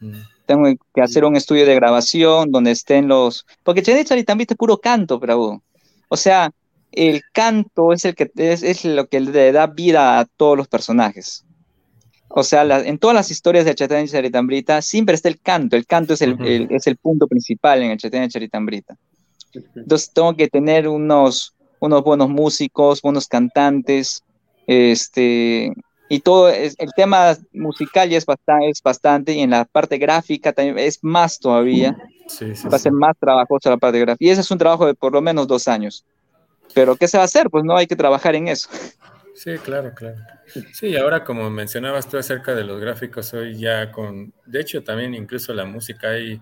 Mm. 0.00 0.20
Tengo 0.46 0.74
que 0.94 1.00
hacer 1.00 1.24
un 1.24 1.36
estudio 1.36 1.64
de 1.64 1.74
grabación 1.74 2.50
donde 2.50 2.72
estén 2.72 3.08
los... 3.08 3.46
Porque 3.62 3.82
Chaitanya 3.82 4.08
Charitamrita 4.08 4.54
es 4.54 4.58
puro 4.58 4.78
canto, 4.78 5.20
pero... 5.20 5.62
O 6.08 6.16
sea, 6.16 6.50
el 6.92 7.22
canto 7.32 7.92
es, 7.92 8.04
el 8.04 8.14
que, 8.14 8.30
es, 8.36 8.84
lo 8.84 9.08
que 9.08 9.20
le 9.20 9.52
da 9.52 9.66
vida 9.68 10.18
a 10.18 10.24
todos 10.24 10.56
los 10.56 10.68
personajes. 10.68 11.43
O 12.36 12.42
sea, 12.42 12.62
en 12.80 12.98
todas 12.98 13.14
las 13.14 13.30
historias 13.30 13.64
de 13.64 13.76
Chaitanya 13.76 14.08
Charitambrita 14.08 14.82
siempre 14.82 15.14
está 15.14 15.28
el 15.28 15.38
canto. 15.38 15.76
El 15.76 15.86
canto 15.86 16.14
es 16.14 16.22
el, 16.22 16.36
es 16.68 16.88
el 16.88 16.96
punto 16.96 17.28
principal 17.28 17.80
en 17.80 17.92
el 17.92 17.98
Chaitanya 17.98 18.28
Charitambrita. 18.28 18.96
Entonces 19.76 20.10
tengo 20.12 20.34
que 20.34 20.48
tener 20.48 20.88
unos, 20.88 21.54
unos 21.78 22.02
buenos 22.02 22.28
músicos, 22.28 23.00
buenos 23.02 23.28
cantantes, 23.28 24.24
este, 24.66 25.72
y 26.08 26.20
todo, 26.20 26.48
es, 26.48 26.74
el 26.80 26.90
tema 26.96 27.36
musical 27.52 28.10
ya 28.10 28.18
es 28.18 28.26
bastante, 28.26 28.68
es 28.68 28.82
bastante, 28.82 29.32
y 29.32 29.40
en 29.40 29.50
la 29.50 29.64
parte 29.64 29.98
gráfica 29.98 30.52
también 30.52 30.80
es 30.80 31.04
más 31.04 31.38
todavía. 31.38 31.96
va 32.72 32.76
a 32.76 32.80
ser 32.80 32.90
más 32.90 33.16
trabajoso 33.16 33.70
la 33.70 33.76
parte 33.76 34.00
gráfica. 34.00 34.24
Y 34.24 34.30
ese 34.30 34.40
es 34.40 34.50
un 34.50 34.58
trabajo 34.58 34.86
de 34.86 34.94
por 34.94 35.12
lo 35.12 35.22
menos 35.22 35.46
dos 35.46 35.68
años. 35.68 36.04
Pero 36.74 36.96
¿qué 36.96 37.06
se 37.06 37.16
va 37.16 37.22
a 37.22 37.26
hacer? 37.26 37.48
Pues 37.48 37.62
no 37.62 37.76
hay 37.76 37.86
que 37.86 37.94
trabajar 37.94 38.34
en 38.34 38.48
eso. 38.48 38.68
Sí, 39.34 39.58
claro, 39.58 39.92
claro. 39.94 40.16
Sí, 40.72 40.96
ahora 40.96 41.24
como 41.24 41.50
mencionabas 41.50 42.08
tú 42.08 42.16
acerca 42.16 42.54
de 42.54 42.64
los 42.64 42.80
gráficos, 42.80 43.34
hoy 43.34 43.58
ya 43.58 43.90
con, 43.90 44.32
de 44.46 44.60
hecho 44.60 44.82
también 44.84 45.14
incluso 45.14 45.52
la 45.52 45.64
música 45.64 46.10
hay 46.10 46.40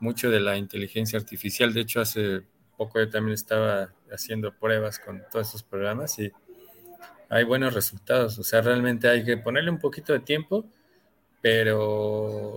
mucho 0.00 0.30
de 0.30 0.40
la 0.40 0.56
inteligencia 0.56 1.18
artificial. 1.18 1.72
De 1.72 1.82
hecho, 1.82 2.00
hace 2.00 2.42
poco 2.76 2.98
yo 2.98 3.10
también 3.10 3.34
estaba 3.34 3.92
haciendo 4.10 4.52
pruebas 4.54 4.98
con 4.98 5.22
todos 5.30 5.48
esos 5.48 5.62
programas 5.62 6.18
y 6.18 6.32
hay 7.28 7.44
buenos 7.44 7.74
resultados. 7.74 8.38
O 8.38 8.42
sea, 8.42 8.60
realmente 8.62 9.08
hay 9.08 9.24
que 9.24 9.36
ponerle 9.36 9.70
un 9.70 9.78
poquito 9.78 10.12
de 10.12 10.20
tiempo, 10.20 10.66
pero 11.40 12.56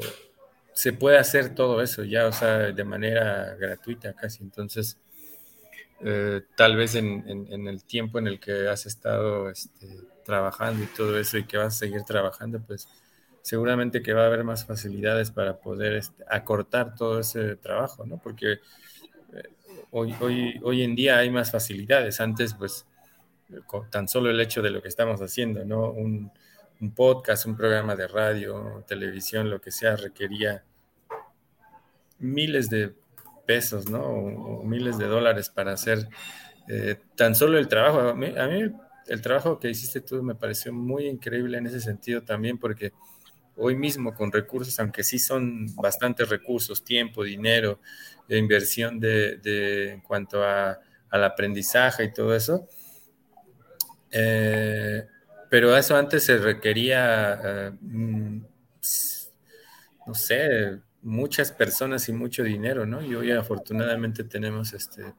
se 0.73 0.93
puede 0.93 1.17
hacer 1.17 1.55
todo 1.55 1.81
eso 1.81 2.03
ya, 2.03 2.27
o 2.27 2.31
sea, 2.31 2.71
de 2.71 2.83
manera 2.83 3.55
gratuita 3.55 4.13
casi. 4.13 4.43
Entonces, 4.43 4.99
eh, 6.05 6.41
tal 6.55 6.75
vez 6.75 6.95
en, 6.95 7.23
el 7.49 7.83
tiempo 7.85 8.19
en 8.19 8.27
el 8.27 8.39
que 8.39 8.67
has 8.67 8.85
estado 8.85 9.49
este, 9.49 9.87
trabajando 10.25 10.83
y 10.83 10.87
todo 10.87 11.17
eso 11.17 11.37
y 11.37 11.45
que 11.45 11.57
vas 11.57 11.75
a 11.75 11.79
seguir 11.79 12.03
trabajando, 12.03 12.61
pues 12.61 12.87
seguramente 13.41 14.01
que 14.01 14.13
va 14.13 14.23
a 14.23 14.27
haber 14.27 14.43
más 14.43 14.65
facilidades 14.65 15.31
para 15.31 15.59
poder 15.59 15.93
este, 15.93 16.23
acortar 16.29 16.95
todo 16.95 17.19
ese 17.19 17.55
trabajo, 17.55 18.05
¿no? 18.05 18.17
Porque 18.17 18.53
eh, 18.53 19.49
hoy, 19.91 20.13
hoy, 20.19 20.59
hoy 20.63 20.83
en 20.83 20.95
día 20.95 21.17
hay 21.17 21.29
más 21.29 21.51
facilidades. 21.51 22.19
Antes, 22.19 22.53
pues, 22.53 22.85
tan 23.89 24.07
solo 24.07 24.29
el 24.29 24.39
hecho 24.41 24.61
de 24.61 24.71
lo 24.71 24.81
que 24.81 24.87
estamos 24.87 25.21
haciendo, 25.21 25.63
¿no? 25.63 25.91
Un, 25.91 26.31
un 26.81 26.91
podcast, 26.91 27.45
un 27.45 27.55
programa 27.55 27.95
de 27.95 28.07
radio, 28.07 28.83
televisión, 28.87 29.49
lo 29.49 29.61
que 29.61 29.71
sea, 29.71 29.95
requería 29.95 30.63
miles 32.19 32.69
de 32.69 32.93
pesos, 33.45 33.89
¿no? 33.89 34.01
O, 34.03 34.63
miles 34.63 34.97
de 34.97 35.07
dólares 35.07 35.49
para 35.49 35.73
hacer 35.73 36.07
eh, 36.67 36.97
tan 37.15 37.35
solo 37.35 37.57
el 37.57 37.67
trabajo. 37.67 37.99
A 37.99 38.13
mí, 38.13 38.33
el 39.07 39.21
trabajo 39.21 39.59
que 39.59 39.69
hiciste 39.69 40.01
tú 40.01 40.23
me 40.23 40.35
pareció 40.35 40.73
muy 40.73 41.07
increíble 41.07 41.57
en 41.57 41.67
ese 41.67 41.81
sentido 41.81 42.23
también, 42.23 42.57
porque 42.57 42.93
hoy 43.55 43.75
mismo 43.75 44.13
con 44.13 44.31
recursos, 44.31 44.79
aunque 44.79 45.03
sí 45.03 45.19
son 45.19 45.73
bastantes 45.75 46.29
recursos, 46.29 46.83
tiempo, 46.83 47.23
dinero, 47.23 47.79
e 48.29 48.37
inversión 48.37 48.99
de, 48.99 49.91
en 49.91 50.01
cuanto 50.01 50.43
a, 50.43 50.79
al 51.09 51.23
aprendizaje 51.23 52.05
y 52.05 52.13
todo 52.13 52.35
eso, 52.35 52.67
eh, 54.11 55.05
pero 55.49 55.75
eso 55.75 55.95
antes 55.95 56.23
se 56.23 56.37
requería, 56.37 57.39
eh, 57.43 57.71
mm, 57.81 58.41
no 60.07 60.13
sé, 60.13 60.79
muchas 61.03 61.51
personas 61.51 62.07
y 62.09 62.13
mucho 62.13 62.43
dinero, 62.43 62.85
¿no? 62.85 63.01
Y 63.01 63.13
hoy 63.13 63.31
afortunadamente 63.31 64.23
tenemos 64.23 64.73
este, 64.73 65.13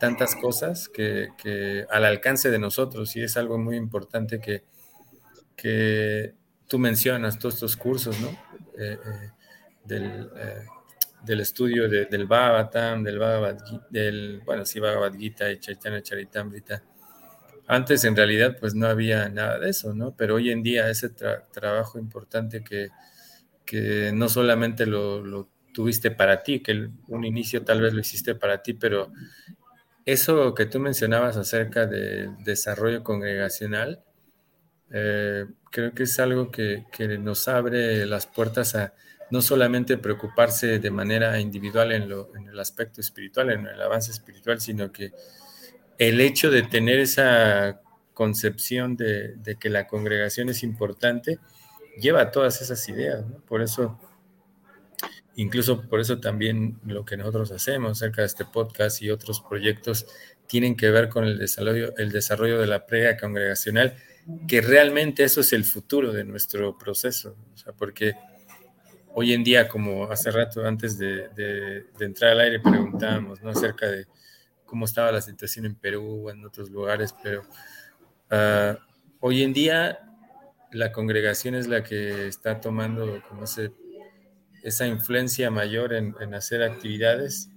tantas 0.00 0.34
cosas 0.36 0.88
que, 0.88 1.86
al 1.90 2.04
alcance 2.04 2.50
de 2.50 2.58
nosotros 2.58 3.14
y 3.16 3.22
es 3.22 3.36
algo 3.36 3.58
muy 3.58 3.76
importante 3.76 4.40
que, 4.40 4.64
que 5.56 6.34
tú 6.66 6.78
mencionas, 6.78 7.38
todos 7.38 7.54
estos 7.54 7.76
cursos, 7.76 8.18
¿no? 8.20 8.28
Eh, 8.78 8.98
eh, 9.04 9.30
del, 9.84 10.30
eh, 10.36 10.64
del, 11.24 11.40
estudio 11.40 11.88
del 11.88 12.26
Bhagavatam, 12.26 13.02
del 13.02 13.18
Bhagavad 13.18 13.58
del, 13.90 14.40
bueno, 14.44 14.64
sí, 14.64 14.78
Bhagavad 14.78 15.14
Gita 15.14 15.50
y 15.50 15.58
Chaitanya 15.58 16.02
Charitamrita. 16.02 16.82
Antes 17.66 18.04
en 18.04 18.16
realidad 18.16 18.56
pues 18.58 18.74
no 18.74 18.86
había 18.86 19.28
nada 19.28 19.58
de 19.58 19.70
eso, 19.70 19.92
¿no? 19.94 20.14
Pero 20.16 20.36
hoy 20.36 20.50
en 20.50 20.62
día 20.62 20.88
ese 20.88 21.10
trabajo 21.10 21.98
importante 21.98 22.62
que, 22.62 22.90
que 23.64 24.12
no 24.12 24.28
solamente 24.28 24.86
lo, 24.86 25.48
tuviste 25.72 26.10
para 26.10 26.42
ti, 26.42 26.60
que 26.60 26.90
un 27.08 27.24
inicio 27.24 27.64
tal 27.64 27.80
vez 27.80 27.94
lo 27.94 28.00
hiciste 28.00 28.34
para 28.34 28.62
ti, 28.62 28.74
pero 28.74 29.10
eso 30.04 30.54
que 30.54 30.66
tú 30.66 30.78
mencionabas 30.78 31.36
acerca 31.36 31.86
del 31.86 32.36
desarrollo 32.44 33.02
congregacional, 33.02 34.02
eh, 34.90 35.46
creo 35.70 35.94
que 35.94 36.02
es 36.02 36.18
algo 36.20 36.50
que, 36.50 36.84
nos 37.18 37.48
abre 37.48 38.04
las 38.04 38.26
puertas 38.26 38.74
a 38.74 38.92
no 39.30 39.40
solamente 39.40 39.96
preocuparse 39.96 40.78
de 40.78 40.90
manera 40.90 41.40
individual 41.40 41.92
en, 41.92 42.02
en 42.02 42.48
el 42.48 42.60
aspecto 42.60 43.00
espiritual, 43.00 43.50
en 43.50 43.66
el 43.66 43.80
avance 43.80 44.10
espiritual, 44.10 44.60
sino 44.60 44.92
que 44.92 45.12
el 45.96 46.20
hecho 46.20 46.50
de 46.50 46.64
tener 46.64 46.98
esa 46.98 47.80
concepción 48.12 48.94
de 48.94 49.56
que 49.58 49.70
la 49.70 49.86
congregación 49.86 50.50
es 50.50 50.62
importante, 50.62 51.38
lleva 51.96 52.30
todas 52.30 52.60
esas 52.60 52.88
ideas. 52.88 53.24
Por 53.46 53.62
eso, 53.62 53.98
incluso 55.36 55.88
por 55.88 56.00
eso 56.00 56.20
también 56.20 56.78
lo 56.84 57.04
que 57.04 57.16
nosotros 57.16 57.50
hacemos 57.52 57.92
acerca 57.92 58.22
de 58.22 58.26
este 58.26 58.44
podcast 58.44 59.02
y 59.02 59.10
otros 59.10 59.40
proyectos 59.40 60.06
tienen 60.46 60.76
que 60.76 60.90
ver 60.90 61.08
con 61.08 61.24
el 61.24 61.38
desarrollo, 61.38 61.96
el 61.96 62.10
desarrollo 62.10 62.60
de 62.60 62.66
la 62.66 62.86
prega 62.86 63.16
congregacional, 63.16 63.96
que 64.46 64.60
realmente 64.60 65.24
eso 65.24 65.40
es 65.40 65.52
el 65.52 65.64
futuro 65.64 66.12
de 66.12 66.24
nuestro 66.24 66.76
proceso, 66.76 67.36
porque 67.78 68.14
hoy 69.14 69.32
en 69.32 69.44
día, 69.44 69.68
como 69.68 70.10
hace 70.10 70.30
rato 70.30 70.64
antes 70.66 70.98
de, 70.98 71.86
entrar 72.00 72.32
al 72.32 72.40
aire 72.40 72.60
preguntábamos, 72.60 73.42
¿no? 73.42 73.50
Acerca 73.50 73.86
de 73.86 74.06
cómo 74.64 74.84
estaba 74.84 75.12
la 75.12 75.20
situación 75.20 75.66
en 75.66 75.74
Perú 75.74 76.26
o 76.26 76.30
en 76.30 76.44
otros 76.44 76.70
lugares, 76.70 77.14
pero 77.22 77.42
ah, 78.30 78.78
hoy 79.20 79.42
en 79.42 79.52
día 79.52 79.98
la 80.72 80.90
congregación 80.92 81.54
es 81.54 81.68
la 81.68 81.82
que 81.82 82.28
está 82.28 82.60
tomando 82.60 83.22
como 83.28 83.44
esa 84.62 84.86
influencia 84.86 85.50
mayor 85.50 85.92
en, 85.92 86.14
hacer 86.34 86.62
actividades 86.62 87.50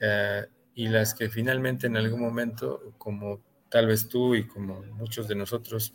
eh, 0.00 0.46
y 0.74 0.88
las 0.88 1.14
que 1.14 1.28
finalmente 1.28 1.86
en 1.86 1.96
algún 1.96 2.20
momento, 2.20 2.94
como 2.98 3.40
tal 3.68 3.86
vez 3.86 4.08
tú 4.08 4.34
y 4.34 4.46
como 4.46 4.82
muchos 4.94 5.26
de 5.26 5.34
nosotros, 5.34 5.92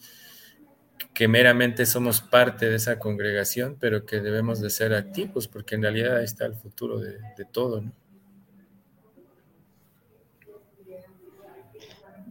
que 1.14 1.28
meramente 1.28 1.86
somos 1.86 2.22
parte 2.22 2.70
de 2.70 2.76
esa 2.76 3.00
congregación, 3.00 3.78
pero 3.80 4.06
que 4.06 4.20
debemos 4.20 4.60
de 4.60 4.70
ser 4.70 4.94
activos, 4.94 5.48
porque 5.48 5.76
en 5.76 5.84
realidad 5.84 6.18
ahí 6.18 6.26
está 6.26 6.46
el 6.46 6.56
futuro 6.56 7.00
de, 7.00 7.20
todo, 7.52 7.82
¿no? 7.82 7.92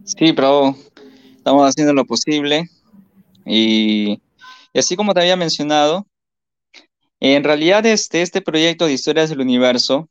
Sí, 0.03 0.33
pero 0.33 0.75
estamos 1.37 1.69
haciendo 1.69 1.93
lo 1.93 2.05
posible 2.05 2.69
y, 3.45 4.21
así 4.73 4.95
como 4.95 5.13
te 5.13 5.21
había 5.21 5.35
mencionado, 5.35 6.05
en 7.19 7.43
realidad 7.43 7.85
este, 7.85 8.21
este 8.21 8.41
proyecto 8.41 8.85
de 8.85 8.93
historias 8.93 9.29
del 9.29 9.41
universo, 9.41 10.09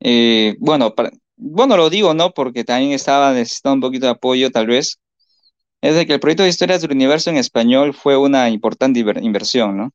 eh, 0.00 0.56
bueno, 0.58 0.94
bueno, 1.36 1.76
lo 1.76 1.88
digo, 1.90 2.14
¿no? 2.14 2.32
Porque 2.32 2.64
también 2.64 2.92
estaba 2.92 3.32
necesitando 3.32 3.74
un 3.74 3.80
poquito 3.80 4.06
de 4.06 4.12
apoyo, 4.12 4.50
tal 4.50 4.66
vez, 4.66 4.98
es 5.80 5.94
de 5.94 6.06
que 6.06 6.14
el 6.14 6.20
proyecto 6.20 6.42
de 6.42 6.48
historias 6.48 6.82
del 6.82 6.92
universo 6.92 7.30
en 7.30 7.36
español 7.36 7.94
fue 7.94 8.16
una 8.16 8.50
importante 8.50 9.00
inversión, 9.00 9.76
¿no? 9.76 9.90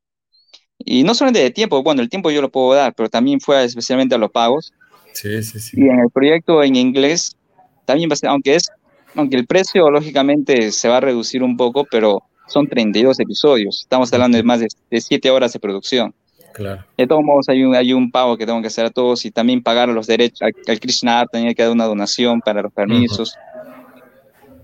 Y 0.80 1.04
no 1.04 1.14
solamente 1.14 1.42
de 1.42 1.52
tiempo, 1.52 1.82
bueno, 1.84 2.02
el 2.02 2.10
tiempo 2.10 2.32
yo 2.32 2.42
lo 2.42 2.52
puedo 2.52 2.74
dar, 2.74 2.94
pero 2.96 3.10
también 3.10 3.40
fue 3.40 3.64
especialmente 3.64 4.16
a 4.16 4.18
los 4.18 4.32
pagos. 4.32 4.74
Sí, 5.14 5.42
sí, 5.44 5.60
sí. 5.60 5.78
Y 5.80 5.88
en 5.88 6.00
el 6.00 6.10
proyecto 6.12 6.62
en 6.64 6.76
inglés, 6.76 7.38
también, 7.86 8.10
aunque 8.28 8.56
es 8.56 8.70
aunque 9.16 9.38
el 9.38 9.46
precio 9.46 9.90
lógicamente 9.90 10.72
se 10.72 10.88
va 10.88 10.98
a 10.98 11.02
reducir 11.02 11.44
un 11.44 11.58
poco, 11.58 11.86
pero 11.90 12.24
son 12.48 12.68
32 12.68 13.20
episodios. 13.20 13.82
Estamos 13.82 14.12
hablando 14.14 14.38
de 14.38 14.44
más 14.44 14.60
de, 14.60 14.68
7 15.02 15.30
horas 15.32 15.54
de 15.54 15.60
producción. 15.60 16.14
Claro. 16.54 16.86
De 16.98 17.06
todos 17.06 17.24
modos, 17.24 17.50
hay 17.50 17.64
un, 17.64 17.76
hay 17.76 17.92
un 17.92 18.12
pago 18.12 18.38
que 18.38 18.46
tengo 18.46 18.62
que 18.62 18.68
hacer 18.68 18.86
a 18.86 18.90
todos 18.90 19.26
y 19.26 19.32
también 19.32 19.62
pagar 19.62 19.90
los 19.90 20.08
derechos. 20.08 20.42
Al, 20.42 20.80
Krishna 20.80 21.20
Art 21.20 21.32
tenía 21.32 21.54
que 21.54 21.64
dar 21.64 21.72
una 21.72 21.86
donación 21.86 22.40
para 22.40 22.62
los 22.62 22.72
permisos. 22.72 23.36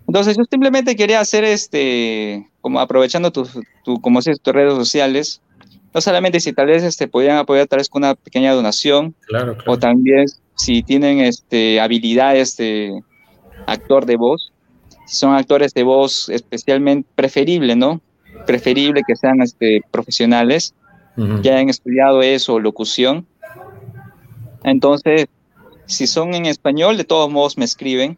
Entonces, 0.08 0.38
yo 0.38 0.44
simplemente 0.50 0.96
quería 0.96 1.20
hacer 1.20 1.44
este, 1.44 2.50
como 2.62 2.80
aprovechando 2.80 3.32
tu, 3.32 3.48
tu 3.84 4.00
como 4.00 4.22
tus 4.22 4.54
redes 4.54 4.74
sociales, 4.74 5.42
no 5.94 6.02
solamente 6.02 6.40
si 6.40 6.54
tal 6.54 6.68
vez 6.68 6.84
este, 6.84 7.08
podían 7.08 7.38
apoyar 7.38 7.68
tal 7.68 7.80
vez 7.80 7.90
con 7.90 8.04
una 8.04 8.16
pequeña 8.16 8.54
donación, 8.54 9.14
claro, 9.28 9.58
o 9.66 9.78
también 9.78 10.26
si 10.56 10.84
tienen 10.84 11.20
este, 11.20 11.80
habilidades 11.80 12.56
de 12.58 13.02
actor 13.68 14.06
de 14.06 14.16
voz, 14.16 14.52
son 15.08 15.34
actores 15.36 15.74
de 15.74 15.84
voz 15.84 16.30
especialmente 16.30 17.08
preferible, 17.16 17.76
¿no? 17.76 18.02
Preferible 18.46 19.02
que 19.06 19.16
sean 19.16 19.42
este, 19.42 19.82
profesionales, 19.92 20.74
que 21.44 21.52
hayan 21.52 21.70
estudiado 21.70 22.22
eso, 22.22 22.60
locución. 22.60 23.28
Entonces, 24.64 25.28
si 25.86 26.08
son 26.08 26.34
en 26.34 26.46
español, 26.46 26.98
de 26.98 27.04
todos 27.04 27.30
modos 27.30 27.58
me 27.58 27.66
escriben, 27.66 28.18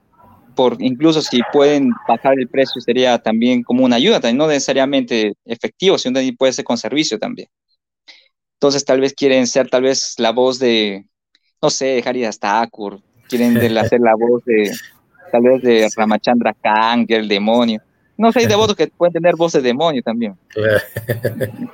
por 0.55 0.77
incluso 0.79 1.21
si 1.21 1.41
pueden 1.51 1.91
bajar 2.07 2.39
el 2.39 2.47
precio 2.47 2.79
sería 2.79 3.17
también 3.17 3.63
como 3.63 3.83
una 3.83 3.95
ayuda, 3.95 4.19
no 4.33 4.47
necesariamente 4.47 5.33
efectivo, 5.45 5.97
sino 5.97 6.13
también 6.13 6.37
puede 6.37 6.53
ser 6.53 6.65
con 6.65 6.77
servicio 6.77 7.17
también. 7.17 7.49
Entonces, 8.55 8.85
tal 8.85 9.01
vez 9.01 9.13
quieren 9.13 9.47
ser 9.47 9.69
tal 9.69 9.81
vez 9.81 10.13
la 10.19 10.31
voz 10.31 10.59
de, 10.59 11.05
no 11.61 11.69
sé, 11.69 11.85
de 11.85 12.03
Haridas 12.05 12.39
Thakur, 12.39 13.01
quieren 13.27 13.57
hacer 13.77 13.99
la 13.99 14.15
voz 14.15 14.45
de, 14.45 14.71
tal 15.33 15.41
vez 15.41 15.63
de 15.63 15.89
Ramachandra 15.95 16.53
Khan, 16.53 17.07
que 17.07 17.15
el 17.15 17.27
demonio. 17.27 17.81
No 18.15 18.31
sé, 18.31 18.41
hay 18.41 18.45
devotos 18.45 18.75
que 18.75 18.85
pueden 18.85 19.13
tener 19.13 19.35
voz 19.35 19.53
de 19.53 19.61
demonio 19.61 20.03
también. 20.03 20.37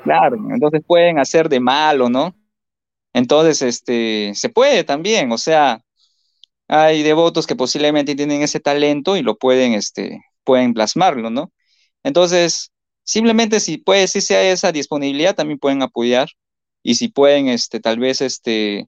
Claro. 0.04 0.38
entonces 0.50 0.82
pueden 0.88 1.20
hacer 1.20 1.50
de 1.50 1.60
malo, 1.60 2.08
¿no? 2.10 2.34
Entonces, 3.14 3.62
este, 3.62 4.32
se 4.34 4.48
puede 4.48 4.86
también, 4.86 5.30
o 5.34 5.38
sea, 5.38 5.82
hay 6.70 7.04
devotos 7.04 7.46
que 7.46 7.58
posiblemente 7.58 8.16
tienen 8.16 8.44
ese 8.44 8.62
talento 8.62 9.18
y 9.18 9.24
lo 9.24 9.36
pueden, 9.38 9.74
este, 9.74 10.22
pueden 10.46 10.74
plasmarlo, 10.74 11.30
¿no? 11.30 11.52
Entonces, 12.04 12.72
simplemente 13.04 13.60
si 13.60 13.78
puede, 13.78 14.08
si 14.08 14.22
sea 14.22 14.42
esa 14.50 14.72
disponibilidad, 14.72 15.36
también 15.36 15.60
pueden 15.60 15.82
apoyar 15.82 16.30
y 16.82 16.96
si 16.96 17.10
pueden, 17.10 17.50
este, 17.50 17.82
tal 17.82 18.00
vez, 18.00 18.22
este, 18.22 18.88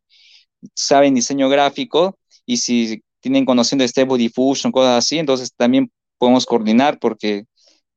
saben 0.75 1.15
diseño 1.15 1.49
gráfico 1.49 2.17
y 2.45 2.57
si 2.57 3.03
tienen 3.21 3.45
conociendo 3.45 3.85
Stable 3.87 4.17
Diffusion, 4.17 4.71
cosas 4.71 4.97
así, 4.97 5.19
entonces 5.19 5.53
también 5.55 5.91
podemos 6.17 6.45
coordinar 6.45 6.99
porque 6.99 7.45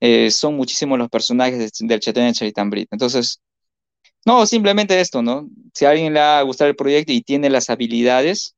eh, 0.01 0.31
son 0.31 0.57
muchísimos 0.57 0.99
los 0.99 1.09
personajes 1.09 1.73
del 1.81 2.01
Chateau 2.01 2.33
Charitambrita. 2.33 2.91
Entonces, 2.93 3.41
no, 4.25 4.47
simplemente 4.47 5.01
esto, 5.01 5.23
¿no? 5.23 5.49
Si 5.73 5.85
a 5.85 5.91
alguien 5.91 6.15
le 6.15 6.21
ha 6.21 6.41
gustado 6.43 6.71
el 6.71 6.77
proyecto 6.77 7.13
y 7.13 7.23
tiene 7.23 7.51
las 7.51 7.71
habilidades, 7.71 8.55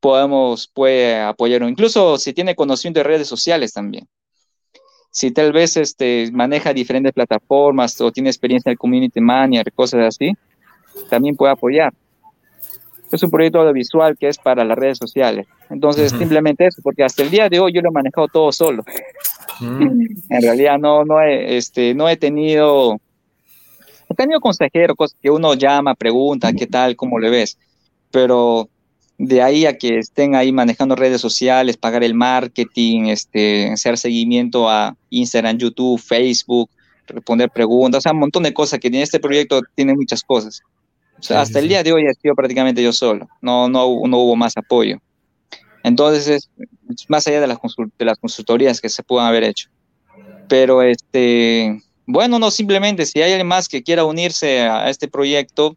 podemos, 0.00 0.68
puede 0.68 1.20
apoyarlo. 1.20 1.68
Incluso 1.68 2.18
si 2.18 2.32
tiene 2.32 2.54
conocimiento 2.54 3.00
de 3.00 3.04
redes 3.04 3.28
sociales 3.28 3.72
también. 3.72 4.06
Si 5.10 5.30
tal 5.30 5.52
vez 5.52 5.76
este, 5.76 6.30
maneja 6.32 6.74
diferentes 6.74 7.12
plataformas 7.12 8.00
o 8.00 8.10
tiene 8.10 8.30
experiencia 8.30 8.70
en 8.70 8.76
community 8.76 9.20
manager, 9.20 9.72
cosas 9.72 10.08
así, 10.08 10.32
también 11.08 11.36
puede 11.36 11.52
apoyar 11.52 11.94
es 13.16 13.22
un 13.22 13.30
proyecto 13.30 13.60
audiovisual 13.60 14.16
que 14.18 14.28
es 14.28 14.38
para 14.38 14.64
las 14.64 14.76
redes 14.76 14.98
sociales. 14.98 15.46
Entonces, 15.70 16.12
simplemente 16.12 16.66
eso, 16.66 16.80
porque 16.82 17.04
hasta 17.04 17.22
el 17.22 17.30
día 17.30 17.48
de 17.48 17.60
hoy 17.60 17.72
yo 17.72 17.80
lo 17.80 17.90
he 17.90 17.92
manejado 17.92 18.28
todo 18.28 18.52
solo. 18.52 18.84
Mm. 19.60 20.06
En 20.30 20.42
realidad 20.42 20.78
no, 20.78 21.04
no, 21.04 21.20
he, 21.20 21.56
este, 21.56 21.94
no 21.94 22.08
he 22.08 22.16
tenido, 22.16 23.00
he 24.08 24.14
tenido 24.14 24.40
consejeros, 24.40 24.96
cosas 24.96 25.16
que 25.20 25.30
uno 25.30 25.54
llama, 25.54 25.94
pregunta, 25.94 26.52
¿qué 26.52 26.66
tal? 26.66 26.96
¿Cómo 26.96 27.18
le 27.18 27.30
ves? 27.30 27.58
Pero 28.10 28.68
de 29.16 29.42
ahí 29.42 29.64
a 29.66 29.78
que 29.78 29.98
estén 29.98 30.34
ahí 30.34 30.50
manejando 30.50 30.96
redes 30.96 31.20
sociales, 31.20 31.76
pagar 31.76 32.02
el 32.02 32.14
marketing, 32.14 33.06
este, 33.06 33.70
hacer 33.70 33.96
seguimiento 33.96 34.68
a 34.68 34.96
Instagram, 35.10 35.58
YouTube, 35.58 36.00
Facebook, 36.00 36.68
responder 37.06 37.50
preguntas, 37.50 37.98
o 37.98 38.00
sea, 38.00 38.12
un 38.12 38.18
montón 38.18 38.42
de 38.42 38.54
cosas 38.54 38.80
que 38.80 38.88
en 38.88 38.96
este 38.96 39.20
proyecto 39.20 39.60
tiene 39.74 39.94
muchas 39.94 40.22
cosas 40.22 40.62
hasta 41.30 41.58
el 41.58 41.68
día 41.68 41.82
de 41.82 41.92
hoy 41.92 42.06
he 42.06 42.14
sido 42.14 42.34
prácticamente 42.34 42.82
yo 42.82 42.92
solo, 42.92 43.28
no, 43.40 43.68
no, 43.68 44.00
no 44.06 44.18
hubo 44.18 44.36
más 44.36 44.56
apoyo. 44.56 44.98
Entonces, 45.82 46.28
es, 46.28 46.50
más 47.08 47.26
allá 47.26 47.40
de 47.40 47.46
las, 47.46 47.58
de 47.98 48.04
las 48.04 48.18
consultorías 48.18 48.80
que 48.80 48.88
se 48.88 49.02
puedan 49.02 49.26
haber 49.26 49.44
hecho. 49.44 49.68
Pero, 50.48 50.82
este, 50.82 51.80
bueno, 52.06 52.38
no, 52.38 52.50
simplemente 52.50 53.06
si 53.06 53.20
hay 53.20 53.32
alguien 53.32 53.46
más 53.46 53.68
que 53.68 53.82
quiera 53.82 54.04
unirse 54.04 54.62
a 54.62 54.88
este 54.88 55.08
proyecto, 55.08 55.76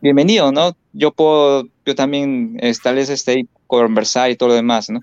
bienvenido, 0.00 0.50
¿no? 0.50 0.76
Yo 0.92 1.12
puedo, 1.12 1.68
yo 1.84 1.94
también, 1.94 2.58
tal 2.82 2.96
vez 2.96 3.10
esté 3.10 3.46
conversar 3.66 4.30
y 4.30 4.36
todo 4.36 4.50
lo 4.50 4.54
demás, 4.56 4.90
¿no? 4.90 5.00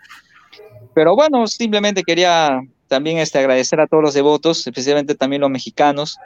Pero 0.94 1.16
bueno, 1.16 1.48
simplemente 1.48 2.04
quería 2.04 2.62
también 2.88 3.20
este, 3.20 3.40
agradecer 3.40 3.80
a 3.80 3.88
todos 3.88 4.04
los 4.04 4.14
devotos, 4.14 4.66
especialmente 4.66 5.16
también 5.16 5.42
los 5.42 5.52
mexicanos, 5.52 6.18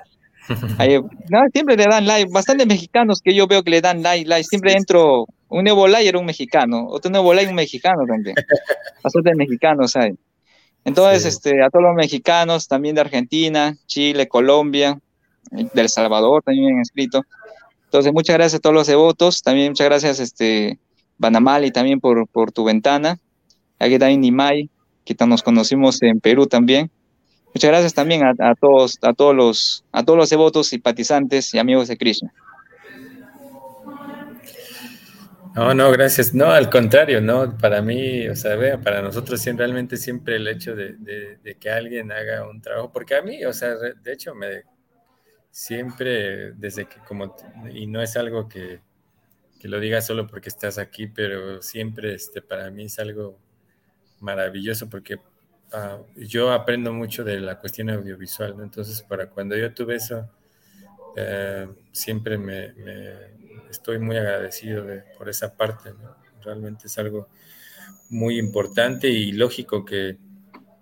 siempre 1.53 1.77
le 1.77 1.85
dan 1.85 2.05
like, 2.05 2.31
bastantes 2.31 2.67
mexicanos 2.67 3.21
que 3.21 3.33
yo 3.33 3.47
veo 3.47 3.63
que 3.63 3.71
le 3.71 3.81
dan 3.81 4.01
like, 4.01 4.27
like. 4.27 4.43
Siempre 4.43 4.73
entro, 4.73 5.27
un 5.49 5.63
nuevo 5.63 5.87
like 5.87 6.07
era 6.07 6.19
un 6.19 6.25
mexicano, 6.25 6.87
otro 6.87 7.11
nuevo 7.11 7.33
like 7.33 7.49
un 7.49 7.55
mexicano 7.55 8.05
también. 8.05 8.35
Bastantes 9.03 9.35
mexicanos 9.35 9.95
hay. 9.95 10.13
Entonces, 10.83 11.25
este, 11.25 11.61
a 11.63 11.69
todos 11.69 11.83
los 11.83 11.95
mexicanos, 11.95 12.67
también 12.67 12.95
de 12.95 13.01
Argentina, 13.01 13.77
Chile, 13.85 14.27
Colombia, 14.27 14.99
del 15.51 15.89
Salvador 15.89 16.41
también 16.43 16.75
han 16.75 16.81
escrito. 16.81 17.23
Entonces, 17.85 18.13
muchas 18.13 18.35
gracias 18.35 18.59
a 18.59 18.61
todos 18.61 18.73
los 18.73 18.87
devotos, 18.87 19.41
también 19.41 19.69
muchas 19.69 19.85
gracias, 19.85 20.19
este, 20.19 20.79
Banamali, 21.17 21.71
también 21.71 21.99
por, 21.99 22.27
por 22.27 22.51
tu 22.51 22.63
ventana. 22.63 23.19
Aquí 23.77 23.99
también 23.99 24.21
Nimai, 24.21 24.69
que 25.03 25.15
nos 25.25 25.43
conocimos 25.43 26.01
en 26.01 26.19
Perú 26.19 26.47
también. 26.47 26.89
Muchas 27.53 27.69
gracias 27.69 27.93
también 27.93 28.23
a, 28.23 28.55
todos, 28.55 28.97
a 29.01 29.13
todos 29.13 29.35
los, 29.35 29.83
a 29.91 30.03
todos 30.03 30.17
los 30.17 30.29
devotos, 30.29 30.67
simpatizantes 30.67 31.53
y 31.53 31.59
amigos 31.59 31.87
de 31.89 31.97
Krishna. 31.97 32.33
No, 35.53 35.73
no, 35.73 35.91
gracias. 35.91 36.33
No, 36.33 36.45
al 36.51 36.69
contrario, 36.69 37.19
no, 37.19 37.57
para 37.57 37.81
mí, 37.81 38.25
o 38.29 38.35
sea, 38.37 38.55
vea, 38.55 38.79
para 38.79 39.01
nosotros 39.01 39.43
realmente 39.45 39.97
siempre 39.97 40.37
el 40.37 40.47
hecho 40.47 40.75
de, 40.75 41.37
que 41.59 41.69
alguien 41.69 42.11
haga 42.11 42.47
un 42.47 42.61
trabajo, 42.61 42.89
porque 42.91 43.15
a 43.15 43.21
mí, 43.21 43.43
o 43.43 43.51
sea, 43.51 43.75
de 43.75 44.13
hecho, 44.13 44.33
me 44.33 44.63
siempre, 45.49 46.53
desde 46.53 46.85
que 46.85 46.99
como, 46.99 47.35
y 47.73 47.85
no 47.85 48.01
es 48.01 48.15
algo 48.15 48.47
que, 48.47 48.79
que 49.59 49.67
lo 49.67 49.81
diga 49.81 50.01
solo 50.01 50.25
porque 50.25 50.47
estás 50.47 50.77
aquí, 50.77 51.07
pero 51.07 51.61
siempre, 51.61 52.13
este, 52.13 52.41
para 52.41 52.71
mí 52.71 52.85
es 52.85 52.97
algo 52.97 53.37
maravilloso 54.21 54.89
porque 54.89 55.17
Ah, 55.73 55.99
yo 56.17 56.51
aprendo 56.51 56.91
mucho 56.91 57.23
de 57.23 57.39
la 57.39 57.57
cuestión 57.57 57.89
audiovisual, 57.89 58.55
entonces 58.61 59.01
para 59.03 59.29
cuando 59.29 59.55
yo 59.55 59.73
tuve 59.73 59.95
eso, 59.95 60.29
eh, 61.15 61.67
siempre 61.93 62.37
me, 62.37 62.73
estoy 63.69 63.97
muy 63.99 64.17
agradecido 64.17 64.85
por 65.17 65.29
esa 65.29 65.55
parte, 65.55 65.93
realmente 66.43 66.87
es 66.87 66.97
algo 66.97 67.29
muy 68.09 68.37
importante 68.37 69.07
y 69.07 69.31
lógico 69.31 69.85
que, 69.85 70.17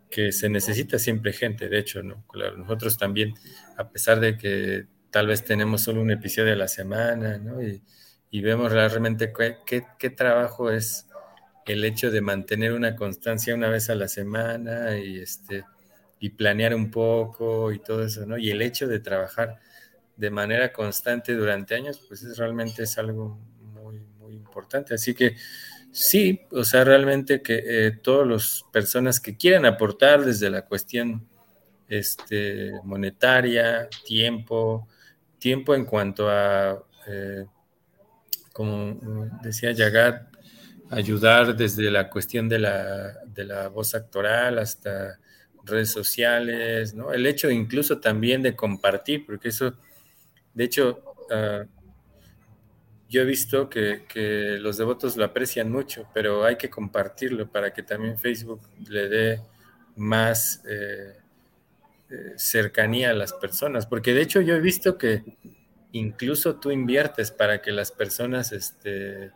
que, 0.10 0.32
se 0.32 0.50
necesita 0.50 0.98
siempre 0.98 1.34
gente, 1.34 1.70
de 1.70 1.78
hecho, 1.78 2.02
¿no? 2.02 2.26
Claro, 2.28 2.58
nosotros 2.58 2.98
también, 2.98 3.36
a 3.78 3.90
pesar 3.90 4.20
de 4.20 4.38
que 4.38 4.88
tal 5.12 5.28
vez 5.28 5.44
tenemos 5.44 5.82
solo 5.82 6.02
un 6.02 6.10
episodio 6.10 6.54
a 6.54 6.56
la 6.56 6.68
semana, 6.68 7.38
¿no? 7.38 7.62
y, 7.62 7.84
y 8.32 8.42
vemos 8.42 8.72
realmente 8.72 9.32
qué, 9.38 9.58
qué, 9.66 9.84
qué 9.98 10.10
trabajo 10.10 10.72
es 10.72 11.08
el 11.70 11.86
hecho 11.86 12.10
de 12.10 12.22
mantener 12.22 12.74
una 12.74 12.96
constancia 12.96 13.54
una 13.54 13.70
vez 13.70 13.90
a 13.90 13.96
la 13.96 14.08
semana 14.08 14.98
y, 14.98 15.20
este, 15.20 15.64
y 16.20 16.32
planear 16.32 16.74
un 16.74 16.90
poco 16.90 17.72
y 17.72 17.80
todo 17.80 18.04
eso, 18.04 18.26
¿no? 18.26 18.38
Y 18.38 18.50
el 18.50 18.62
hecho 18.62 18.88
de 18.88 19.00
trabajar 19.00 19.60
de 20.18 20.32
manera 20.32 20.74
constante 20.74 21.34
durante 21.36 21.76
años, 21.76 22.02
pues 22.08 22.24
es 22.24 22.38
realmente 22.38 22.84
es 22.84 22.98
algo 22.98 23.40
muy, 23.62 24.00
muy 24.18 24.34
importante. 24.34 24.96
Así 24.96 25.14
que 25.14 25.36
sí, 25.92 26.42
o 26.52 26.64
sea, 26.64 26.84
realmente 26.84 27.42
que 27.42 27.62
eh, 27.64 27.92
todas 27.92 28.28
las 28.28 28.66
personas 28.74 29.20
que 29.20 29.38
quieran 29.38 29.66
aportar 29.66 30.26
desde 30.26 30.50
la 30.50 30.64
cuestión 30.64 31.28
este, 31.88 32.72
monetaria, 32.84 33.88
tiempo, 34.06 34.88
tiempo 35.38 35.76
en 35.76 35.86
cuanto 35.86 36.30
a, 36.30 36.84
eh, 37.08 37.46
como 38.52 39.30
decía 39.42 39.72
Yagat, 39.72 40.39
ayudar 40.90 41.56
desde 41.56 41.92
la 41.92 42.10
cuestión 42.10 42.50
de 42.50 42.60
la, 42.60 43.14
de 43.26 43.46
la 43.46 43.68
voz 43.68 43.96
actoral 43.96 44.58
hasta 44.60 45.20
redes 45.64 45.92
sociales, 45.92 46.94
¿no? 46.94 47.14
El 47.14 47.26
hecho 47.26 47.50
incluso 47.50 48.00
también 48.00 48.42
de 48.42 48.56
compartir, 48.56 49.26
porque 49.26 49.50
eso, 49.50 49.74
de 50.54 50.64
hecho, 50.64 51.04
uh, 51.30 51.66
yo 53.10 53.22
he 53.22 53.26
visto 53.26 53.70
que, 53.70 54.58
los 54.60 54.78
devotos 54.78 55.18
lo 55.18 55.26
aprecian 55.26 55.72
mucho, 55.72 56.08
pero 56.14 56.44
hay 56.46 56.58
que 56.58 56.70
compartirlo 56.70 57.50
para 57.50 57.74
que 57.74 57.82
también 57.82 58.18
Facebook 58.18 58.62
le 58.88 59.10
dé 59.10 59.42
más 59.96 60.64
eh, 60.70 61.16
eh, 62.10 62.34
cercanía 62.36 63.10
a 63.10 63.14
las 63.14 63.34
personas, 63.34 63.88
porque 63.88 64.14
de 64.14 64.22
hecho 64.22 64.42
yo 64.42 64.56
he 64.56 64.62
visto 64.62 64.98
que 64.98 65.24
incluso 65.92 66.58
tú 66.58 66.70
inviertes 66.70 67.32
para 67.32 67.62
que 67.62 67.72
las 67.72 67.92
personas, 67.92 68.52
este, 68.52 69.32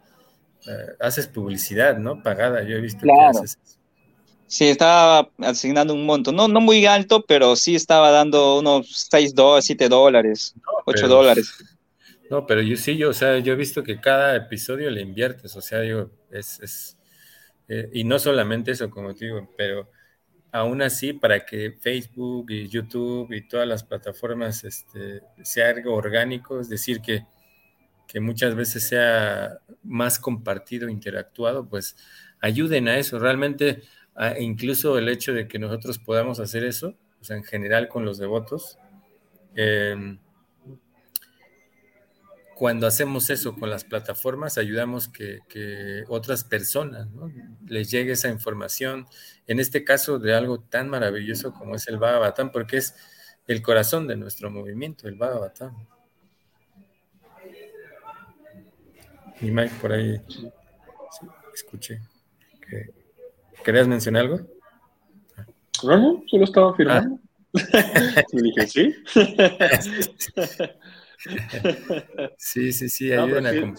haces 0.99 1.28
publicidad, 1.28 1.97
¿no? 1.97 2.22
Pagada, 2.22 2.64
yo 2.64 2.78
he 2.78 2.82
visto 2.82 3.01
que 3.01 3.11
haces 3.11 3.57
eso. 3.61 3.80
Sí, 4.47 4.66
estaba 4.66 5.30
asignando 5.39 5.95
un 5.95 6.05
monto, 6.05 6.32
no, 6.32 6.47
no 6.47 6.61
muy 6.61 6.86
alto, 6.86 7.26
pero 7.26 7.55
sí 7.55 7.76
estaba 7.76 8.11
dando 8.11 8.59
unos 8.59 9.07
6 9.09 9.34
dólares, 9.34 9.66
7 9.66 9.89
dólares, 9.89 10.53
8 10.86 11.07
dólares. 11.07 11.51
No, 12.30 12.45
pero 12.45 12.61
yo 12.61 12.78
sí, 12.78 12.95
yo, 12.95 13.09
o 13.09 13.14
sea, 13.14 13.39
yo 13.39 13.53
he 13.53 13.55
visto 13.55 13.84
que 13.84 13.99
cada 13.99 14.36
episodio 14.36 14.89
le 14.91 15.01
inviertes, 15.01 15.55
o 15.55 15.61
sea, 15.61 15.80
digo, 15.80 16.11
es, 16.30 16.59
es 16.59 16.97
eh, 17.68 17.89
y 17.93 18.03
no 18.03 18.20
solamente 18.20 18.72
eso, 18.72 18.89
como 18.89 19.14
te 19.16 19.26
digo, 19.26 19.49
pero 19.57 19.89
aún 20.51 20.82
así, 20.82 21.14
para 21.14 21.45
que 21.45 21.72
Facebook 21.72 22.51
y 22.51 22.68
YouTube 22.68 23.32
y 23.34 23.47
todas 23.47 23.68
las 23.68 23.84
plataformas 23.84 24.64
este, 24.64 25.22
sea 25.43 25.70
algo 25.70 25.95
orgánico, 25.95 26.59
es 26.59 26.70
decir, 26.70 27.01
que, 27.01 27.26
que 28.14 28.20
muchas 28.20 28.53
veces 28.53 28.88
sea 28.88 29.57
más 29.82 30.20
compartido, 30.20 30.88
interactuado, 30.88 31.68
pues 31.68 31.97
ayuden 32.39 32.88
a 32.88 32.99
eso. 32.99 33.18
Realmente, 33.18 33.82
incluso 34.39 34.99
el 34.99 35.09
hecho 35.09 35.34
de 35.34 35.47
que 35.47 35.57
nosotros 35.57 35.97
podamos 35.97 36.39
hacer 36.39 36.64
eso, 36.64 36.95
o 37.20 37.24
sea, 37.24 37.38
en 37.38 37.43
general 37.43 37.88
con 37.88 38.05
los 38.05 38.20
devotos, 38.20 38.78
eh, 39.55 40.20
cuando 42.55 42.86
hacemos 42.86 43.32
eso 43.32 43.55
con 43.55 43.72
las 43.72 43.84
plataformas, 43.84 44.59
ayudamos 44.59 45.09
que, 45.09 45.39
que 45.49 46.03
otras 46.07 46.43
personas 46.43 47.07
les 47.66 47.89
llegue 47.89 48.11
esa 48.11 48.30
información, 48.30 49.07
en 49.47 49.59
este 49.59 49.84
caso 49.84 50.20
de 50.20 50.36
algo 50.36 50.59
tan 50.59 50.88
maravilloso 50.88 51.51
como 51.51 51.74
es 51.76 51.88
el 51.88 51.97
Bhagavatam, 51.97 52.51
porque 52.51 52.78
es 52.78 52.93
el 53.47 53.64
corazón 53.64 54.07
de 54.07 54.18
nuestro 54.18 54.51
movimiento, 54.51 55.07
el 55.07 55.16
Bhagavatam. 55.16 55.88
Y 59.42 59.52
Mike, 59.52 59.74
por 59.82 59.92
ahí 59.92 60.20
escuché. 61.54 62.00
¿Querías 63.64 63.88
mencionar 63.88 64.24
algo? 64.24 64.40
No, 65.84 65.98
no, 65.98 66.24
solo 66.28 66.44
estaba 66.44 66.76
firmando. 66.76 67.20
Ah. 67.20 68.24
y 68.32 68.42
dije, 68.42 68.68
sí. 68.68 68.96
Sí, 72.38 72.74
sí, 72.74 72.90
sí, 72.90 73.14
ayuden 73.14 73.48
a... 73.48 73.76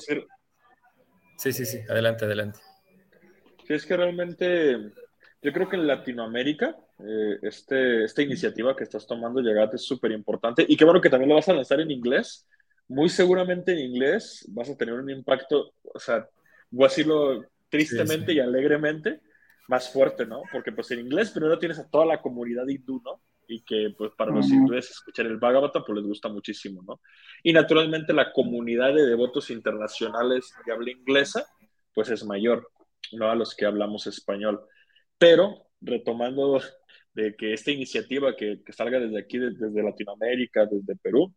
Sí, 1.37 1.53
sí, 1.53 1.67
sí, 1.67 1.79
adelante, 1.89 2.25
adelante. 2.25 2.61
Sí, 3.67 3.75
es 3.75 3.85
que 3.85 3.97
realmente 3.97 4.79
yo 5.43 5.53
creo 5.53 5.69
que 5.69 5.77
en 5.77 5.87
Latinoamérica 5.87 6.77
eh, 7.01 7.39
este, 7.43 8.05
esta 8.05 8.23
iniciativa 8.23 8.75
que 8.75 8.85
estás 8.85 9.07
tomando, 9.07 9.41
Llegate, 9.41 9.77
es 9.77 9.83
súper 9.85 10.13
importante 10.13 10.65
y 10.67 10.77
qué 10.77 10.85
bueno 10.85 11.01
que 11.01 11.11
también 11.11 11.29
lo 11.29 11.35
vas 11.35 11.49
a 11.49 11.55
lanzar 11.55 11.81
en 11.81 11.91
inglés. 11.91 12.47
Muy 12.89 13.09
seguramente 13.09 13.73
en 13.73 13.79
inglés 13.79 14.47
vas 14.51 14.69
a 14.69 14.77
tener 14.77 14.95
un 14.95 15.11
impacto, 15.11 15.73
o 15.83 15.99
sea, 15.99 16.29
voy 16.71 16.87
a 16.87 16.89
decirlo 16.89 17.45
tristemente 17.69 18.33
y 18.33 18.41
alegremente, 18.41 19.21
más 19.69 19.91
fuerte, 19.91 20.27
¿no? 20.27 20.43
Porque 20.53 20.73
pues 20.73 20.91
en 20.91 21.01
inglés 21.01 21.31
primero 21.31 21.59
tienes 21.59 21.79
a 21.79 21.89
toda 21.89 22.05
la 22.05 22.21
comunidad 22.21 22.69
hindú, 22.69 23.01
¿no? 23.05 23.21
y 23.49 23.63
que 23.63 23.95
pues 23.97 24.13
para 24.17 24.33
los 24.33 24.49
hindúes 24.51 24.91
escuchar 24.91 25.27
el 25.27 25.39
Bhagavata 25.39 25.83
pues 25.85 25.97
les 25.97 26.07
gusta 26.07 26.29
muchísimo, 26.29 26.83
¿no? 26.83 27.01
Y 27.43 27.53
naturalmente 27.53 28.13
la 28.13 28.33
comunidad 28.33 28.95
de 28.95 29.07
devotos 29.07 29.51
internacionales 29.51 30.53
de 30.67 30.73
habla 30.73 30.91
inglesa 30.91 31.47
pues 31.95 32.11
es 32.11 32.25
mayor, 32.25 32.71
¿no? 33.13 33.31
A 33.31 33.35
los 33.35 33.55
que 33.55 33.67
hablamos 33.67 34.07
español. 34.07 34.61
Pero 35.19 35.69
retomando 35.81 36.61
de 37.15 37.37
que 37.37 37.53
esta 37.53 37.71
iniciativa 37.71 38.35
que, 38.35 38.63
que 38.65 38.73
salga 38.73 38.99
desde 38.99 39.19
aquí, 39.19 39.39
desde, 39.39 39.83
Latinoamérica, 39.83 40.67
desde 40.67 40.97
Perú, 40.97 41.33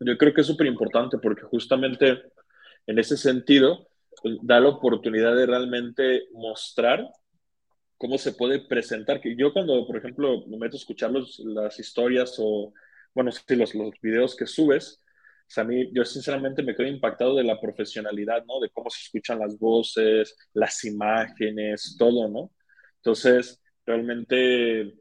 yo 0.00 0.18
creo 0.18 0.34
que 0.34 0.40
es 0.42 0.46
súper 0.46 0.66
importante 0.66 1.18
porque 1.18 1.42
justamente 1.42 2.22
en 2.86 2.98
ese 2.98 3.16
sentido 3.16 3.88
pues, 4.22 4.38
da 4.42 4.60
la 4.60 4.68
oportunidad 4.68 5.36
de 5.36 5.46
realmente 5.46 6.28
mostrar 6.32 7.06
cómo 7.96 8.18
se 8.18 8.32
puede 8.32 8.60
presentar. 8.60 9.20
Que 9.20 9.36
yo 9.36 9.52
cuando, 9.52 9.86
por 9.86 9.96
ejemplo, 9.96 10.46
me 10.46 10.56
meto 10.58 10.76
a 10.76 10.78
escuchar 10.78 11.12
las 11.12 11.78
historias 11.78 12.36
o, 12.38 12.72
bueno, 13.14 13.30
sí, 13.32 13.56
los, 13.56 13.74
los 13.74 13.92
videos 14.00 14.36
que 14.36 14.46
subes, 14.46 15.02
a 15.56 15.64
mí, 15.64 15.90
yo 15.92 16.04
sinceramente 16.04 16.62
me 16.62 16.76
quedo 16.76 16.86
impactado 16.86 17.34
de 17.36 17.44
la 17.44 17.60
profesionalidad, 17.60 18.44
¿no? 18.46 18.60
De 18.60 18.70
cómo 18.70 18.88
se 18.90 19.02
escuchan 19.02 19.40
las 19.40 19.58
voces, 19.58 20.36
las 20.52 20.84
imágenes, 20.84 21.96
todo, 21.98 22.28
¿no? 22.28 22.52
Entonces, 22.96 23.60
realmente, 23.84 24.94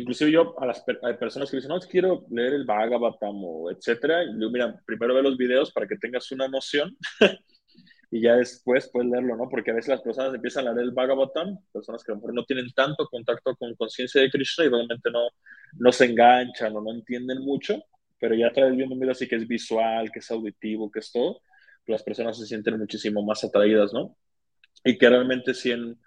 inclusive 0.00 0.30
yo 0.30 0.54
a 0.60 0.66
las 0.66 0.84
personas 1.18 1.50
que 1.50 1.56
dicen, 1.56 1.70
no, 1.70 1.80
quiero 1.80 2.26
leer 2.30 2.52
el 2.52 2.64
Bhagavatam 2.64 3.44
o 3.44 3.70
etcétera, 3.70 4.24
y 4.24 4.40
yo, 4.40 4.50
mira, 4.50 4.78
primero 4.86 5.14
ve 5.14 5.22
los 5.22 5.36
videos 5.36 5.72
para 5.72 5.86
que 5.86 5.96
tengas 5.96 6.30
una 6.32 6.48
noción 6.48 6.96
y 8.10 8.20
ya 8.20 8.36
después 8.36 8.90
puedes 8.92 9.10
leerlo, 9.10 9.36
¿no? 9.36 9.48
Porque 9.48 9.70
a 9.70 9.74
veces 9.74 9.88
las 9.88 10.02
personas 10.02 10.34
empiezan 10.34 10.68
a 10.68 10.72
leer 10.72 10.84
el 10.84 10.92
Bhagavatam, 10.92 11.58
personas 11.72 12.04
que 12.04 12.12
a 12.12 12.14
lo 12.14 12.20
mejor 12.20 12.34
no 12.34 12.44
tienen 12.44 12.70
tanto 12.74 13.06
contacto 13.06 13.56
con 13.56 13.74
conciencia 13.74 14.20
de 14.20 14.30
Krishna 14.30 14.66
y 14.66 14.68
realmente 14.68 15.10
no, 15.10 15.28
no 15.78 15.92
se 15.92 16.04
enganchan 16.04 16.76
o 16.76 16.80
no 16.82 16.92
entienden 16.92 17.40
mucho, 17.40 17.82
pero 18.20 18.34
ya 18.34 18.48
a 18.48 18.70
viendo 18.70 18.94
un 18.94 19.00
video 19.00 19.12
así 19.12 19.26
que 19.26 19.36
es 19.36 19.48
visual, 19.48 20.10
que 20.12 20.18
es 20.18 20.30
auditivo, 20.30 20.90
que 20.90 20.98
es 20.98 21.10
todo, 21.10 21.40
las 21.86 22.02
personas 22.02 22.38
se 22.38 22.46
sienten 22.46 22.78
muchísimo 22.78 23.22
más 23.22 23.42
atraídas, 23.44 23.92
¿no? 23.92 24.16
Y 24.84 24.98
que 24.98 25.08
realmente 25.08 25.54
si 25.54 25.72
en, 25.72 25.98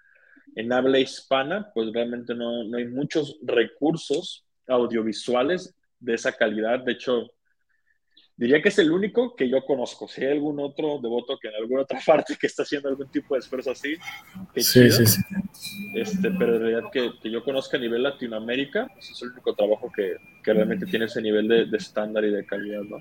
en 0.56 0.72
habla 0.72 0.98
hispana, 0.98 1.70
pues 1.74 1.92
realmente 1.92 2.34
no, 2.34 2.64
no 2.64 2.78
hay 2.78 2.86
muchos 2.86 3.38
recursos 3.42 4.44
audiovisuales 4.66 5.74
de 5.98 6.14
esa 6.14 6.32
calidad. 6.32 6.80
De 6.80 6.92
hecho, 6.92 7.30
Diría 8.40 8.62
que 8.62 8.70
es 8.70 8.78
el 8.78 8.90
único 8.90 9.36
que 9.36 9.50
yo 9.50 9.62
conozco. 9.66 10.08
Si 10.08 10.24
hay 10.24 10.32
algún 10.32 10.60
otro 10.60 10.98
devoto 10.98 11.38
que 11.38 11.48
en 11.48 11.56
alguna 11.56 11.82
otra 11.82 12.00
parte 12.06 12.38
que 12.40 12.46
está 12.46 12.62
haciendo 12.62 12.88
algún 12.88 13.10
tipo 13.10 13.34
de 13.34 13.40
esfuerzo 13.40 13.70
así, 13.70 13.96
sí, 14.56 14.90
sí, 14.90 15.04
sí. 15.04 15.20
Este, 15.94 16.30
pero 16.30 16.56
en 16.56 16.62
realidad 16.62 16.90
que, 16.90 17.10
que, 17.22 17.30
yo 17.30 17.44
conozca 17.44 17.76
a 17.76 17.80
nivel 17.80 18.02
Latinoamérica, 18.02 18.88
pues 18.94 19.10
es 19.10 19.20
el 19.20 19.32
único 19.32 19.54
trabajo 19.54 19.92
que, 19.94 20.16
que 20.42 20.54
realmente 20.54 20.86
tiene 20.86 21.04
ese 21.04 21.20
nivel 21.20 21.48
de, 21.48 21.66
de, 21.66 21.76
estándar 21.76 22.24
y 22.24 22.30
de 22.30 22.46
calidad, 22.46 22.80
¿no? 22.80 22.96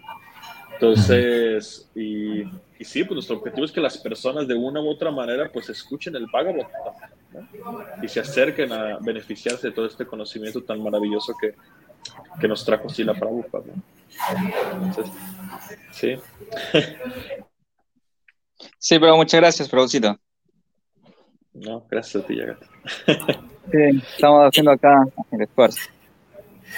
Entonces, 0.80 1.89
y, 1.93 2.41
y, 2.41 2.86
sí, 2.86 3.03
pues 3.03 3.15
nuestro 3.15 3.36
objetivo 3.36 3.65
es 3.65 3.71
que 3.73 3.82
las 3.82 3.97
personas 3.97 4.47
de 4.47 4.55
una 4.55 4.80
u 4.80 4.89
otra 4.89 5.11
manera 5.11 5.49
pues 5.51 5.69
escuchen 5.69 6.15
el 6.15 6.25
Bhagavad 6.32 6.69
¿no? 7.34 7.45
y 8.01 8.07
se 8.07 8.21
acerquen 8.21 8.71
a 8.71 8.97
beneficiarse 9.01 9.67
de 9.67 9.73
todo 9.73 9.88
este 9.88 10.05
conocimiento 10.05 10.63
tan 10.63 10.82
maravilloso 10.82 11.34
que, 11.39 11.53
que 12.39 12.47
nos 12.47 12.63
trajo 12.63 12.88
Sila 12.88 13.13
Prabhupada, 13.13 13.65
¿no? 13.75 13.84
sí. 15.91 16.17
sí, 18.77 18.99
pero 18.99 19.17
muchas 19.17 19.41
gracias, 19.41 19.67
Producito. 19.67 20.17
No, 21.55 21.86
gracias 21.91 22.23
a 22.23 22.25
ti, 22.25 22.38
Yagat. 22.38 22.63
Sí, 23.69 24.01
estamos 24.15 24.47
haciendo 24.47 24.71
acá 24.71 25.05
el 25.32 25.41
esfuerzo. 25.41 25.89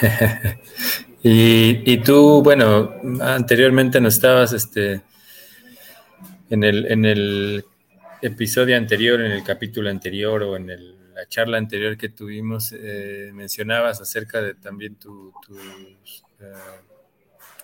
y, 1.24 1.91
y, 1.91 1.97
tú, 1.99 2.41
bueno, 2.41 2.93
anteriormente 3.22 4.01
no 4.01 4.07
estabas 4.07 4.53
este, 4.53 5.01
en, 6.49 6.63
el, 6.63 6.86
en 6.91 7.05
el 7.05 7.65
episodio 8.22 8.78
anterior, 8.78 9.22
en 9.22 9.32
el 9.32 9.43
capítulo 9.43 9.89
anterior 9.89 10.43
o 10.43 10.55
en 10.55 10.67
la 10.67 11.26
charla 11.28 11.57
anterior 11.57 11.97
que 11.97 12.09
tuvimos, 12.09 12.74
eh, 12.76 13.32
mencionabas 13.34 14.01
acerca 14.01 14.41
de 14.41 14.55
también 14.55 14.95
tus 14.95 15.34
eh, 16.39 16.53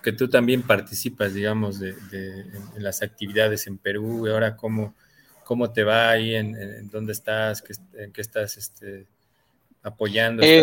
que 0.02 0.12
tú 0.12 0.28
también 0.28 0.62
participas, 0.62 1.34
digamos, 1.34 1.80
de, 1.80 1.90
en, 2.12 2.82
las 2.82 3.02
actividades 3.02 3.66
en 3.66 3.78
Perú, 3.78 4.26
y 4.26 4.30
ahora 4.30 4.56
cómo, 4.56 4.94
cómo 5.44 5.72
te 5.72 5.82
va 5.82 6.10
ahí, 6.10 6.34
en, 6.34 6.88
dónde 6.90 7.12
estás, 7.12 7.64
en 7.94 8.12
qué 8.12 8.20
estás 8.20 8.56
este, 8.56 9.06
apoyando. 9.82 10.42
Eh, 10.42 10.62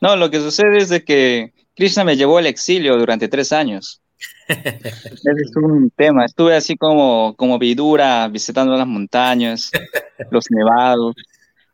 no, 0.00 0.16
lo 0.16 0.30
que 0.30 0.40
sucede 0.40 0.78
es 0.78 0.88
de 0.88 1.04
que 1.04 1.52
Krishna 1.74 2.04
me 2.04 2.16
llevó 2.16 2.38
al 2.38 2.46
exilio 2.46 2.96
durante 2.96 3.28
tres 3.28 3.52
años. 3.52 4.00
Ese 4.48 5.20
es 5.22 5.56
un 5.56 5.90
tema. 5.90 6.24
Estuve 6.24 6.56
así 6.56 6.76
como, 6.76 7.34
como 7.36 7.58
vidura, 7.58 8.28
visitando 8.28 8.76
las 8.76 8.86
montañas, 8.86 9.70
los 10.30 10.50
nevados, 10.50 11.14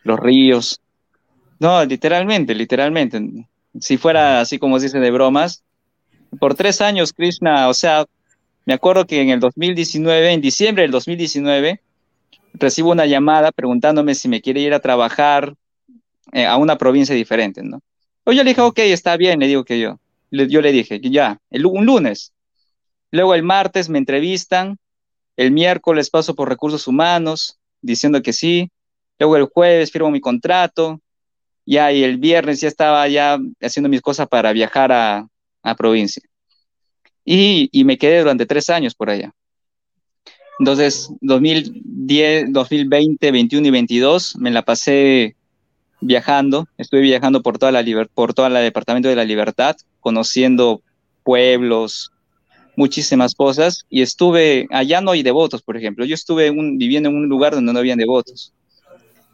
los 0.03 0.19
ríos. 0.19 0.81
No, 1.59 1.85
literalmente, 1.85 2.55
literalmente. 2.55 3.47
Si 3.81 3.97
fuera 3.97 4.41
así 4.41 4.59
como 4.59 4.79
se 4.79 4.87
dice 4.87 5.01
de 5.01 5.11
bromas, 5.11 5.63
por 6.39 6.55
tres 6.55 6.81
años 6.81 7.13
Krishna, 7.13 7.69
o 7.69 7.75
sea, 7.75 8.05
me 8.67 8.75
acuerdo 8.75 9.07
que 9.07 9.21
en 9.21 9.31
el 9.31 9.41
2019, 9.41 10.33
en 10.33 10.41
diciembre 10.41 10.83
del 10.83 10.91
2019, 10.91 11.81
recibo 12.55 12.93
una 12.93 13.07
llamada 13.07 13.53
preguntándome 13.53 14.15
si 14.15 14.29
me 14.29 14.41
quiere 14.41 14.61
ir 14.61 14.75
a 14.75 14.81
trabajar 14.81 15.55
eh, 16.33 16.47
a 16.47 16.57
una 16.57 16.77
provincia 16.77 17.15
diferente, 17.15 17.63
¿no? 17.63 17.81
Yo 18.27 18.33
le 18.43 18.51
dije, 18.51 18.61
ok, 18.61 18.79
está 18.79 19.17
bien, 19.17 19.41
le 19.41 19.47
digo 19.47 19.65
que 19.65 19.79
yo. 19.79 19.99
yo 20.31 20.61
le 20.61 20.73
dije, 20.73 21.01
ya, 21.03 21.39
el, 21.51 21.67
un 21.67 21.85
lunes. 21.85 22.33
Luego 23.11 23.35
el 23.35 23.43
martes 23.43 23.89
me 23.89 23.99
entrevistan, 23.99 24.79
el 25.37 25.51
miércoles 25.51 26.11
paso 26.11 26.35
por 26.35 26.49
recursos 26.49 26.89
humanos 26.89 27.59
diciendo 27.83 28.23
que 28.23 28.33
sí. 28.33 28.71
Luego 29.19 29.37
el 29.37 29.45
jueves 29.45 29.93
firmo 29.93 30.11
mi 30.11 30.21
contrato. 30.21 31.01
Ya, 31.67 31.93
y 31.93 32.03
el 32.05 32.19
viernes 32.19 32.61
ya 32.61 32.69
estaba 32.69 33.07
ya 33.09 33.39
haciendo 33.61 33.89
mis 33.89 34.03
cosas 34.03 34.29
para 34.29 34.53
viajar 34.53 34.93
a, 34.93 35.27
a 35.63 35.75
provincia. 35.75 36.23
Y, 37.25 37.71
y 37.73 37.85
me 37.85 37.97
quedé 37.97 38.21
durante 38.21 38.47
tres 38.47 38.69
años 38.69 38.95
por 38.95 39.09
allá. 39.11 39.33
Entonces, 40.59 41.11
2010, 41.21 42.53
2020, 42.53 43.31
21 43.33 43.67
y 43.67 43.71
22 43.71 44.37
me 44.37 44.51
la 44.51 44.63
pasé 44.63 45.37
viajando, 46.05 46.69
estuve 46.79 47.01
viajando 47.01 47.43
por 47.43 47.59
toda 47.59 47.73
la 47.73 47.85
por 48.15 48.35
toda 48.35 48.49
la 48.49 48.61
departamento 48.61 49.09
de 49.09 49.17
la 49.17 49.25
Libertad, 49.25 49.77
conociendo 50.01 50.83
pueblos, 51.23 52.13
muchísimas 52.77 53.35
cosas 53.35 53.87
y 53.89 54.03
estuve 54.03 54.67
allá 54.71 55.01
no 55.01 55.13
hay 55.13 55.23
devotos, 55.23 55.63
por 55.63 55.77
ejemplo. 55.77 56.05
Yo 56.05 56.15
estuve 56.15 56.51
viviendo 56.51 57.09
en 57.09 57.17
un 57.17 57.29
lugar 57.29 57.55
donde 57.55 57.73
no 57.73 57.79
habían 57.79 57.99
devotos. 57.99 58.53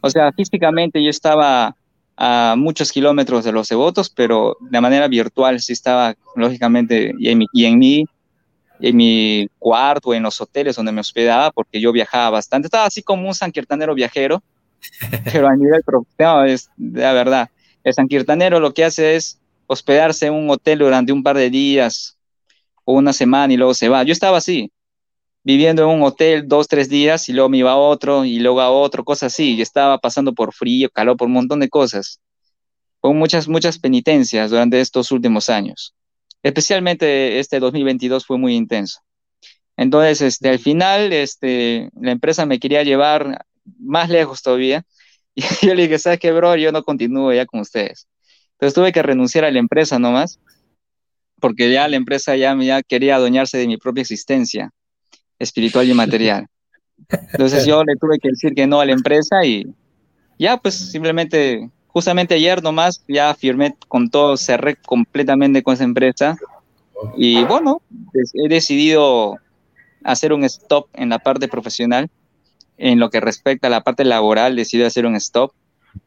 O 0.00 0.08
sea, 0.08 0.32
físicamente 0.32 1.02
yo 1.02 1.10
estaba 1.10 1.74
a 2.16 2.54
muchos 2.56 2.92
kilómetros 2.92 3.44
de 3.44 3.52
los 3.52 3.68
devotos, 3.68 4.10
pero 4.10 4.56
de 4.60 4.80
manera 4.80 5.08
virtual 5.08 5.60
sí 5.60 5.72
estaba 5.72 6.14
lógicamente 6.36 7.14
y 7.18 7.30
en 7.30 7.38
mi, 7.38 7.46
y 7.52 7.64
en 7.64 7.78
mi 7.78 8.04
en 8.82 8.96
mi 8.96 9.46
cuarto, 9.58 10.14
en 10.14 10.22
los 10.22 10.40
hoteles 10.40 10.74
donde 10.74 10.92
me 10.92 11.02
hospedaba, 11.02 11.50
porque 11.50 11.80
yo 11.80 11.92
viajaba 11.92 12.30
bastante. 12.30 12.66
Estaba 12.66 12.86
así 12.86 13.02
como 13.02 13.28
un 13.28 13.34
sanquirtanero 13.34 13.94
viajero, 13.94 14.42
pero 15.24 15.48
a 15.48 15.56
nivel 15.56 15.82
profesional, 15.84 16.48
es 16.48 16.70
la 16.76 17.12
verdad. 17.12 17.50
El 17.84 17.94
sanquirtanero 17.94 18.60
lo 18.60 18.74
que 18.74 18.84
hace 18.84 19.16
es 19.16 19.38
hospedarse 19.66 20.26
en 20.26 20.34
un 20.34 20.50
hotel 20.50 20.80
durante 20.80 21.12
un 21.12 21.22
par 21.22 21.36
de 21.36 21.50
días 21.50 22.16
o 22.84 22.94
una 22.94 23.12
semana 23.12 23.52
y 23.52 23.56
luego 23.56 23.74
se 23.74 23.88
va. 23.88 24.02
Yo 24.02 24.12
estaba 24.12 24.38
así, 24.38 24.70
viviendo 25.44 25.82
en 25.82 25.88
un 25.88 26.02
hotel 26.02 26.46
dos, 26.46 26.68
tres 26.68 26.88
días 26.88 27.28
y 27.28 27.32
luego 27.32 27.48
me 27.48 27.58
iba 27.58 27.72
a 27.72 27.76
otro 27.76 28.24
y 28.24 28.38
luego 28.40 28.60
a 28.60 28.70
otro, 28.70 29.04
cosas 29.04 29.32
así. 29.32 29.54
Y 29.54 29.62
estaba 29.62 29.98
pasando 29.98 30.34
por 30.34 30.52
frío, 30.52 30.90
calor, 30.90 31.16
por 31.16 31.28
un 31.28 31.34
montón 31.34 31.60
de 31.60 31.68
cosas. 31.68 32.20
Con 33.00 33.16
muchas, 33.16 33.48
muchas 33.48 33.78
penitencias 33.78 34.50
durante 34.50 34.80
estos 34.80 35.10
últimos 35.12 35.48
años 35.48 35.94
especialmente 36.42 37.38
este 37.38 37.60
2022 37.60 38.26
fue 38.26 38.38
muy 38.38 38.54
intenso. 38.54 39.00
Entonces, 39.76 40.20
este, 40.20 40.48
al 40.48 40.58
final, 40.58 41.12
este, 41.12 41.90
la 41.98 42.12
empresa 42.12 42.46
me 42.46 42.58
quería 42.58 42.82
llevar 42.82 43.46
más 43.78 44.08
lejos 44.08 44.42
todavía. 44.42 44.84
Y 45.32 45.42
yo 45.64 45.74
le 45.76 45.84
dije, 45.84 45.98
¿sabes 46.00 46.18
qué, 46.18 46.32
bro? 46.32 46.56
Yo 46.56 46.72
no 46.72 46.82
continúo 46.82 47.32
ya 47.32 47.46
con 47.46 47.60
ustedes. 47.60 48.08
Entonces 48.54 48.74
tuve 48.74 48.92
que 48.92 49.00
renunciar 49.00 49.44
a 49.44 49.50
la 49.50 49.60
empresa 49.60 49.98
nomás, 49.98 50.40
porque 51.40 51.72
ya 51.72 51.86
la 51.86 51.96
empresa 51.96 52.34
ya, 52.34 52.54
ya 52.60 52.82
quería 52.82 53.14
adueñarse 53.14 53.56
de 53.56 53.68
mi 53.68 53.76
propia 53.76 54.02
existencia 54.02 54.72
espiritual 55.38 55.88
y 55.88 55.94
material. 55.94 56.46
Entonces 57.32 57.64
yo 57.64 57.82
le 57.84 57.96
tuve 57.96 58.18
que 58.18 58.28
decir 58.28 58.54
que 58.54 58.66
no 58.66 58.80
a 58.80 58.84
la 58.84 58.92
empresa 58.92 59.44
y 59.44 59.72
ya 60.38 60.56
pues 60.56 60.74
simplemente 60.74 61.70
justamente 61.86 62.34
ayer 62.34 62.62
nomás 62.62 63.02
ya 63.08 63.34
firmé 63.34 63.74
con 63.88 64.10
todo, 64.10 64.36
cerré 64.36 64.76
completamente 64.76 65.62
con 65.62 65.74
esa 65.74 65.84
empresa 65.84 66.36
y 67.16 67.42
bueno, 67.44 67.80
he 68.34 68.48
decidido 68.48 69.36
hacer 70.04 70.32
un 70.32 70.44
stop 70.44 70.88
en 70.92 71.08
la 71.08 71.18
parte 71.18 71.48
profesional. 71.48 72.10
En 72.82 72.98
lo 72.98 73.10
que 73.10 73.20
respecta 73.20 73.66
a 73.66 73.70
la 73.70 73.82
parte 73.82 74.04
laboral, 74.04 74.56
decidí 74.56 74.82
hacer 74.82 75.04
un 75.04 75.14
stop 75.16 75.52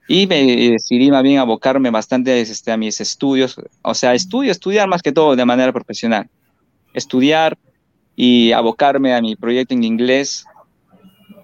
y 0.08 0.26
me 0.26 0.44
decidí 0.72 1.12
más 1.12 1.22
bien 1.22 1.38
abocarme 1.38 1.92
bastante 1.92 2.42
este, 2.42 2.72
a 2.72 2.78
mis 2.78 3.00
estudios, 3.00 3.56
o 3.84 3.94
sea, 3.94 4.16
estudio, 4.16 4.52
estudiar 4.52 4.88
más 4.88 5.04
que 5.04 5.12
todo 5.12 5.36
de 5.36 5.46
manera 5.46 5.72
profesional. 5.72 6.28
Estudiar 6.96 7.58
y 8.16 8.52
abocarme 8.54 9.14
a 9.14 9.22
mi 9.22 9.36
proyecto 9.36 9.76
en 9.76 9.84
inglés. 9.84 10.46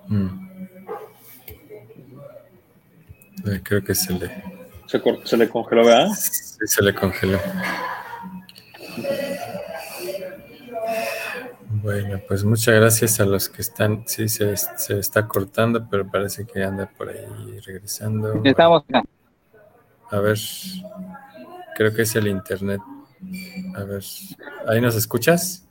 Mm. 0.08 0.50
Eh, 3.46 3.62
creo 3.64 3.84
que 3.84 3.94
se 3.94 4.14
le... 4.14 4.60
Se, 4.88 5.38
le 5.38 5.48
congeló, 5.48 5.86
¿verdad? 5.86 6.10
Sí, 6.16 6.66
se 6.66 6.84
le 6.84 6.96
congeló. 6.96 7.40
Bueno, 11.82 12.20
pues 12.28 12.44
muchas 12.44 12.76
gracias 12.76 13.20
a 13.20 13.26
los 13.26 13.48
que 13.48 13.62
están. 13.62 14.04
Sí, 14.06 14.28
se, 14.28 14.54
está 14.54 15.28
cortando, 15.28 15.88
pero 15.90 16.10
parece 16.10 16.46
que 16.46 16.64
anda 16.64 16.88
por 16.88 17.10
ahí 17.10 17.60
regresando. 17.66 18.42
Estamos 18.44 18.84
acá. 18.90 19.04
A 20.12 20.20
ver, 20.20 20.38
creo 21.76 21.94
que 21.94 22.02
es 22.02 22.16
el 22.16 22.28
internet. 22.28 22.82
A 23.76 23.84
ver, 23.84 24.04
¿ahí 24.68 24.82
nos 24.82 24.96
escuchas? 24.96 25.68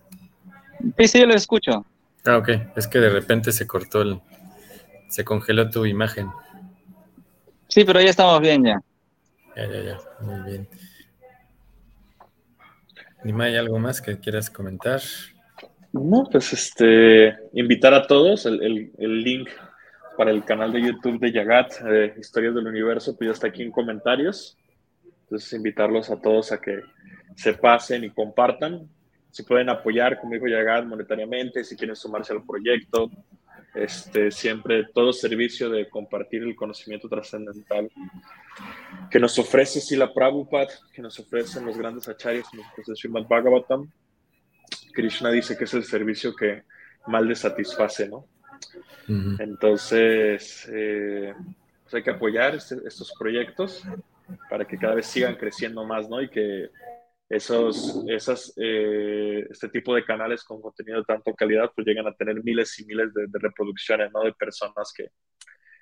Sí, 0.96 1.08
sí, 1.08 1.20
yo 1.20 1.26
lo 1.26 1.34
escucho. 1.34 1.84
Ah, 2.24 2.38
ok. 2.38 2.48
Es 2.76 2.86
que 2.86 3.00
de 3.00 3.10
repente 3.10 3.52
se 3.52 3.66
cortó 3.66 4.02
el. 4.02 4.20
Se 5.08 5.24
congeló 5.24 5.68
tu 5.68 5.84
imagen. 5.84 6.30
Sí, 7.68 7.84
pero 7.84 8.00
ya 8.00 8.10
estamos 8.10 8.40
bien 8.40 8.64
ya. 8.64 8.80
Ya, 9.56 9.66
ya, 9.66 9.82
ya. 9.82 9.98
Muy 10.20 10.40
bien. 10.50 10.68
Nima, 13.24 13.44
¿hay 13.44 13.56
algo 13.56 13.78
más 13.78 14.00
que 14.00 14.18
quieras 14.18 14.48
comentar? 14.48 15.00
No, 16.00 16.28
pues 16.30 16.52
este, 16.52 17.36
invitar 17.52 17.94
a 17.94 18.06
todos, 18.06 18.46
el, 18.46 19.22
link 19.22 19.48
para 20.16 20.30
el 20.30 20.44
canal 20.44 20.72
de 20.72 20.82
YouTube 20.82 21.18
de 21.20 21.32
Yagat, 21.32 21.72
Historias 22.18 22.54
del 22.54 22.66
Universo, 22.66 23.16
pues 23.16 23.28
ya 23.28 23.32
está 23.32 23.48
aquí 23.48 23.62
en 23.62 23.70
comentarios. 23.70 24.56
Entonces, 25.22 25.52
invitarlos 25.52 26.10
a 26.10 26.20
todos 26.20 26.52
a 26.52 26.60
que 26.60 26.80
se 27.36 27.54
pasen 27.54 28.04
y 28.04 28.10
compartan. 28.10 28.88
Si 29.30 29.42
pueden 29.42 29.68
apoyar, 29.68 30.18
como 30.20 30.34
dijo 30.34 30.48
Yagat, 30.48 30.84
monetariamente, 30.86 31.62
si 31.64 31.76
quieren 31.76 31.94
sumarse 31.94 32.32
al 32.32 32.44
proyecto, 32.44 33.10
este, 33.74 34.30
siempre 34.30 34.86
todo 34.92 35.12
servicio 35.12 35.68
de 35.68 35.88
compartir 35.88 36.42
el 36.42 36.56
conocimiento 36.56 37.08
trascendental 37.08 37.90
que 39.10 39.20
nos 39.20 39.38
ofrece 39.38 39.80
Sila 39.80 40.12
Prabhupada, 40.12 40.68
que 40.92 41.02
nos 41.02 41.18
ofrecen 41.18 41.66
los 41.66 41.76
grandes 41.76 42.08
acharyas, 42.08 42.48
que 42.50 42.56
nos 42.56 42.66
ofrece 42.66 42.96
Srimad 42.96 43.26
Bhagavatam. 43.28 43.90
Krishna 44.92 45.30
dice 45.30 45.56
que 45.56 45.64
es 45.64 45.74
el 45.74 45.84
servicio 45.84 46.34
que 46.34 46.64
mal 47.06 47.26
le 47.26 47.34
satisface, 47.34 48.08
¿no? 48.08 48.26
Entonces, 49.38 50.68
eh, 50.70 51.32
pues 51.82 51.94
hay 51.94 52.02
que 52.02 52.10
apoyar 52.10 52.54
este, 52.54 52.76
estos 52.86 53.12
proyectos 53.18 53.82
para 54.50 54.66
que 54.66 54.76
cada 54.76 54.94
vez 54.94 55.06
sigan 55.06 55.36
creciendo 55.36 55.84
más, 55.86 56.08
¿no? 56.10 56.20
Y 56.20 56.28
que 56.28 56.68
esos, 57.28 58.04
esas, 58.08 58.52
eh, 58.56 59.46
este 59.50 59.70
tipo 59.70 59.94
de 59.94 60.04
canales 60.04 60.44
con 60.44 60.60
contenido 60.60 60.98
de 60.98 61.04
tanta 61.04 61.32
calidad, 61.32 61.70
pues 61.74 61.86
llegan 61.86 62.06
a 62.06 62.14
tener 62.14 62.42
miles 62.44 62.78
y 62.80 62.84
miles 62.84 63.12
de, 63.14 63.26
reproducciones, 63.32 64.12
¿no? 64.12 64.22
De 64.22 64.32
personas 64.34 64.92
que, 64.94 65.08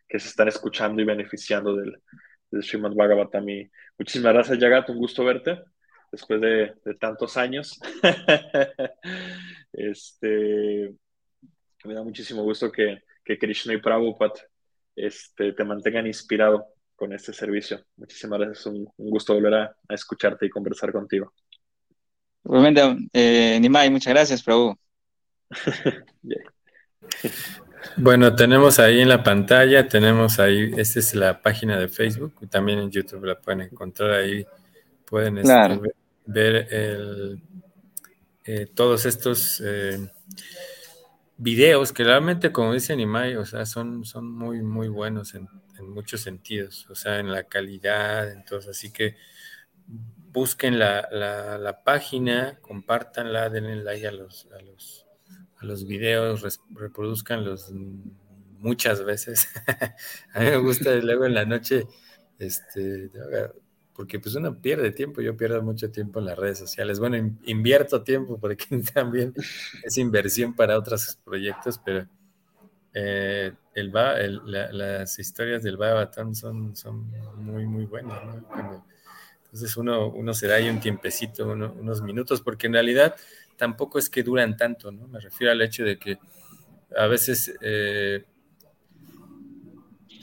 que, 0.08 0.20
se 0.20 0.28
están 0.28 0.46
escuchando 0.46 1.02
y 1.02 1.04
beneficiando 1.04 1.74
del, 1.74 2.00
del 2.50 2.62
Srimad 2.62 2.94
Bhagavatam. 2.94 3.48
Y 3.48 3.70
muchísimas 3.98 4.34
gracias, 4.34 4.58
Yagat, 4.58 4.90
un 4.90 4.98
gusto 4.98 5.24
verte 5.24 5.64
después 6.16 6.40
de, 6.40 6.74
de 6.84 6.94
tantos 6.94 7.36
años. 7.36 7.78
este, 9.72 10.94
me 11.84 11.94
da 11.94 12.02
muchísimo 12.02 12.42
gusto 12.42 12.72
que, 12.72 13.02
que 13.24 13.38
Krishna 13.38 13.74
y 13.74 13.80
Prabhupada 13.80 14.32
este, 14.96 15.52
te 15.52 15.64
mantengan 15.64 16.06
inspirado 16.06 16.66
con 16.96 17.12
este 17.12 17.32
servicio. 17.32 17.84
Muchísimas 17.96 18.40
gracias, 18.40 18.66
un, 18.66 18.88
un 18.96 19.10
gusto 19.10 19.34
volver 19.34 19.54
a, 19.54 19.76
escucharte 19.90 20.46
y 20.46 20.50
conversar 20.50 20.90
contigo. 20.90 21.32
Igualmente, 22.44 23.08
eh, 23.12 23.58
Nimai, 23.60 23.90
muchas 23.90 24.12
gracias, 24.12 24.42
Prabhu. 24.42 24.74
Bueno, 27.98 28.34
tenemos 28.34 28.80
ahí 28.80 29.00
en 29.00 29.08
la 29.08 29.22
pantalla, 29.22 29.86
tenemos 29.86 30.40
ahí, 30.40 30.72
esta 30.76 30.98
es 30.98 31.14
la 31.14 31.40
página 31.40 31.78
de 31.78 31.88
Facebook, 31.88 32.34
también 32.50 32.80
en 32.80 32.90
YouTube 32.90 33.24
la 33.24 33.40
pueden 33.40 33.60
encontrar 33.60 34.10
ahí, 34.10 34.44
pueden 35.04 35.38
este, 35.38 35.80
ver 36.26 36.68
el, 36.72 37.42
eh, 38.44 38.66
todos 38.74 39.06
estos 39.06 39.62
eh, 39.64 39.98
videos 41.36 41.92
que 41.92 42.04
realmente, 42.04 42.52
como 42.52 42.72
dice 42.72 42.94
Nimai, 42.96 43.36
o 43.36 43.44
sea, 43.44 43.66
son, 43.66 44.04
son 44.04 44.30
muy, 44.30 44.62
muy 44.62 44.88
buenos 44.88 45.34
en, 45.34 45.48
en 45.78 45.90
muchos 45.90 46.20
sentidos, 46.20 46.86
o 46.90 46.94
sea, 46.94 47.18
en 47.18 47.32
la 47.32 47.44
calidad, 47.44 48.30
entonces, 48.30 48.70
así 48.70 48.92
que 48.92 49.16
busquen 50.36 50.78
la, 50.78 51.80
página, 51.84 52.58
compártanla, 52.60 53.48
denle 53.48 53.76
like 53.76 54.06
a 54.06 54.12
los, 54.12 54.46
a 54.52 54.62
los, 54.62 55.06
a 55.58 55.64
los 55.64 55.86
videos, 55.86 56.60
reproduzcanlos 56.74 57.72
muchas 58.58 59.02
veces. 59.04 59.48
a 60.34 60.40
mí 60.40 60.46
me 60.46 60.58
gusta 60.58 60.94
luego 60.96 61.24
en 61.24 61.34
la 61.34 61.46
noche, 61.46 61.86
este, 62.38 63.10
porque 63.96 64.20
pues 64.20 64.34
uno 64.34 64.60
pierde 64.60 64.92
tiempo, 64.92 65.22
yo 65.22 65.36
pierdo 65.36 65.62
mucho 65.62 65.90
tiempo 65.90 66.20
en 66.20 66.26
las 66.26 66.38
redes 66.38 66.58
sociales. 66.58 67.00
Bueno, 67.00 67.16
invierto 67.44 68.02
tiempo 68.02 68.38
porque 68.38 68.66
también 68.94 69.32
es 69.82 69.96
inversión 69.96 70.54
para 70.54 70.78
otros 70.78 71.18
proyectos, 71.24 71.80
pero 71.82 72.06
eh, 72.92 73.52
el, 73.74 73.92
las 73.92 75.18
historias 75.18 75.62
del 75.62 75.78
Babatón 75.78 76.34
son, 76.34 76.76
son 76.76 77.10
muy, 77.36 77.66
muy 77.66 77.86
buenas. 77.86 78.20
entonces 79.44 79.76
uno, 79.78 80.08
uno 80.08 80.34
se 80.34 80.46
da 80.46 80.56
ahí 80.56 80.68
un 80.68 80.80
tiempecito, 80.80 81.48
unos 81.48 82.02
minutos, 82.02 82.42
porque 82.42 82.66
en 82.66 82.74
realidad 82.74 83.16
tampoco 83.56 83.98
es 83.98 84.10
que 84.10 84.22
duran 84.22 84.56
tanto, 84.58 84.92
¿no? 84.92 85.08
Me 85.08 85.20
refiero 85.20 85.52
al 85.52 85.62
hecho 85.62 85.84
de 85.84 85.98
que 85.98 86.18
a 86.94 87.06
veces... 87.06 87.54
Eh, 87.62 88.24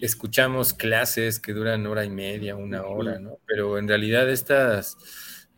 escuchamos 0.05 0.73
clases 0.73 1.39
que 1.39 1.53
duran 1.53 1.87
hora 1.87 2.03
y 2.03 2.09
media, 2.09 2.57
una 2.57 2.83
hora, 2.83 3.19
¿no? 3.19 3.37
Pero 3.45 3.77
en 3.77 3.87
realidad 3.87 4.29
estas, 4.29 4.97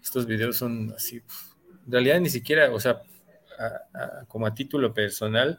estos 0.03 0.27
videos 0.27 0.57
son 0.57 0.93
así, 0.95 1.23
en 1.87 1.91
realidad 1.91 2.19
ni 2.19 2.29
siquiera, 2.29 2.71
o 2.71 2.79
sea, 2.79 3.01
como 4.27 4.45
a 4.45 4.53
título 4.53 4.93
personal, 4.93 5.57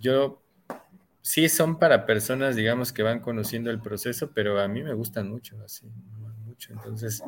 yo 0.00 0.42
sí 1.22 1.48
son 1.48 1.78
para 1.78 2.06
personas, 2.06 2.56
digamos, 2.56 2.92
que 2.92 3.04
van 3.04 3.20
conociendo 3.20 3.70
el 3.70 3.80
proceso, 3.80 4.32
pero 4.34 4.60
a 4.60 4.66
mí 4.66 4.82
me 4.82 4.94
gustan 4.94 5.30
mucho, 5.30 5.56
así, 5.64 5.86
mucho. 6.44 6.72
Entonces, 6.72 7.22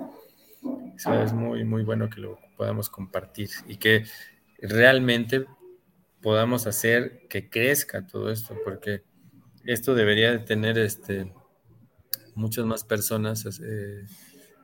eso 0.97 1.23
es 1.23 1.33
muy, 1.33 1.63
muy 1.63 1.85
bueno 1.85 2.11
que 2.11 2.21
lo 2.21 2.37
podamos 2.57 2.91
compartir 2.91 3.49
y 3.69 3.77
que 3.77 4.07
realmente 4.59 5.47
podamos 6.21 6.67
hacer 6.67 7.29
que 7.29 7.49
crezca 7.49 8.05
todo 8.09 8.33
esto, 8.33 8.57
porque 8.65 9.05
esto 9.65 9.95
debería 9.95 10.33
de 10.33 10.39
tener 10.39 10.79
este, 10.79 11.33
muchas 12.35 12.65
más 12.65 12.85
personas 12.85 13.45
eh, 13.63 14.05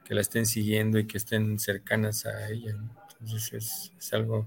que 0.04 0.14
la 0.14 0.20
estén 0.20 0.46
siguiendo 0.46 0.98
y 0.98 1.06
que 1.06 1.18
estén 1.18 1.58
cercanas 1.58 2.26
a 2.26 2.48
ella. 2.50 2.74
Entonces 3.20 3.92
es, 3.98 4.12
algo 4.12 4.46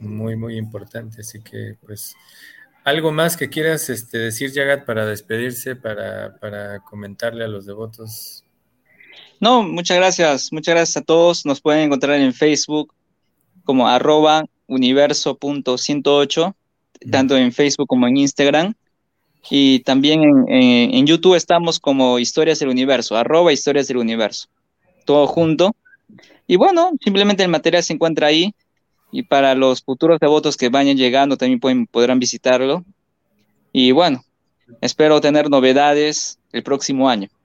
muy, 0.00 0.36
muy 0.36 0.56
importante. 0.56 1.20
Así 1.20 1.40
que, 1.40 1.76
pues, 1.84 2.14
algo 2.84 3.12
más 3.12 3.36
que 3.36 3.48
quieras 3.48 3.90
este, 3.90 4.18
decir, 4.18 4.52
Yagat, 4.52 4.84
para 4.84 5.06
despedirse, 5.06 5.76
para, 5.76 6.36
para 6.38 6.80
comentarle 6.80 7.44
a 7.44 7.48
los 7.48 7.66
devotos. 7.66 8.44
No, 9.40 9.62
muchas 9.62 9.96
gracias. 9.96 10.52
Muchas 10.52 10.74
gracias 10.74 10.96
a 10.96 11.04
todos. 11.04 11.44
Nos 11.44 11.60
pueden 11.60 11.82
encontrar 11.82 12.18
en 12.18 12.32
Facebook 12.32 12.94
como 13.64 13.88
arroba 13.88 14.44
universo.108, 14.66 16.54
tanto 17.10 17.36
en 17.36 17.52
Facebook 17.52 17.86
como 17.88 18.06
en 18.06 18.16
Instagram. 18.16 18.74
Y 19.50 19.80
también 19.80 20.46
en, 20.48 21.06
YouTube 21.06 21.34
estamos 21.34 21.80
como 21.80 22.18
Historias 22.18 22.58
del 22.58 22.68
Universo, 22.68 23.16
arroba 23.16 23.52
Historias 23.52 23.88
del 23.88 23.96
Universo, 23.96 24.48
todo 25.04 25.26
junto. 25.26 25.74
Y 26.46 26.56
bueno, 26.56 26.90
simplemente 27.02 27.42
el 27.42 27.48
material 27.48 27.82
se 27.82 27.92
encuentra 27.92 28.28
ahí. 28.28 28.54
Y 29.10 29.24
para 29.24 29.54
los 29.54 29.82
futuros 29.82 30.18
devotos 30.20 30.56
que 30.56 30.70
vayan 30.70 30.96
llegando 30.96 31.36
también 31.36 31.60
pueden, 31.60 31.86
podrán 31.86 32.18
visitarlo. 32.18 32.84
Y 33.72 33.92
bueno, 33.92 34.24
espero 34.80 35.20
tener 35.20 35.50
novedades 35.50 36.38
el 36.52 36.62
próximo 36.62 37.08
año. 37.08 37.28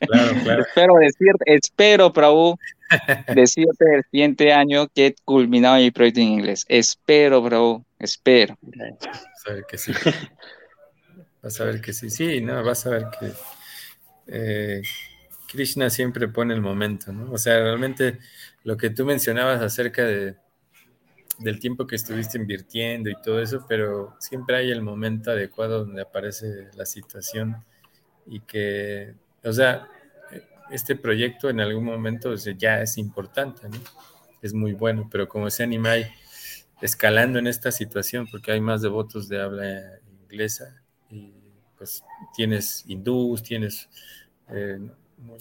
Claro, 0.00 0.34
claro. 0.42 0.62
espero 0.62 0.94
decirte, 1.00 1.44
espero, 1.46 2.12
Prabhu, 2.12 2.58
decirte 3.34 3.84
el 3.94 4.04
siguiente 4.10 4.52
año 4.52 4.88
que 4.88 5.06
he 5.06 5.14
culminado 5.24 5.76
mi 5.76 5.90
proyecto 5.90 6.20
en 6.20 6.28
inglés. 6.28 6.64
Espero, 6.68 7.42
Prabhu, 7.44 7.84
espero. 7.98 8.56
Vas 8.62 9.46
a 9.46 9.52
ver 9.52 9.64
que 9.68 9.78
sí. 9.78 9.92
Vas 11.42 11.60
a 11.60 11.64
ver 11.64 11.80
que 11.80 11.92
sí. 11.92 12.10
Sí, 12.10 12.40
no, 12.40 12.62
vas 12.62 12.86
a 12.86 12.90
ver 12.90 13.06
que 13.18 13.32
eh, 14.28 14.82
Krishna 15.48 15.90
siempre 15.90 16.28
pone 16.28 16.54
el 16.54 16.60
momento, 16.60 17.12
¿no? 17.12 17.32
O 17.32 17.38
sea, 17.38 17.58
realmente 17.60 18.18
lo 18.64 18.76
que 18.76 18.90
tú 18.90 19.04
mencionabas 19.04 19.60
acerca 19.60 20.04
de, 20.04 20.36
del 21.38 21.58
tiempo 21.58 21.86
que 21.86 21.96
estuviste 21.96 22.38
invirtiendo 22.38 23.10
y 23.10 23.20
todo 23.20 23.40
eso, 23.40 23.64
pero 23.68 24.16
siempre 24.18 24.56
hay 24.56 24.70
el 24.70 24.82
momento 24.82 25.30
adecuado 25.30 25.84
donde 25.84 26.02
aparece 26.02 26.68
la 26.76 26.86
situación 26.86 27.64
y 28.26 28.40
que, 28.40 29.14
o 29.42 29.52
sea, 29.52 29.88
este 30.72 30.96
proyecto 30.96 31.50
en 31.50 31.60
algún 31.60 31.84
momento 31.84 32.34
ya 32.34 32.82
es 32.82 32.98
importante, 32.98 33.68
¿no? 33.68 33.78
Es 34.40 34.54
muy 34.54 34.72
bueno, 34.72 35.08
pero 35.10 35.28
como 35.28 35.46
ese 35.46 35.62
animal 35.62 36.10
escalando 36.80 37.38
en 37.38 37.46
esta 37.46 37.70
situación 37.70 38.26
porque 38.30 38.52
hay 38.52 38.60
más 38.60 38.82
devotos 38.82 39.28
de 39.28 39.40
habla 39.40 40.00
inglesa 40.24 40.82
y 41.10 41.32
pues 41.78 42.02
tienes 42.34 42.84
hindús, 42.88 43.42
tienes 43.42 43.88
eh, 44.50 44.80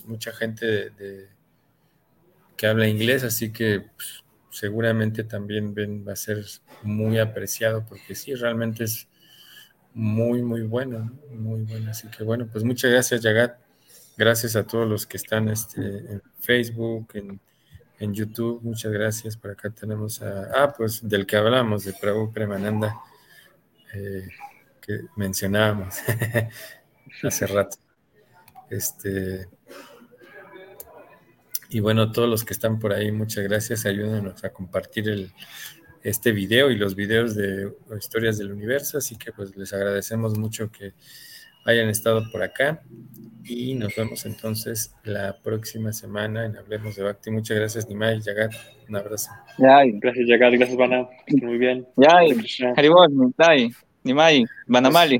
mucha 0.06 0.32
gente 0.32 0.92
que 2.56 2.68
habla 2.68 2.88
inglés, 2.88 3.24
así 3.24 3.52
que 3.52 3.82
pues, 3.96 4.24
seguramente 4.52 5.24
también 5.24 5.74
va 6.08 6.14
a 6.14 6.16
ser 6.16 6.46
muy 6.84 7.18
apreciado 7.18 7.86
porque 7.88 8.14
sí, 8.14 8.36
realmente 8.36 8.84
es 8.84 9.08
muy, 9.94 10.42
muy 10.42 10.62
bueno, 10.62 11.12
muy 11.32 11.62
bueno. 11.64 11.92
Así 11.92 12.08
que 12.10 12.24
bueno, 12.24 12.48
pues 12.52 12.64
muchas 12.64 12.92
gracias, 12.92 13.22
Yagat. 13.22 13.71
Gracias 14.18 14.56
a 14.56 14.66
todos 14.66 14.88
los 14.88 15.06
que 15.06 15.18
están 15.18 15.50
este, 15.50 15.82
en 15.82 16.22
Facebook, 16.40 17.08
en 18.02 18.14
YouTube. 18.16 18.62
Muchas 18.64 18.92
gracias. 18.92 19.38
Por 19.38 19.52
acá 19.52 19.70
tenemos 19.70 20.22
a, 20.22 20.64
ah, 20.64 20.74
pues 20.76 21.08
del 21.08 21.26
que 21.26 21.38
hablamos, 21.38 21.86
de 21.86 21.94
Prabhu 21.94 22.34
Premananda, 22.34 23.00
eh, 23.94 24.28
que 24.82 25.02
mencionábamos 25.16 25.96
hace 27.24 27.48
rato. 27.48 27.78
Este, 28.70 29.48
y 31.70 31.80
bueno, 31.80 32.12
todos 32.12 32.28
los 32.28 32.44
que 32.44 32.54
están 32.54 32.80
por 32.80 32.92
ahí, 32.92 33.12
muchas 33.12 33.44
gracias. 33.44 33.86
Ayúdenos 33.86 34.44
a 34.44 34.52
compartir 34.52 35.08
el, 35.08 35.32
este 36.02 36.32
video 36.32 36.72
y 36.72 36.78
los 36.78 36.96
videos 36.96 37.36
de 37.36 37.72
historias 38.00 38.40
del 38.40 38.52
universo. 38.52 38.98
Así 38.98 39.16
que 39.16 39.32
pues 39.32 39.56
les 39.56 39.74
agradecemos 39.74 40.40
mucho 40.40 40.72
que 40.72 40.96
hayan 41.66 41.90
estado 41.90 42.24
por 42.32 42.44
acá 42.44 42.82
y 43.44 43.74
nos 43.76 43.96
vemos 43.96 44.26
entonces 44.26 44.96
la 45.04 45.38
próxima 45.42 45.92
semana 45.94 46.46
en 46.46 46.58
Hablemos 46.58 46.96
de 46.96 47.04
Bhakti. 47.04 47.32
Muchas 47.32 47.58
gracias, 47.58 47.88
Nimai, 47.88 48.22
Yagat. 48.22 48.54
Un 48.88 48.96
abrazo. 48.96 49.32
Gracias, 49.58 50.28
Yagat. 50.28 50.54
Gracias, 50.54 50.78
Vana. 50.78 51.08
Muy 51.42 51.58
bien. 51.58 51.86
Yay. 51.98 52.36
Haribol, 52.76 53.34
Nimai, 54.04 54.46
Banamali. 54.68 55.10